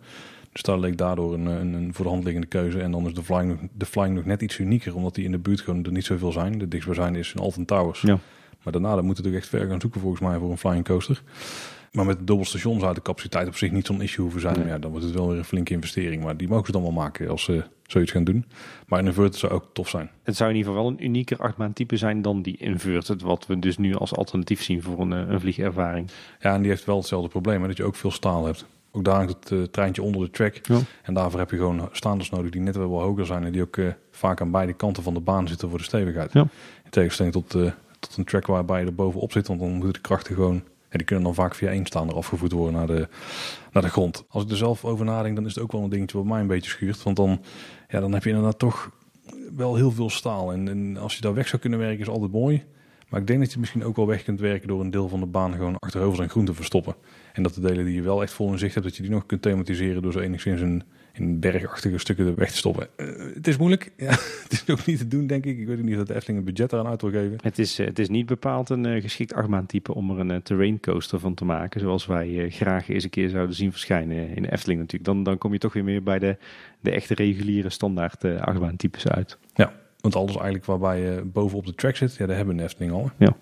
[0.53, 2.81] Dus daar leek daardoor een, een, een voor de hand liggende keuze.
[2.81, 5.31] En dan is de Flying, nog- de Flying nog net iets unieker, omdat die in
[5.31, 6.59] de buurt gewoon er niet zoveel zijn.
[6.59, 8.01] De dichtstbijzijnde is in Alton Towers.
[8.01, 8.19] Ja.
[8.63, 11.23] Maar daarna dan moeten we echt ver gaan zoeken volgens mij voor een Flying Coaster.
[11.93, 14.59] Maar met dubbel station zou de capaciteit op zich niet zo'n issue hoeven zijn.
[14.59, 14.67] Nee.
[14.69, 16.23] Ja, dan wordt het wel weer een flinke investering.
[16.23, 18.45] Maar die mogen ze dan wel maken als ze zoiets gaan doen.
[18.87, 20.11] Maar een inverted zou ook tof zijn.
[20.23, 23.59] Het zou in ieder geval wel een unieker achtbaantype zijn dan die inverted, wat we
[23.59, 26.11] dus nu als alternatief zien voor een, eh, een vliegervaring.
[26.41, 28.67] Ja, en die heeft wel hetzelfde probleem, hè, dat je ook veel staal hebt.
[28.93, 30.59] Ook daar hangt het eh, treintje onder de track.
[30.63, 30.79] Ja.
[31.03, 33.45] En daarvoor heb je gewoon staanders nodig die net wel hoger zijn.
[33.45, 36.33] En die ook eh, vaak aan beide kanten van de baan zitten voor de stevigheid.
[36.33, 36.41] Ja.
[36.85, 39.47] In tegenstelling tot, eh, tot een track waarbij je er bovenop zit.
[39.47, 40.55] Want dan moeten de krachten gewoon,
[40.91, 43.09] ja, die kunnen dan vaak via één staander afgevoerd worden naar de,
[43.73, 44.25] naar de grond.
[44.29, 46.41] Als ik er zelf over nadenk, dan is het ook wel een dingetje wat mij
[46.41, 47.03] een beetje schuurt.
[47.03, 47.43] Want dan,
[47.89, 48.91] ja, dan heb je inderdaad toch
[49.57, 50.53] wel heel veel staal.
[50.53, 52.65] En, en als je daar weg zou kunnen werken, is altijd mooi.
[53.11, 55.21] Maar ik denk dat je misschien ook wel weg kunt werken door een deel van
[55.21, 56.95] de baan gewoon achterover en groen te verstoppen.
[57.33, 59.11] En dat de delen die je wel echt vol in zicht hebt, dat je die
[59.11, 60.83] nog kunt thematiseren door ze enigszins een,
[61.13, 62.89] in bergachtige stukken er weg te stoppen.
[62.97, 63.93] Uh, het is moeilijk.
[63.97, 65.59] Ja, het is ook niet te doen, denk ik.
[65.59, 67.39] Ik weet ook niet of de Efteling een budget eraan uit wil geven.
[67.43, 70.81] Het is, het is niet bepaald een uh, geschikt achtbaantype om er een uh, terrain
[70.81, 71.81] coaster van te maken.
[71.81, 75.11] Zoals wij graag eens een keer zouden zien verschijnen in de Efteling natuurlijk.
[75.11, 76.37] Dan, dan kom je toch weer meer bij de,
[76.81, 79.39] de echte reguliere standaard achtbaantypes uit.
[79.55, 82.93] Ja, want alles eigenlijk waarbij je bovenop de track zit, ja, daar hebben we Efteling
[82.93, 83.11] al.
[83.17, 83.37] Ja.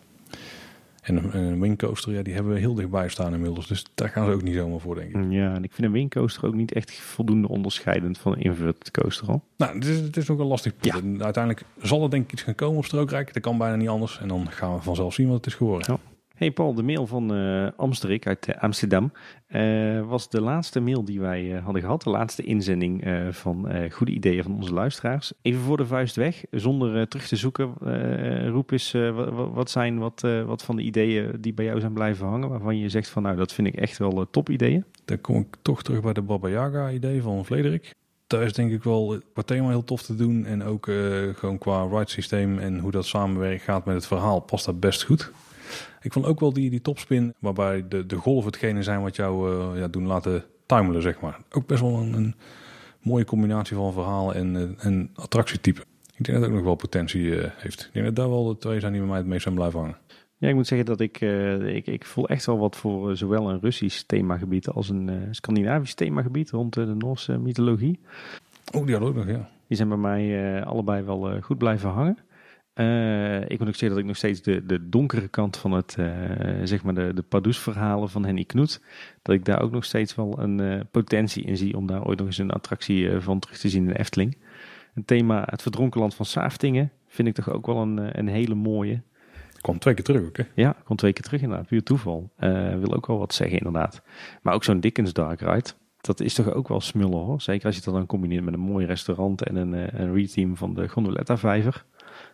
[1.02, 3.66] En een, wingcoaster, ja, die hebben we heel dichtbij staan inmiddels.
[3.66, 5.32] Dus daar gaan ze ook niet zomaar voor, denk ik.
[5.32, 9.28] Ja, en ik vind een wingcoaster ook niet echt voldoende onderscheidend van een inverted coaster
[9.28, 9.42] al.
[9.56, 11.18] Nou, het is, het is ook een lastig punt.
[11.18, 11.24] Ja.
[11.24, 13.32] Uiteindelijk zal er denk ik iets gaan komen op Strookrijk.
[13.32, 14.18] Dat kan bijna niet anders.
[14.20, 15.92] En dan gaan we vanzelf zien wat het is geworden.
[15.92, 16.17] Ja.
[16.38, 19.12] Hey Paul, de mail van uh, Amsterik uit uh, Amsterdam
[19.48, 22.02] uh, was de laatste mail die wij hadden gehad.
[22.02, 25.32] De laatste inzending van goede ideeën van onze luisteraars.
[25.42, 27.72] Even voor de vuist weg, zonder terug te zoeken.
[28.50, 28.96] roep eens
[29.52, 32.48] wat zijn wat, wat van de ideeën die bij jou zijn blijven hangen.
[32.48, 34.84] Waarvan je zegt van nou dat vind ik echt wel top ideeën.
[35.04, 37.94] Dan kom ik toch terug bij de Baba Yaga idee van Frederik.
[38.26, 40.44] Is denk ik wel qua thema heel tof te doen.
[40.44, 40.90] En ook
[41.34, 45.02] gewoon qua ride systeem en hoe dat samenwerkt gaat met het verhaal past dat best
[45.02, 45.32] goed.
[46.00, 49.52] Ik vond ook wel die, die topspin, waarbij de, de golven hetgene zijn wat jou
[49.52, 51.38] uh, ja, doen laten tuimelen, zeg maar.
[51.50, 52.34] Ook best wel een, een
[53.02, 55.80] mooie combinatie van verhalen en, uh, en attractietype.
[56.16, 57.80] Ik denk dat het ook nog wel potentie uh, heeft.
[57.80, 59.80] Ik denk dat daar wel de twee zijn die bij mij het meest zijn blijven
[59.80, 59.96] hangen.
[60.36, 61.20] Ja, ik moet zeggen dat ik,
[61.60, 66.50] ik, ik voel echt wel wat voor zowel een Russisch themagebied als een Scandinavisch themagebied
[66.50, 68.00] rond de Noorse mythologie.
[68.74, 69.48] Oh, die hadden ook nog, ja.
[69.66, 72.18] Die zijn bij mij allebei wel goed blijven hangen.
[72.80, 75.96] Uh, ik moet ook zeggen dat ik nog steeds de, de donkere kant van het,
[75.98, 76.06] uh,
[76.64, 78.80] zeg maar de, de Pardoes-verhalen van Henny Knoet,
[79.22, 82.18] dat ik daar ook nog steeds wel een uh, potentie in zie om daar ooit
[82.18, 84.36] nog eens een attractie van terug te zien in de Efteling.
[84.94, 88.54] Een thema, het verdronken land van Saaftingen, vind ik toch ook wel een, een hele
[88.54, 89.02] mooie.
[89.60, 90.44] Kwam twee keer terug ook, hè?
[90.54, 92.30] Ja, kwam twee keer terug inderdaad, puur toeval.
[92.80, 94.02] wil ook wel wat zeggen inderdaad.
[94.42, 97.40] Maar ook zo'n Dickens Dark Ride, dat is toch ook wel smullen hoor.
[97.40, 100.74] Zeker als je dat dan combineert met een mooi restaurant en een, een reteam van
[100.74, 101.84] de Gondoletta-vijver.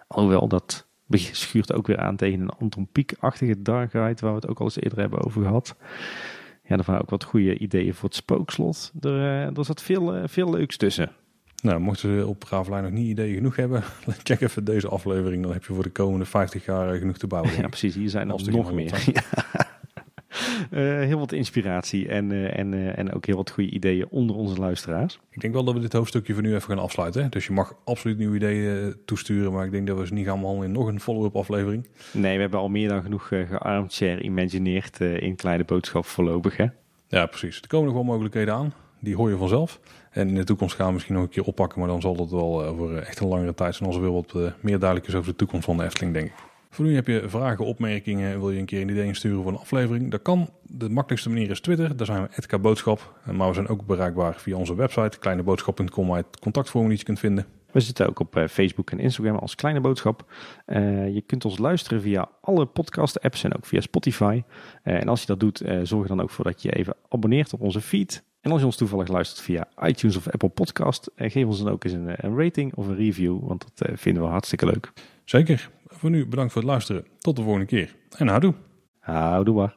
[0.07, 0.87] Alhoewel, dat
[1.19, 4.65] schuurt ook weer aan tegen een Anton Pieck-achtige dark ride, waar we het ook al
[4.65, 5.77] eens eerder hebben over gehad.
[6.65, 8.93] Ja, er waren ook wat goede ideeën voor het spookslot.
[9.01, 11.13] Er, eh, er zat veel, eh, veel leuks tussen.
[11.63, 13.83] Nou, mochten ze op Ravelijn nog niet ideeën genoeg hebben,
[14.23, 15.43] check even deze aflevering.
[15.43, 17.53] Dan heb je voor de komende 50 jaar genoeg te bouwen.
[17.57, 17.95] Ja, precies.
[17.95, 19.05] Hier zijn er nog meer.
[19.13, 19.23] Ja.
[20.71, 24.37] Uh, heel wat inspiratie en, uh, en, uh, en ook heel wat goede ideeën onder
[24.37, 25.21] onze luisteraars.
[25.31, 27.31] Ik denk wel dat we dit hoofdstukje voor nu even gaan afsluiten.
[27.31, 30.41] Dus je mag absoluut nieuwe ideeën toesturen, maar ik denk dat we ze niet gaan
[30.41, 31.89] behandelen in nog een follow-up aflevering.
[32.13, 36.57] Nee, we hebben al meer dan genoeg gearmchair imagineerd in kleine boodschap voorlopig.
[36.57, 36.67] Hè?
[37.09, 37.61] Ja, precies.
[37.61, 38.73] Er komen nog wel mogelijkheden aan.
[39.01, 39.81] Die hoor je vanzelf.
[40.11, 42.31] En in de toekomst gaan we misschien nog een keer oppakken, maar dan zal dat
[42.31, 45.31] wel over echt een langere tijd zijn als er weer wat meer duidelijk is over
[45.31, 46.35] de toekomst van de Efteling, denk ik.
[46.75, 49.59] Voor nu heb je vragen, opmerkingen, wil je een keer een idee insturen voor een
[49.59, 50.11] aflevering?
[50.11, 50.51] Dat kan.
[50.63, 53.19] De makkelijkste manier is Twitter, daar zijn we Edka Boodschap.
[53.33, 57.47] Maar we zijn ook bereikbaar via onze website, kleineboodschap.com, waar je het contactformulier kunt vinden.
[57.73, 60.33] We zitten ook op Facebook en Instagram als Kleine Boodschap.
[60.67, 64.43] Uh, je kunt ons luisteren via alle podcast-apps en ook via Spotify.
[64.85, 66.97] Uh, en als je dat doet, uh, zorg er dan ook voor dat je even
[67.09, 68.25] abonneert op onze feed.
[68.41, 71.85] En als je ons toevallig luistert via iTunes of Apple Podcast, geef ons dan ook
[71.85, 74.93] eens een, een rating of een review, want dat vinden we hartstikke leuk.
[75.25, 75.71] Zeker.
[76.05, 77.07] Voor nu bedankt voor het luisteren.
[77.19, 77.95] Tot de volgende keer.
[78.17, 78.55] En houdoe.
[78.99, 79.77] Houdoe maar.